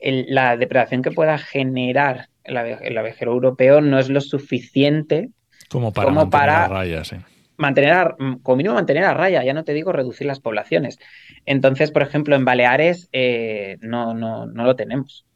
la 0.00 0.56
depredación 0.56 1.02
que 1.02 1.12
pueda 1.12 1.38
generar 1.38 2.28
el, 2.44 2.98
abejero 2.98 3.32
europeo 3.32 3.80
no 3.80 3.98
es 3.98 4.08
lo 4.08 4.20
suficiente 4.20 5.30
como 5.68 5.92
para 5.92 6.08
como 6.08 6.30
para, 6.30 6.68
raya, 6.68 7.04
sí 7.04 7.16
mantener, 7.56 7.92
a, 7.92 8.16
como 8.42 8.56
mínimo 8.56 8.74
mantener 8.74 9.04
a 9.04 9.14
raya, 9.14 9.44
ya 9.44 9.54
no 9.54 9.64
te 9.64 9.72
digo 9.72 9.92
reducir 9.92 10.26
las 10.26 10.40
poblaciones. 10.40 10.98
Entonces, 11.44 11.90
por 11.90 12.02
ejemplo, 12.02 12.36
en 12.36 12.44
Baleares 12.44 13.08
eh, 13.12 13.78
no, 13.80 14.14
no, 14.14 14.46
no, 14.46 14.64
lo 14.64 14.76
tenemos. 14.76 15.26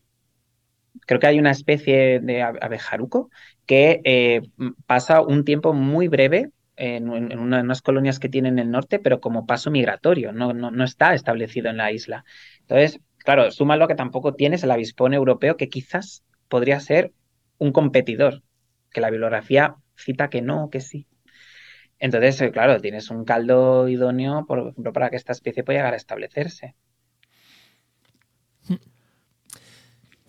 Creo 1.07 1.21
que 1.21 1.27
hay 1.27 1.39
una 1.39 1.51
especie 1.51 2.21
de 2.21 2.43
abejaruco 2.43 3.31
que 3.67 4.01
eh, 4.05 4.43
pasa 4.87 5.23
un 5.23 5.45
tiempo 5.45 5.73
muy 5.73 6.09
breve 6.09 6.51
en, 6.77 7.09
unas 7.09 7.83
colonias 7.83 8.19
que 8.19 8.29
tienen 8.29 8.59
en 8.59 8.67
el 8.67 8.71
norte, 8.71 8.99
pero 8.99 9.21
como 9.21 9.47
paso 9.47 9.71
migratorio, 9.71 10.33
no, 10.33 10.55
no, 10.55 10.71
no 10.71 10.85
está 10.85 11.15
establecido 11.15 11.69
en 11.69 11.77
la 11.77 11.93
isla. 11.93 12.25
Entonces, 12.61 13.01
claro, 13.19 13.51
súmalo 13.51 13.87
que 13.87 13.95
tampoco 13.95 14.35
tienes 14.35 14.63
el 14.63 14.71
avispón 14.71 15.13
europeo, 15.13 15.57
que 15.57 15.69
quizás 15.69 16.25
podría 16.49 16.81
ser 16.81 17.13
un 17.59 17.73
competidor, 17.73 18.43
que 18.91 19.01
la 19.01 19.11
bibliografía 19.11 19.77
cita 19.95 20.31
que 20.31 20.43
no, 20.43 20.71
que 20.71 20.81
sí. 20.81 21.07
Entonces, 22.01 22.41
eh, 22.41 22.51
claro, 22.51 22.81
tienes 22.81 23.11
un 23.11 23.25
caldo 23.25 23.87
idóneo, 23.87 24.47
por 24.47 24.59
ejemplo, 24.59 24.93
para 24.93 25.11
que 25.11 25.17
esta 25.17 25.33
especie 25.33 25.63
pueda 25.63 25.81
llegar 25.81 25.93
a 25.93 25.99
establecerse. 25.99 26.75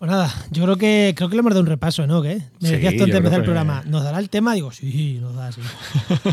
Pues 0.02 0.10
nada, 0.10 0.34
yo 0.50 0.64
creo 0.64 0.76
que 0.76 1.14
creo 1.16 1.28
que 1.28 1.36
le 1.36 1.40
hemos 1.40 1.52
dado 1.52 1.60
un 1.60 1.68
repaso, 1.68 2.08
¿no? 2.08 2.20
¿Qué? 2.22 2.42
Me 2.58 2.72
decías 2.72 2.96
tú 2.96 3.04
antes 3.04 3.12
de 3.12 3.18
empezar 3.18 3.38
el 3.38 3.44
programa, 3.44 3.84
¿nos 3.86 4.02
dará 4.02 4.18
el 4.18 4.30
tema? 4.30 4.52
Digo, 4.52 4.72
sí, 4.72 5.18
nos 5.20 5.36
da, 5.36 5.52
sí. 5.52 5.60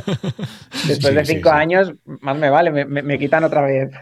Después 0.88 1.14
de 1.14 1.24
cinco 1.24 1.52
años, 1.52 1.94
más 2.04 2.36
me 2.36 2.50
vale, 2.50 2.72
me, 2.72 3.20
quitan 3.20 3.44
otra 3.44 3.62
vez. 3.62 3.92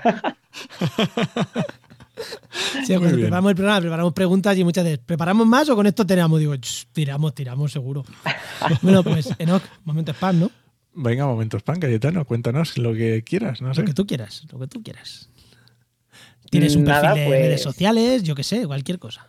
Sí, 2.84 2.96
cuando 2.96 3.16
preparamos 3.16 3.52
el 3.52 3.56
programa, 3.56 3.80
preparamos 3.80 4.14
preguntas 4.14 4.58
y 4.58 4.64
muchas 4.64 4.84
veces, 4.84 5.00
¿preparamos 5.06 5.46
más 5.46 5.70
o 5.70 5.76
con 5.76 5.86
esto 5.86 6.04
tenemos? 6.04 6.40
Digo, 6.40 6.56
tiramos, 6.92 7.36
tiramos, 7.36 7.72
seguro. 7.72 8.04
bueno, 8.82 9.04
pues, 9.04 9.30
Enoch, 9.38 9.62
momento 9.84 10.14
spam, 10.14 10.40
¿no? 10.40 10.52
Venga, 11.00 11.28
momentos 11.28 11.62
pan, 11.62 11.80
Cayetano, 11.80 12.26
cuéntanos 12.26 12.76
lo 12.80 12.91
que 12.91 13.24
quieras, 13.24 13.62
no 13.62 13.72
sé. 13.72 13.82
Lo 13.82 13.88
que 13.88 13.93
tú 13.93 14.08
quieras, 14.08 14.48
lo 14.52 14.58
que 14.58 14.66
tú 14.66 14.82
quieras. 14.82 15.30
Tienes 16.50 16.76
un 16.76 16.86
perfil 16.86 17.14
de 17.14 17.30
redes 17.30 17.50
pues 17.50 17.62
sociales, 17.62 18.24
yo 18.24 18.34
qué 18.34 18.41
sé, 18.41 18.66
cualquier 18.66 18.98
cosa. 18.98 19.28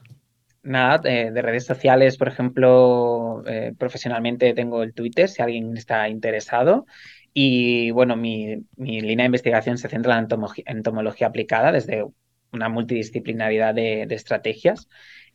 Nada, 0.62 1.02
eh, 1.04 1.30
de, 1.30 1.42
redes 1.42 1.66
sociales, 1.66 2.16
por 2.16 2.28
ejemplo, 2.28 3.42
eh, 3.46 3.74
profesionalmente 3.78 4.54
tengo 4.54 4.82
el 4.82 4.94
Twitter, 4.94 5.28
si 5.28 5.42
alguien 5.42 5.76
está 5.76 6.08
interesado. 6.08 6.86
Y 7.34 7.90
bueno, 7.90 8.16
mi, 8.16 8.64
línea 8.78 9.24
de 9.24 9.26
investigación 9.26 9.76
se 9.76 9.90
centra 9.90 10.18
en 10.18 10.26
entomología 10.64 11.26
aplicada 11.26 11.70
desde 11.70 12.02
una 12.50 12.70
multidisciplinaridad 12.70 13.74
de, 13.74 14.06
de 14.06 14.14
estrategias. 14.14 14.88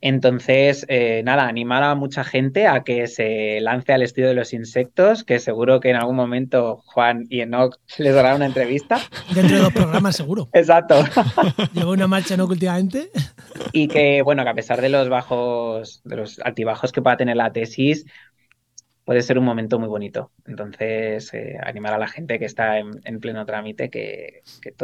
Entonces, 0.05 0.85
eh, 0.89 1.21
nada, 1.23 1.47
animar 1.47 1.81
a 1.81 1.95
mucha 1.95 2.25
gente 2.25 2.67
a 2.67 2.83
que 2.83 3.07
se 3.07 3.61
lance 3.61 3.93
al 3.93 4.01
estudio 4.01 4.27
de 4.27 4.33
los 4.33 4.51
insectos, 4.51 5.23
que 5.23 5.39
seguro 5.39 5.79
que 5.79 5.91
en 5.91 5.95
algún 5.95 6.17
momento 6.17 6.83
Juan 6.83 7.25
y 7.29 7.39
Enoch 7.39 7.77
les 7.97 8.13
darán 8.13 8.35
una 8.35 8.47
entrevista. 8.47 8.99
Dentro 9.33 9.55
de 9.55 9.63
dos 9.63 9.71
programas, 9.71 10.17
seguro. 10.17 10.49
Exacto. 10.53 10.95
Llevo 11.73 11.91
una 11.91 12.07
marcha 12.07 12.33
Enoch 12.33 12.49
últimamente. 12.49 13.11
Y 13.71 13.87
que, 13.87 14.21
bueno, 14.23 14.43
que 14.43 14.49
a 14.49 14.53
pesar 14.53 14.81
de 14.81 14.89
los 14.89 15.07
bajos, 15.07 16.01
de 16.03 16.17
los 16.17 16.37
altibajos 16.39 16.91
que 16.91 17.01
pueda 17.01 17.15
tener 17.15 17.37
la 17.37 17.53
tesis, 17.53 18.05
puede 19.05 19.21
ser 19.21 19.39
un 19.39 19.45
momento 19.45 19.79
muy 19.79 19.87
bonito. 19.87 20.31
Entonces, 20.45 21.33
eh, 21.33 21.55
animar 21.63 21.93
a 21.93 21.97
la 21.97 22.09
gente 22.09 22.39
que 22.39 22.45
está 22.45 22.77
en, 22.77 23.19
pleno 23.21 23.45
trámite, 23.45 23.89
que, 23.89 24.41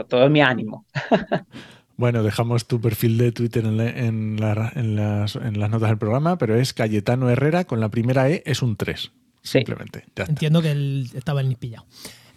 todo 0.07 0.29
mi 0.29 0.39
ánimo. 0.39 0.85
Bueno, 1.99 2.23
dejamos 2.23 2.65
tu 2.65 2.79
perfil 2.79 3.17
de 3.17 3.33
Twitter 3.33 3.65
en, 3.65 4.37
las, 4.39 5.35
notas 5.35 5.89
del 5.89 5.97
programa, 5.97 6.37
pero 6.37 6.55
es 6.55 6.73
Cayetano 6.73 7.29
Herrera 7.29 7.65
con 7.65 7.81
la 7.81 7.89
primera 7.89 8.29
E, 8.29 8.41
es 8.45 8.61
un 8.61 8.77
3. 8.77 9.11
Simplemente. 9.41 10.05
Entiendo 10.15 10.61
que 10.61 10.71
él 10.71 11.09
estaba 11.13 11.41
el 11.41 11.53
pillado. 11.57 11.85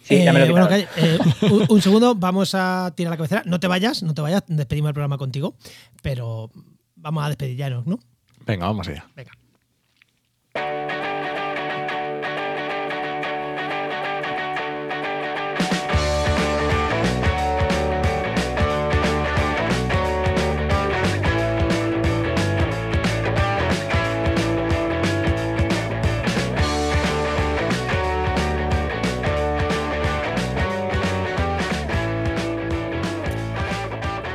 Sí, 0.01 0.21
ya 0.21 0.33
me 0.33 0.45
lo 0.45 0.69
eh, 0.69 0.85
eh, 0.97 1.17
un, 1.69 1.81
segundo, 1.81 2.13
vamos 2.13 2.53
a 2.55 2.91
tirar 2.93 3.11
la 3.11 3.15
cabecera. 3.15 3.43
No 3.45 3.61
te 3.61 3.67
vayas, 3.67 4.03
no 4.03 4.13
te 4.13 4.21
vayas, 4.21 4.43
despedimos 4.47 4.89
el 4.89 4.95
programa 4.95 5.17
contigo, 5.17 5.55
pero 6.01 6.51
vamos 6.97 7.23
a 7.23 7.29
despedir 7.29 7.55
ya, 7.55 7.69
¿no? 7.69 7.99
Venga, 8.45 8.65
vamos 8.65 8.85
allá. 8.89 9.05
Venga. 9.15 9.31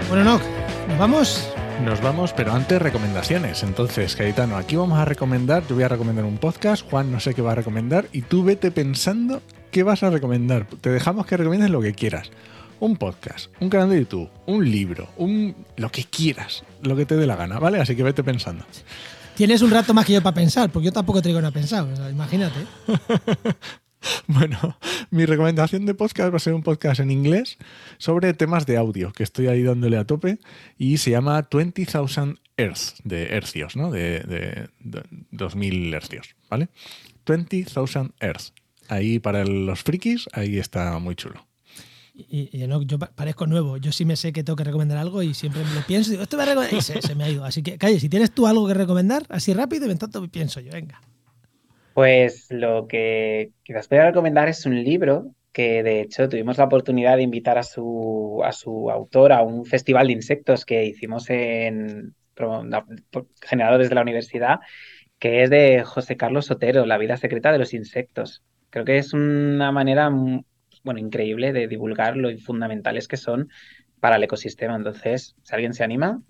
Bueno, 0.09 0.25
no, 0.25 0.41
nos 0.89 0.99
vamos. 0.99 1.53
Nos 1.85 2.01
vamos, 2.01 2.33
pero 2.33 2.55
antes 2.55 2.81
recomendaciones. 2.81 3.63
Entonces, 3.63 4.17
Cayetano, 4.17 4.57
aquí 4.57 4.75
vamos 4.75 4.99
a 4.99 5.05
recomendar, 5.05 5.65
yo 5.69 5.75
voy 5.75 5.85
a 5.85 5.89
recomendar 5.89 6.25
un 6.25 6.39
podcast, 6.39 6.83
Juan 6.89 7.13
no 7.13 7.21
sé 7.21 7.35
qué 7.35 7.43
va 7.43 7.53
a 7.53 7.57
recomendar, 7.57 8.09
y 8.13 8.23
tú 8.23 8.43
vete 8.43 8.71
pensando 8.71 9.43
qué 9.71 9.83
vas 9.83 10.03
a 10.03 10.09
recomendar. 10.09 10.67
Te 10.81 10.89
dejamos 10.89 11.27
que 11.27 11.37
recomiendes 11.37 11.71
lo 11.71 11.83
que 11.83 11.93
quieras. 11.93 12.31
Un 12.81 12.97
podcast, 12.97 13.51
un 13.61 13.69
canal 13.69 13.91
de 13.91 13.99
YouTube, 13.99 14.31
un 14.47 14.71
libro, 14.71 15.09
un 15.19 15.55
lo 15.77 15.91
que 15.93 16.05
quieras, 16.05 16.65
lo 16.83 16.97
que 16.97 17.05
te 17.05 17.17
dé 17.17 17.27
la 17.27 17.37
gana, 17.37 17.59
¿vale? 17.59 17.79
Así 17.79 17.95
que 17.95 18.03
vete 18.03 18.25
pensando. 18.25 18.65
Tienes 19.37 19.61
un 19.61 19.71
rato 19.71 19.93
más 19.93 20.07
que 20.07 20.15
yo 20.15 20.23
para 20.23 20.35
pensar, 20.35 20.71
porque 20.71 20.87
yo 20.87 20.93
tampoco 20.93 21.21
traigo 21.21 21.41
nada 21.43 21.53
pensado, 21.53 21.87
imagínate. 22.11 22.61
Bueno, 24.27 24.79
mi 25.11 25.25
recomendación 25.27 25.87
de 25.87 25.95
podcast 25.95 26.33
va 26.33 26.37
a 26.37 26.41
ser 26.41 26.55
un 26.55 26.63
podcast 26.63 27.01
en 27.01 27.11
inglés 27.11 27.59
sobre 27.99 28.35
temas 28.35 28.67
de 28.67 28.77
audio, 28.77 29.13
que 29.13 29.23
estoy 29.23 29.49
ahí 29.49 29.63
dándole 29.63 29.97
a 29.97 30.05
tope, 30.05 30.39
y 30.77 30.99
se 30.99 31.11
llama 31.11 31.49
20,000 31.51 32.39
Hertz, 32.57 32.95
de 33.05 33.25
hercios, 33.29 33.77
¿no? 33.77 33.91
De, 33.91 34.69
2000 35.31 35.95
hercios, 35.95 36.35
¿vale? 36.51 36.69
20,000 37.27 38.13
Hertz. 38.21 38.53
Ahí 38.89 39.19
para 39.19 39.45
los 39.45 39.83
frikis, 39.83 40.29
ahí 40.33 40.59
está 40.59 40.99
muy 40.99 41.15
chulo. 41.15 41.47
Y, 42.15 42.51
yo 42.87 42.99
parezco 42.99 43.47
nuevo. 43.47 43.77
Yo 43.77 43.93
sí 43.93 44.05
me 44.05 44.17
sé 44.17 44.33
que 44.33 44.43
tengo 44.43 44.57
que 44.57 44.65
recomendar 44.65 44.99
algo 44.99 45.23
y 45.23 45.35
siempre 45.35 45.63
me 45.63 45.73
lo 45.73 45.83
pienso 45.83 46.11
digo, 46.11 46.25
esto 46.25 46.37
me 46.37 46.47
recomendar. 46.47 46.77
Y 46.77 46.83
se, 46.83 47.15
me 47.15 47.25
ha 47.25 47.31
ido. 47.31 47.45
Así 47.45 47.63
que, 47.63 47.79
calle, 47.79 48.01
si 48.01 48.09
tienes 48.09 48.33
tú 48.33 48.47
algo 48.49 48.67
que 48.67 48.75
recomendar, 48.75 49.25
así 49.29 49.55
rápido, 49.55 49.89
y 49.89 49.95
tanto 49.95 50.27
pienso 50.27 50.59
yo, 50.59 50.73
venga. 50.73 51.01
Pues 51.99 52.47
lo 52.53 52.87
que 52.87 53.51
quizás 53.65 53.89
voy 53.89 53.99
recomendar 53.99 54.49
es 54.49 54.65
un 54.67 54.85
libro 54.85 55.35
que 55.51 55.83
de 55.83 56.01
hecho 56.01 56.29
tuvimos 56.29 56.57
la 56.57 56.67
oportunidad 56.67 57.17
de 57.17 57.25
invitar 57.25 57.59
a 57.59 57.65
su, 57.65 58.41
a 58.45 58.53
su 58.53 58.89
autor 58.89 59.33
a 59.33 59.43
un 59.43 59.65
festival 59.65 60.07
de 60.07 60.13
insectos 60.13 60.65
que 60.65 60.85
hicimos 60.85 61.29
en 61.29 62.15
generado 63.43 63.79
desde 63.79 63.97
la 63.97 64.03
universidad, 64.03 64.61
que 65.19 65.43
es 65.43 65.51
de 65.51 65.83
José 65.83 66.17
Carlos 66.17 66.47
Sotero, 66.47 66.87
La 66.87 66.99
vida 66.99 67.17
secreta 67.17 67.51
de 67.51 67.59
los 67.59 67.75
insectos. 67.75 68.45
Creo 68.71 68.85
que 68.85 68.99
es 68.99 69.13
una 69.13 69.73
manera 69.73 70.09
bueno, 70.85 71.01
increíble 71.01 71.53
de 71.53 71.67
divulgar 71.67 72.17
lo 72.17 72.31
fundamentales 72.39 73.09
que 73.09 73.17
son 73.17 73.49
para 73.99 74.15
el 74.15 74.23
ecosistema. 74.23 74.77
Entonces, 74.77 75.35
si 75.43 75.53
alguien 75.53 75.75
se 75.75 75.83
anima, 75.83 76.23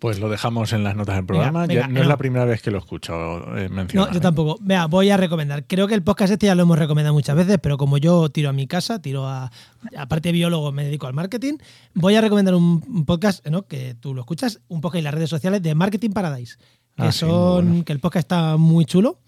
pues 0.00 0.18
lo 0.18 0.28
dejamos 0.28 0.72
en 0.72 0.82
las 0.82 0.96
notas 0.96 1.16
del 1.16 1.26
programa. 1.26 1.66
no, 1.66 2.00
es 2.00 2.06
la 2.06 2.16
primera 2.16 2.44
vez 2.46 2.62
que 2.62 2.70
lo 2.70 2.78
escucho 2.78 3.12
eh, 3.56 3.68
mencionar. 3.68 4.08
No, 4.08 4.14
yo 4.14 4.20
tampoco. 4.20 4.58
Vea, 4.60 4.86
voy 4.86 5.10
a 5.10 5.16
recomendar. 5.16 5.66
Creo 5.66 5.86
que 5.86 5.94
el 5.94 6.02
podcast 6.02 6.32
este 6.32 6.46
ya 6.46 6.54
lo 6.54 6.62
hemos 6.62 6.78
recomendado 6.78 7.14
muchas 7.14 7.36
veces, 7.36 7.58
pero 7.62 7.76
como 7.76 7.98
yo 7.98 8.30
tiro 8.30 8.48
a 8.48 8.52
mi 8.52 8.66
casa, 8.66 9.00
tiro 9.00 9.28
a. 9.28 9.52
Aparte 9.96 10.30
de 10.30 10.32
biólogo, 10.32 10.72
me 10.72 10.84
dedico 10.84 11.06
al 11.06 11.14
marketing. 11.14 11.58
Voy 11.94 12.16
a 12.16 12.22
recomendar 12.22 12.54
un, 12.54 13.04
podcast, 13.04 13.46
¿no? 13.46 13.66
Que 13.66 13.94
tú 13.94 14.14
lo 14.14 14.22
escuchas, 14.22 14.60
un 14.68 14.80
podcast 14.80 14.98
en 14.98 15.04
las 15.04 15.14
redes 15.14 15.30
sociales 15.30 15.62
de 15.62 15.74
Marketing 15.74 16.10
Paradise. 16.10 16.56
Que 16.96 17.04
ah, 17.04 17.12
son. 17.12 17.84
Que 17.84 17.92
el 17.92 18.00
podcast 18.00 18.24
está 18.24 18.56
muy 18.56 18.86
chulo. 18.86 19.18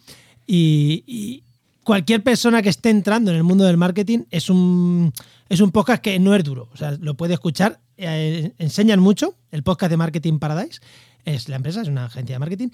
y 0.47 1.45
cualquier 1.85 2.23
persona 2.23 2.63
que 2.63 2.69
esté 2.69 2.91
entrando 2.91 3.31
en 3.31 3.37
el 3.37 3.43
mundo 3.43 3.65
del 3.65 3.77
marketing 3.77 4.21
es 4.31 4.51
un, 4.51 5.13
es 5.49 5.61
un 5.61 5.71
podcast 5.71 6.03
que 6.03 6.19
no 6.19 6.35
es 6.35 6.45
duro. 6.45 6.69
O 6.73 6.77
sea, 6.77 6.93
lo 7.01 7.15
puede 7.15 7.35
escuchar. 7.35 7.81
Eh, 8.05 8.53
enseñan 8.59 9.01
mucho. 9.01 9.37
El 9.51 9.63
podcast 9.63 9.91
de 9.91 9.97
Marketing 9.97 10.39
Paradise 10.39 10.81
es 11.25 11.49
la 11.49 11.57
empresa, 11.57 11.83
es 11.83 11.89
una 11.89 12.07
agencia 12.07 12.35
de 12.35 12.39
marketing. 12.41 12.69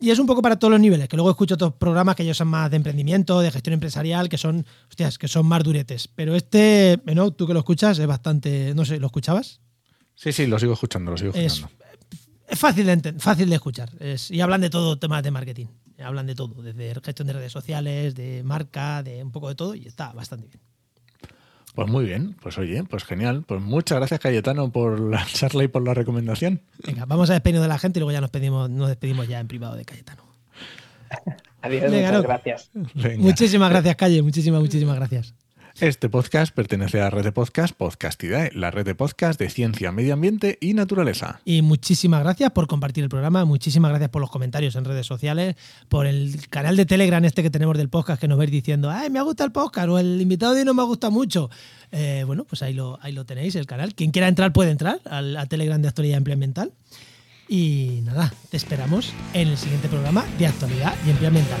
Y 0.00 0.10
es 0.10 0.18
un 0.18 0.26
poco 0.26 0.40
para 0.40 0.58
todos 0.58 0.72
los 0.72 0.80
niveles, 0.80 1.08
que 1.08 1.16
luego 1.16 1.30
escucho 1.30 1.56
otros 1.56 1.74
programas 1.74 2.16
que 2.16 2.22
ellos 2.22 2.38
son 2.38 2.48
más 2.48 2.70
de 2.70 2.78
emprendimiento, 2.78 3.40
de 3.40 3.50
gestión 3.50 3.74
empresarial, 3.74 4.30
que 4.30 4.38
son, 4.38 4.64
hostias, 4.88 5.18
que 5.18 5.28
son 5.28 5.44
más 5.46 5.62
duretes. 5.62 6.08
Pero 6.08 6.34
este, 6.34 6.98
bueno, 7.04 7.30
tú 7.32 7.46
que 7.46 7.52
lo 7.52 7.58
escuchas, 7.58 7.98
es 7.98 8.06
bastante, 8.06 8.72
no 8.74 8.86
sé, 8.86 8.98
¿lo 8.98 9.06
escuchabas? 9.06 9.60
Sí, 10.14 10.32
sí, 10.32 10.46
lo 10.46 10.58
sigo 10.58 10.72
escuchando, 10.72 11.10
lo 11.10 11.18
sigo 11.18 11.32
escuchando. 11.34 11.74
Es, 12.48 12.58
fácil 12.58 12.86
de, 12.86 13.12
fácil 13.18 13.50
de 13.50 13.54
escuchar. 13.54 13.90
y 14.30 14.40
hablan 14.40 14.62
de 14.62 14.70
todo 14.70 14.98
temas 14.98 15.22
de 15.22 15.30
marketing 15.30 15.66
hablan 16.02 16.26
de 16.26 16.34
todo, 16.34 16.62
desde 16.62 16.94
gestión 17.02 17.26
de 17.28 17.34
redes 17.34 17.52
sociales, 17.52 18.14
de 18.14 18.42
marca, 18.42 19.02
de 19.02 19.22
un 19.22 19.32
poco 19.32 19.48
de 19.48 19.54
todo, 19.54 19.74
y 19.74 19.86
está 19.86 20.12
bastante 20.12 20.48
bien. 20.48 20.69
Pues 21.74 21.88
muy 21.88 22.04
bien, 22.04 22.36
pues 22.42 22.58
oye, 22.58 22.82
pues 22.84 23.04
genial. 23.04 23.44
Pues 23.46 23.60
muchas 23.60 23.98
gracias 23.98 24.20
Cayetano 24.20 24.70
por 24.70 24.98
la 24.98 25.24
charla 25.32 25.64
y 25.64 25.68
por 25.68 25.86
la 25.86 25.94
recomendación. 25.94 26.62
Venga, 26.84 27.04
vamos 27.06 27.30
a 27.30 27.34
despedirnos 27.34 27.62
de 27.62 27.68
la 27.68 27.78
gente 27.78 27.98
y 27.98 28.00
luego 28.00 28.12
ya 28.12 28.20
nos, 28.20 28.30
pedimos, 28.30 28.68
nos 28.70 28.88
despedimos 28.88 29.28
ya 29.28 29.40
en 29.40 29.48
privado 29.48 29.76
de 29.76 29.84
Cayetano. 29.84 30.22
Adiós, 31.62 31.90
muchas 31.90 32.22
gracias. 32.22 32.70
Muchísimas 33.18 33.70
gracias, 33.70 33.96
Calle, 33.96 34.22
muchísimas, 34.22 34.60
muchísimas 34.60 34.96
gracias. 34.96 35.34
Este 35.80 36.10
podcast 36.10 36.54
pertenece 36.54 37.00
a 37.00 37.04
la 37.04 37.10
red 37.10 37.24
de 37.24 37.32
podcast 37.32 37.74
Podcastidae, 37.74 38.50
la 38.52 38.70
red 38.70 38.84
de 38.84 38.94
podcast 38.94 39.40
de 39.40 39.48
ciencia, 39.48 39.90
medio 39.92 40.12
ambiente 40.12 40.58
y 40.60 40.74
naturaleza. 40.74 41.40
Y 41.46 41.62
muchísimas 41.62 42.22
gracias 42.22 42.50
por 42.50 42.66
compartir 42.66 43.02
el 43.02 43.08
programa, 43.08 43.46
muchísimas 43.46 43.90
gracias 43.90 44.10
por 44.10 44.20
los 44.20 44.30
comentarios 44.30 44.76
en 44.76 44.84
redes 44.84 45.06
sociales, 45.06 45.56
por 45.88 46.06
el 46.06 46.48
canal 46.50 46.76
de 46.76 46.84
Telegram 46.84 47.24
este 47.24 47.42
que 47.42 47.48
tenemos 47.48 47.78
del 47.78 47.88
podcast 47.88 48.20
que 48.20 48.28
nos 48.28 48.36
veis 48.36 48.50
diciendo, 48.50 48.90
ay, 48.90 49.08
me 49.08 49.20
ha 49.20 49.22
gustado 49.22 49.46
el 49.46 49.52
podcast 49.52 49.88
o 49.88 49.98
el 49.98 50.20
invitado 50.20 50.52
de 50.52 50.60
hoy 50.60 50.66
no 50.66 50.74
me 50.74 50.82
gusta 50.82 51.08
mucho. 51.08 51.48
Eh, 51.92 52.24
bueno, 52.26 52.44
pues 52.44 52.60
ahí 52.60 52.74
lo, 52.74 52.98
ahí 53.00 53.12
lo 53.12 53.24
tenéis, 53.24 53.56
el 53.56 53.64
canal. 53.64 53.94
Quien 53.94 54.10
quiera 54.10 54.28
entrar 54.28 54.52
puede 54.52 54.72
entrar 54.72 55.00
al, 55.06 55.34
a 55.34 55.46
Telegram 55.46 55.80
de 55.80 55.88
Actualidad 55.88 56.18
Ambiental. 56.18 56.72
Y 57.48 58.02
nada, 58.04 58.34
te 58.50 58.58
esperamos 58.58 59.14
en 59.32 59.48
el 59.48 59.56
siguiente 59.56 59.88
programa 59.88 60.26
de 60.38 60.46
Actualidad 60.46 60.94
y 61.06 61.10
Empleo 61.10 61.28
Ambiental. 61.28 61.60